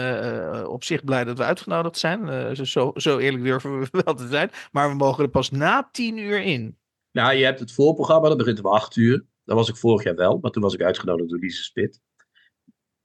op 0.66 0.84
zich 0.84 1.04
blij 1.04 1.24
dat 1.24 1.38
we 1.38 1.44
uitgenodigd 1.44 1.98
zijn. 1.98 2.56
Zo- 2.66 2.92
zo, 2.96 3.18
eerlijk 3.18 3.44
durven 3.44 3.80
we 3.80 3.88
wel 4.04 4.14
te 4.14 4.28
zijn. 4.28 4.50
Maar 4.72 4.88
we 4.88 4.94
mogen 4.94 5.24
er 5.24 5.30
pas 5.30 5.50
na 5.50 5.88
tien 5.92 6.18
uur 6.18 6.42
in. 6.42 6.78
Nou, 7.12 7.34
je 7.34 7.44
hebt 7.44 7.60
het 7.60 7.72
voorprogramma, 7.72 8.28
dat 8.28 8.36
begint 8.36 8.64
om 8.64 8.70
acht 8.70 8.96
uur. 8.96 9.24
Dat 9.44 9.56
was 9.56 9.68
ik 9.68 9.76
vorig 9.76 10.04
jaar 10.04 10.14
wel, 10.14 10.38
maar 10.40 10.50
toen 10.50 10.62
was 10.62 10.74
ik 10.74 10.82
uitgenodigd 10.82 11.30
door 11.30 11.38
Lise 11.38 11.62
Spit. 11.62 12.00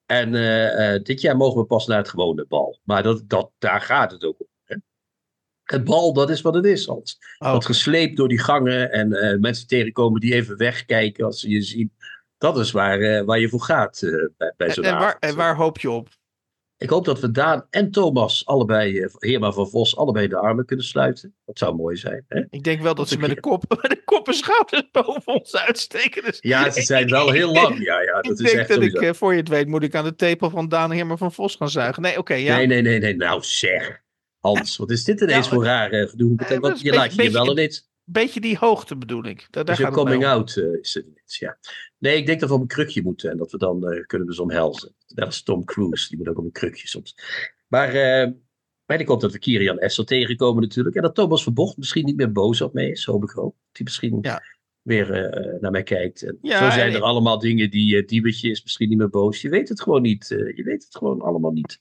En 0.05 0.31
dit 1.03 1.21
jaar 1.21 1.37
mogen 1.37 1.61
we 1.61 1.65
pas 1.65 1.87
naar 1.87 1.97
het 1.97 2.09
gewone 2.09 2.45
bal. 2.47 2.79
Maar 2.83 3.03
dat, 3.03 3.23
dat, 3.29 3.51
daar 3.57 3.81
gaat 3.81 4.11
het 4.11 4.23
ook 4.23 4.39
om. 4.39 4.47
Hè? 4.63 4.75
Het 5.63 5.83
bal, 5.83 6.13
dat 6.13 6.29
is 6.29 6.41
wat 6.41 6.55
het 6.55 6.65
is, 6.65 6.85
Hans. 6.85 7.17
Oh, 7.37 7.51
Dat 7.51 7.65
gesleept 7.65 8.17
door 8.17 8.27
die 8.27 8.39
gangen 8.39 8.91
en 8.91 9.39
mensen 9.39 9.67
tegenkomen 9.67 10.19
die 10.19 10.33
even 10.33 10.57
wegkijken 10.57 11.25
als 11.25 11.39
ze 11.39 11.49
je 11.49 11.61
zien. 11.61 11.93
Dat 12.37 12.57
is 12.57 12.71
waar, 12.71 12.99
eh, 12.99 13.21
waar 13.25 13.39
je 13.39 13.49
voor 13.49 13.61
gaat 13.61 14.01
eh, 14.01 14.11
bij, 14.37 14.53
bij 14.57 14.67
en, 14.67 14.73
zo'n 14.73 14.83
en, 14.83 14.91
waar, 14.93 15.01
avond. 15.03 15.23
en 15.23 15.35
waar 15.35 15.55
hoop 15.55 15.79
je 15.79 15.89
op? 15.89 16.07
Ik 16.77 16.89
hoop 16.89 17.05
dat 17.05 17.19
we 17.19 17.31
Daan 17.31 17.67
en 17.69 17.91
Thomas, 17.91 18.45
allebei, 18.45 18.99
eh, 18.99 19.09
Heerma 19.19 19.51
van 19.51 19.69
Vos, 19.69 19.97
allebei 19.97 20.27
de 20.27 20.37
armen 20.37 20.65
kunnen 20.65 20.85
sluiten. 20.85 21.35
Dat 21.45 21.57
zou 21.57 21.75
mooi 21.75 21.95
zijn. 21.95 22.25
Hè? 22.27 22.43
Ik 22.49 22.63
denk 22.63 22.77
wel 22.81 22.87
dat 22.95 22.97
Dat 22.97 23.07
ze 23.07 23.17
met 23.17 23.29
de 23.29 23.39
kop, 23.39 23.63
met 23.81 23.91
de 23.91 24.01
kop 24.05 24.27
en 24.27 24.33
schouders 24.33 24.89
boven 24.91 25.33
ons 25.33 25.55
uitsteken. 25.55 26.23
Dus 26.23 26.37
Ja, 26.41 26.69
ze 26.71 26.81
zijn 26.81 27.09
wel 27.09 27.29
heel 27.29 27.51
lang. 27.61 27.83
Ja, 27.83 28.01
ja, 28.01 28.13
dat 28.21 28.25
ik 28.25 28.31
is 28.31 28.37
denk 28.37 28.57
echt 28.57 28.67
dat 28.69 28.81
ik, 28.81 28.91
sowieso. 28.91 29.13
voor 29.13 29.31
je 29.33 29.39
het 29.39 29.49
weet, 29.49 29.67
moet 29.67 29.83
ik 29.83 29.95
aan 29.95 30.03
de 30.03 30.15
tepel 30.15 30.49
van 30.49 30.67
Daan 30.69 30.91
Heerma 30.91 31.17
van 31.17 31.31
Vos 31.31 31.55
gaan 31.55 31.69
zuigen. 31.69 32.01
Nee, 32.01 32.17
oké, 32.17 32.33
ja. 32.33 32.55
Nee, 32.55 32.67
nee, 32.67 32.81
nee, 32.81 32.99
nee. 32.99 33.15
Nou 33.15 33.41
zeg. 33.43 34.03
Hans, 34.39 34.77
wat 34.77 34.91
is 34.91 35.03
dit 35.03 35.21
ineens 35.21 35.45
Ja, 35.47 35.53
voor 35.53 35.63
rare 35.63 36.07
gedoe? 36.07 36.35
je 36.81 36.93
laat 36.93 37.11
je 37.11 37.15
beetje- 37.17 37.31
wel 37.31 37.51
ineens. 37.51 37.89
Beetje 38.07 38.39
die 38.39 38.57
hoogte 38.57 38.97
bedoel 38.97 39.25
ik. 39.25 39.47
Daar, 39.49 39.65
daar 39.65 39.75
Dus 39.75 39.85
een 39.85 39.91
coming 39.91 40.23
om. 40.23 40.29
out 40.29 40.57
eh, 40.57 40.73
is 40.79 40.93
het 40.93 41.05
ineens, 41.05 41.37
ja. 41.39 41.57
Nee, 41.97 42.17
ik 42.17 42.25
denk 42.25 42.39
dat 42.39 42.49
we 42.49 42.55
op 42.55 42.61
een 42.61 42.67
krukje 42.67 43.01
moeten 43.03 43.31
en 43.31 43.37
dat 43.37 43.51
we 43.51 43.57
dan 43.57 43.87
eh, 43.87 44.05
kunnen 44.05 44.27
we 44.27 44.33
ze 44.33 44.41
omhelzen. 44.41 44.95
Net 45.07 45.25
als 45.25 45.43
Tom 45.43 45.63
Cruise, 45.65 46.07
die 46.09 46.17
moet 46.17 46.27
ook 46.27 46.37
op 46.37 46.43
een 46.45 46.51
krukje 46.51 46.87
soms. 46.87 47.15
Maar, 47.67 47.93
eh 47.93 48.31
maar 48.85 48.99
ik 48.99 49.07
hoop 49.07 49.21
dat 49.21 49.31
we 49.31 49.39
Kirian 49.39 49.77
Esser 49.79 50.05
tegenkomen 50.05 50.61
natuurlijk. 50.61 50.95
En 50.95 51.01
dat 51.01 51.15
Thomas 51.15 51.43
Verbocht 51.43 51.77
misschien 51.77 52.05
niet 52.05 52.15
meer 52.15 52.31
boos 52.31 52.61
op 52.61 52.73
mij 52.73 52.89
is, 52.89 53.05
hoop 53.05 53.23
ik 53.23 53.37
ook. 53.37 53.55
Die 53.71 53.83
misschien 53.83 54.17
Ja. 54.21 54.43
weer 54.81 55.11
eh, 55.13 55.61
naar 55.61 55.71
mij 55.71 55.83
kijkt. 55.83 56.21
En 56.23 56.37
Ja, 56.41 56.57
zo 56.57 56.75
zijn 56.75 56.89
en- 56.89 56.95
er 56.95 57.01
allemaal 57.01 57.39
dingen 57.39 57.69
die... 57.69 57.95
Uh, 57.95 58.07
Diebetje 58.07 58.49
is 58.49 58.63
misschien 58.63 58.89
niet 58.89 58.97
meer 58.97 59.09
boos. 59.09 59.41
Je 59.41 59.49
weet 59.49 59.69
het 59.69 59.81
gewoon 59.81 60.01
niet. 60.01 60.31
eh, 60.31 60.55
je 60.55 60.63
weet 60.63 60.83
het 60.83 60.95
gewoon 60.95 61.21
allemaal 61.21 61.51
niet. 61.51 61.79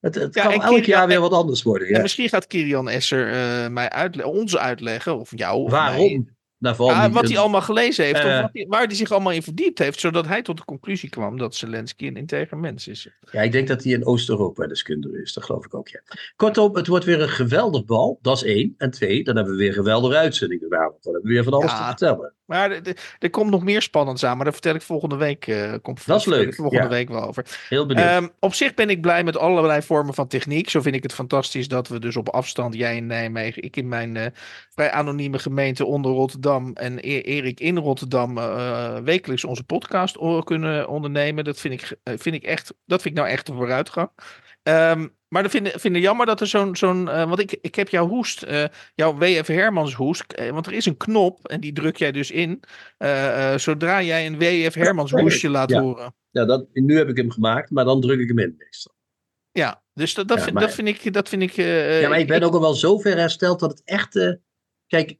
Het, 0.00 0.14
het 0.14 0.34
Ja, 0.34 0.42
kan 0.42 0.52
elk 0.52 0.62
Kirian- 0.62 0.84
jaar 0.84 1.06
weer 1.06 1.20
wat 1.20 1.32
anders 1.32 1.62
worden. 1.62 1.88
En 1.88 1.94
Ja. 1.94 2.02
misschien 2.02 2.28
gaat 2.28 2.46
Kirian 2.46 2.88
Esser 2.88 3.32
eh, 3.32 3.68
mij 3.68 3.90
uitle- 3.90 4.26
ons 4.26 4.56
uitleggen, 4.56 5.18
of 5.18 5.30
jou. 5.34 5.62
Of 5.62 5.70
mij. 5.70 5.78
Waarom? 5.80 6.36
Nou, 6.58 6.76
vooral 6.76 6.94
Ja, 6.96 7.06
niet- 7.06 7.14
wat 7.14 7.28
hij 7.28 7.38
allemaal 7.38 7.60
gelezen 7.62 8.04
heeft, 8.04 8.18
Eh. 8.20 8.24
of 8.34 8.40
wat 8.40 8.50
hij- 8.52 8.66
waar 8.68 8.86
hij 8.86 8.94
zich 8.94 9.10
allemaal 9.10 9.32
in 9.32 9.42
verdiept 9.42 9.78
heeft, 9.78 10.00
zodat 10.00 10.26
hij 10.26 10.42
tot 10.42 10.56
de 10.56 10.64
conclusie 10.64 11.08
kwam 11.08 11.38
dat 11.38 11.54
Zelensky 11.54 12.06
een 12.06 12.16
integer 12.16 12.58
mens 12.58 12.88
is. 12.88 13.08
Ja, 13.32 13.40
ik 13.42 13.52
denk 13.52 13.68
dat 13.68 13.84
hij 13.84 13.92
in 13.92 14.06
Oost-Europa 14.06 14.66
deskundige 14.66 15.20
is. 15.22 15.32
Dat 15.32 15.44
geloof 15.44 15.64
ik 15.64 15.74
ook, 15.74 15.88
ja. 15.88 16.00
Kortom, 16.36 16.76
het 16.76 16.86
wordt 16.86 17.04
weer 17.04 17.20
een 17.22 17.28
geweldig 17.28 17.84
bal. 17.84 18.18
Dat 18.22 18.36
is 18.36 18.42
één. 18.42 18.74
En 18.78 18.90
twee, 18.90 19.24
dan 19.24 19.36
hebben 19.36 19.52
we 19.54 19.58
weer 19.58 19.68
een 19.68 19.74
geweldige 19.74 20.16
uitzending 20.16 20.60
vanavond. 20.68 21.02
Dan 21.02 21.12
hebben 21.12 21.30
we 21.30 21.36
weer 21.36 21.44
van 21.44 21.52
alles 21.52 21.70
Ja. 21.70 21.78
te 21.78 21.84
vertellen. 21.84 22.34
Maar 22.48 22.70
er- 23.18 23.30
komt 23.30 23.50
nog 23.50 23.62
meer 23.64 23.82
spannends 23.82 24.24
aan, 24.24 24.34
maar 24.34 24.44
daar 24.44 24.52
vertel 24.52 24.74
ik 24.74 24.82
volgende 24.82 25.16
week. 25.16 25.46
eh 25.46 25.72
komt 25.82 26.06
Dat 26.06 26.20
is 26.20 26.26
leuk, 26.26 26.54
volgende 26.54 26.82
ja. 26.82 26.88
week 26.88 27.08
wel 27.08 27.22
over. 27.26 27.44
Heel 27.68 27.86
benieuwd. 27.86 28.06
Ehm, 28.06 28.28
op 28.40 28.54
zich 28.54 28.74
ben 28.74 28.90
ik 28.90 29.00
blij 29.00 29.24
met 29.24 29.36
allerlei 29.36 29.82
vormen 29.82 30.14
van 30.14 30.26
techniek. 30.26 30.70
Zo 30.70 30.80
vind 30.80 30.94
ik 30.94 31.02
het 31.02 31.12
fantastisch 31.14 31.68
dat 31.68 31.88
we 31.88 31.98
dus 31.98 32.16
op 32.16 32.28
afstand, 32.28 32.74
jij 32.74 32.96
in 32.96 33.06
Nijmegen, 33.06 33.62
ik 33.62 33.76
in 33.76 33.88
mijn 33.88 34.16
eh, 34.16 34.26
vrij 34.74 34.90
anonieme 34.90 35.38
gemeente 35.38 35.84
onder 35.84 36.10
Rotterdam 36.12 36.72
en 36.74 36.98
E- 37.00 37.20
Erik 37.20 37.60
in 37.60 37.76
Rotterdam 37.76 38.38
eh, 38.38 38.96
wekelijks 38.98 39.44
onze 39.44 39.64
podcast 39.64 40.16
kunnen 40.44 40.88
ondernemen. 40.88 41.44
Dat 41.44 41.60
vind 41.60 41.74
ik, 41.74 41.96
vind 42.04 42.34
ik 42.34 42.42
echt, 42.42 42.74
dat 42.86 43.02
vind 43.02 43.14
ik 43.14 43.20
nou 43.20 43.32
echt 43.32 43.48
een 43.48 43.56
vooruitgang. 43.56 44.10
Ehm, 44.62 45.06
maar 45.28 45.44
ik 45.44 45.50
vind, 45.50 45.68
vind 45.68 45.94
het 45.94 46.02
jammer 46.04 46.26
dat 46.26 46.40
er 46.40 46.46
zo'n, 46.46 46.76
zo'n 46.76 47.08
eh, 47.08 47.24
want 47.28 47.38
ik, 47.38 47.58
ik 47.60 47.74
heb 47.74 47.88
jouw 47.88 48.08
hoest, 48.08 48.42
eh, 48.42 48.64
jouw 48.94 49.14
WF 49.18 49.46
Hermans 49.46 49.94
hoest, 49.94 50.32
eh, 50.32 50.50
want 50.50 50.66
er 50.66 50.72
is 50.72 50.86
een 50.86 50.96
knop 50.96 51.48
en 51.48 51.60
die 51.60 51.72
druk 51.72 51.96
jij 51.96 52.12
dus 52.12 52.30
in, 52.30 52.60
zodra 53.56 54.02
jij 54.02 54.26
een 54.26 54.38
WF 54.38 54.74
Hermans 54.74 55.10
hoestje 55.10 55.48
laat 55.48 55.70
Ja. 55.70 55.80
horen. 55.80 56.14
ja, 56.30 56.44
dat, 56.44 56.66
nu 56.72 56.96
heb 56.96 57.08
ik 57.08 57.16
hem 57.16 57.30
gemaakt, 57.30 57.70
maar 57.70 57.84
dan 57.84 58.00
druk 58.00 58.20
ik 58.20 58.28
hem 58.28 58.38
in 58.38 58.54
meestal. 58.58 58.96
Ja, 59.52 59.82
dus 59.92 60.14
dat, 60.14 60.28
dat, 60.28 60.36
Ja, 60.36 60.42
vind, 60.42 60.54
maar- 60.54 60.64
dat 60.64 60.74
vind 60.74 60.88
ik. 60.88 61.12
Dat 61.12 61.28
vind 61.28 61.42
ik 61.42 61.52
ja, 61.52 62.08
maar 62.08 62.18
ik 62.18 62.26
ben 62.28 62.42
ook 62.42 62.54
al 62.54 62.60
wel 62.60 62.74
zo 62.74 62.98
ver 62.98 63.16
hersteld 63.16 63.60
dat 63.60 63.70
het 63.70 63.82
echt... 63.84 64.38
kijk, 64.86 65.16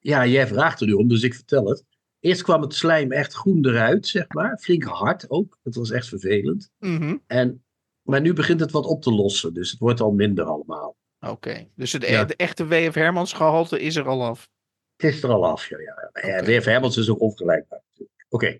ja, 0.00 0.26
jij 0.26 0.46
vraagt 0.46 0.80
er 0.80 0.86
nu 0.86 0.92
om, 0.92 1.08
dus 1.08 1.22
ik 1.22 1.34
vertel 1.34 1.68
het. 1.68 1.84
Eerst 2.20 2.42
kwam 2.42 2.62
het 2.62 2.74
slijm 2.74 3.12
echt 3.12 3.34
groen 3.34 3.66
eruit, 3.66 4.06
zeg 4.06 4.24
maar. 4.28 4.58
Flink 4.58 4.84
hard 4.84 5.30
ook. 5.30 5.58
Dat 5.62 5.74
was 5.74 5.90
echt 5.90 6.08
vervelend. 6.08 6.70
Mhm, 6.78 7.16
En, 7.26 7.64
maar 8.08 8.20
nu 8.20 8.32
begint 8.32 8.60
het 8.60 8.70
wat 8.70 8.86
op 8.86 9.02
te 9.02 9.12
lossen, 9.12 9.54
dus 9.54 9.70
het 9.70 9.80
wordt 9.80 10.00
al 10.00 10.10
minder 10.10 10.44
allemaal. 10.44 10.96
Oké, 11.20 11.68
dus 11.74 11.92
het, 11.92 12.08
Ja. 12.08 12.24
de 12.24 12.36
echte 12.36 12.66
WF 12.66 12.94
Hermans 12.94 13.32
gehalte 13.32 13.80
is 13.80 13.96
er 13.96 14.08
al 14.08 14.24
af. 14.24 14.48
Het 14.96 15.14
is 15.14 15.22
er 15.22 15.30
al 15.30 15.46
af, 15.46 15.68
ja. 15.68 15.76
ja. 15.78 16.10
Oké. 16.12 16.44
WF 16.44 16.64
Hermans 16.64 16.96
is 16.96 17.08
ook 17.10 17.20
ongelijkbaar 17.20 17.80
natuurlijk. 17.88 18.26
Oké. 18.28 18.58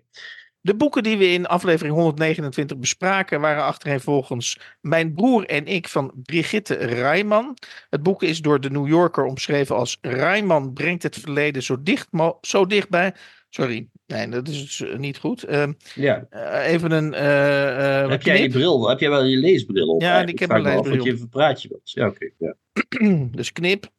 De 0.61 0.75
boeken 0.75 1.03
die 1.03 1.17
we 1.17 1.27
in 1.27 1.45
aflevering 1.45 1.95
129 1.95 2.77
bespraken 2.77 3.41
waren 3.41 3.63
achtereenvolgens 3.63 4.59
Mijn 4.81 5.13
broer 5.13 5.45
en 5.45 5.65
ik 5.65 5.87
van 5.87 6.11
Brigitte 6.15 6.73
Rijman. 6.73 7.57
Het 7.89 8.03
boek 8.03 8.23
is 8.23 8.41
door 8.41 8.59
de 8.59 8.69
New 8.69 8.87
Yorker 8.87 9.23
omschreven 9.23 9.75
als 9.75 9.97
Rijman 10.01 10.73
brengt 10.73 11.03
het 11.03 11.15
verleden 11.17 11.63
zo, 11.63 11.83
dicht 11.83 12.07
zo 12.41 12.65
dichtbij. 12.65 13.13
Sorry, 13.49 13.89
nee, 14.05 14.29
dat 14.29 14.47
is 14.47 14.61
dus, 14.61 14.89
eh, 14.89 14.97
niet 14.97 15.17
goed. 15.17 15.43
Ehm, 15.43 15.73
Ja. 15.95 16.25
eh, 16.29 16.71
even 16.73 16.91
een. 16.91 17.13
eh, 17.13 18.09
heb 18.09 18.21
jij 18.21 18.41
je 18.41 18.49
bril? 18.49 18.89
Heb 18.89 18.99
jij 18.99 19.09
wel 19.09 19.23
je 19.23 19.37
leesbril 19.37 19.87
op? 19.87 20.01
Ja, 20.01 20.07
eigenlijk? 20.07 20.41
ik 20.41 20.47
heb 20.49 20.57
af 20.57 20.63
leesbril 20.63 20.97
Wat 20.97 21.19
je 21.19 21.27
praatje 21.27 21.67
wilt. 21.69 21.91
Ja, 21.91 22.07
oké. 22.07 22.29
ja. 22.37 22.53
dus 23.31 23.51
knip. 23.51 23.89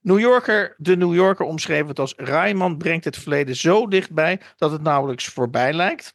New 0.00 0.18
Yorker, 0.20 0.74
de 0.78 0.96
New 0.96 1.14
Yorker 1.14 1.46
omschreef 1.46 1.86
het 1.86 1.98
als 1.98 2.14
Rijman 2.16 2.76
brengt 2.78 3.04
het 3.04 3.16
verleden 3.16 3.56
zo 3.56 3.86
dichtbij 3.88 4.40
dat 4.56 4.70
het 4.70 4.82
nauwelijks 4.82 5.26
voorbij 5.26 5.72
lijkt. 5.72 6.14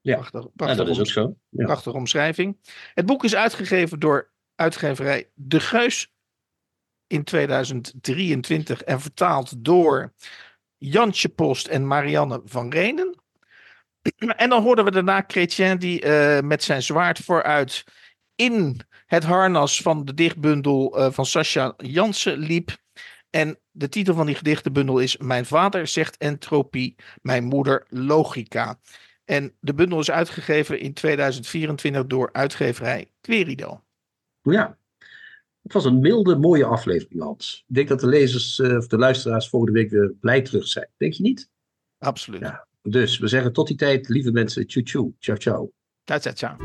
Ja. 0.00 0.14
Prachtig, 0.14 0.42
Ja, 0.42 0.48
prachtig, 0.56 0.78
dat 0.78 0.88
is 0.88 0.98
ook 0.98 1.06
zo. 1.06 1.36
Ja. 1.48 1.64
prachtige 1.64 1.96
omschrijving. 1.96 2.56
Het 2.94 3.06
boek 3.06 3.24
is 3.24 3.34
uitgegeven 3.34 4.00
door 4.00 4.30
uitgeverij 4.54 5.30
De 5.34 5.60
Geus 5.60 6.12
in 7.06 7.24
2023 7.24 8.82
en 8.82 9.00
vertaald 9.00 9.64
door 9.64 10.12
Jantje 10.78 11.28
Post 11.28 11.66
en 11.66 11.86
Marianne 11.86 12.42
van 12.44 12.70
Renen. 12.70 13.22
En 14.36 14.48
dan 14.48 14.62
hoorden 14.62 14.84
we 14.84 14.90
daarna 14.90 15.24
Chrétien 15.26 15.78
die 15.78 16.00
eh, 16.00 16.42
met 16.42 16.62
zijn 16.62 16.82
zwaard 16.82 17.18
vooruit 17.18 17.84
in 18.34 18.80
het 19.06 19.24
harnas 19.24 19.82
van 19.82 20.04
de 20.04 20.14
dichtbundel 20.14 20.98
eh, 20.98 21.10
van 21.10 21.26
Sascha 21.26 21.74
Jansen 21.76 22.38
liep. 22.38 22.76
En 23.30 23.58
de 23.70 23.88
titel 23.88 24.14
van 24.14 24.26
die 24.26 24.34
gedichtenbundel 24.34 24.98
is 24.98 25.16
Mijn 25.16 25.46
vader 25.46 25.86
zegt 25.86 26.16
entropie, 26.16 26.96
mijn 27.22 27.44
moeder 27.44 27.86
logica. 27.88 28.78
En 29.24 29.56
de 29.60 29.74
bundel 29.74 29.98
is 29.98 30.10
uitgegeven 30.10 30.80
in 30.80 30.94
2024 30.94 32.06
door 32.06 32.28
uitgeverij 32.32 33.12
Querido. 33.20 33.84
ja. 34.42 34.78
Het 35.68 35.76
was 35.76 35.84
een 35.84 36.00
milde, 36.00 36.36
mooie 36.36 36.64
aflevering, 36.64 37.22
Hans. 37.22 37.64
Ik 37.68 37.74
denk 37.74 37.88
dat 37.88 38.00
de 38.00 38.06
lezers 38.06 38.60
eh, 38.60 38.76
of 38.76 38.86
de 38.86 38.98
luisteraars 38.98 39.48
volgende 39.48 39.80
week 39.80 39.90
weer 39.90 40.14
blij 40.20 40.42
terug 40.42 40.66
zijn. 40.66 40.88
Denk 40.96 41.12
je 41.12 41.22
niet? 41.22 41.50
Absoluut. 41.98 42.40
Ja. 42.40 42.66
Dus 42.82 43.18
we 43.18 43.28
zeggen 43.28 43.52
tot 43.52 43.66
die 43.66 43.76
tijd, 43.76 44.08
lieve 44.08 44.30
mensen, 44.30 44.66
tjoe 44.66 44.82
tjoe. 44.82 45.12
Ciao, 45.18 45.36
ciao. 45.36 45.72
Ciao, 46.04 46.20
ciao, 46.20 46.34
ciao. 46.34 46.56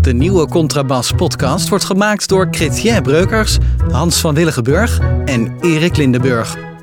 De 0.00 0.12
nieuwe 0.12 0.48
Contrabas 0.48 1.12
podcast 1.12 1.68
wordt 1.68 1.84
gemaakt 1.84 2.28
door 2.28 2.48
Chrétien 2.50 3.02
Breukers, 3.02 3.58
Hans 3.90 4.20
van 4.20 4.34
Willigenburg 4.34 5.00
en 5.24 5.60
Erik 5.60 5.96
Lindenburg. 5.96 6.77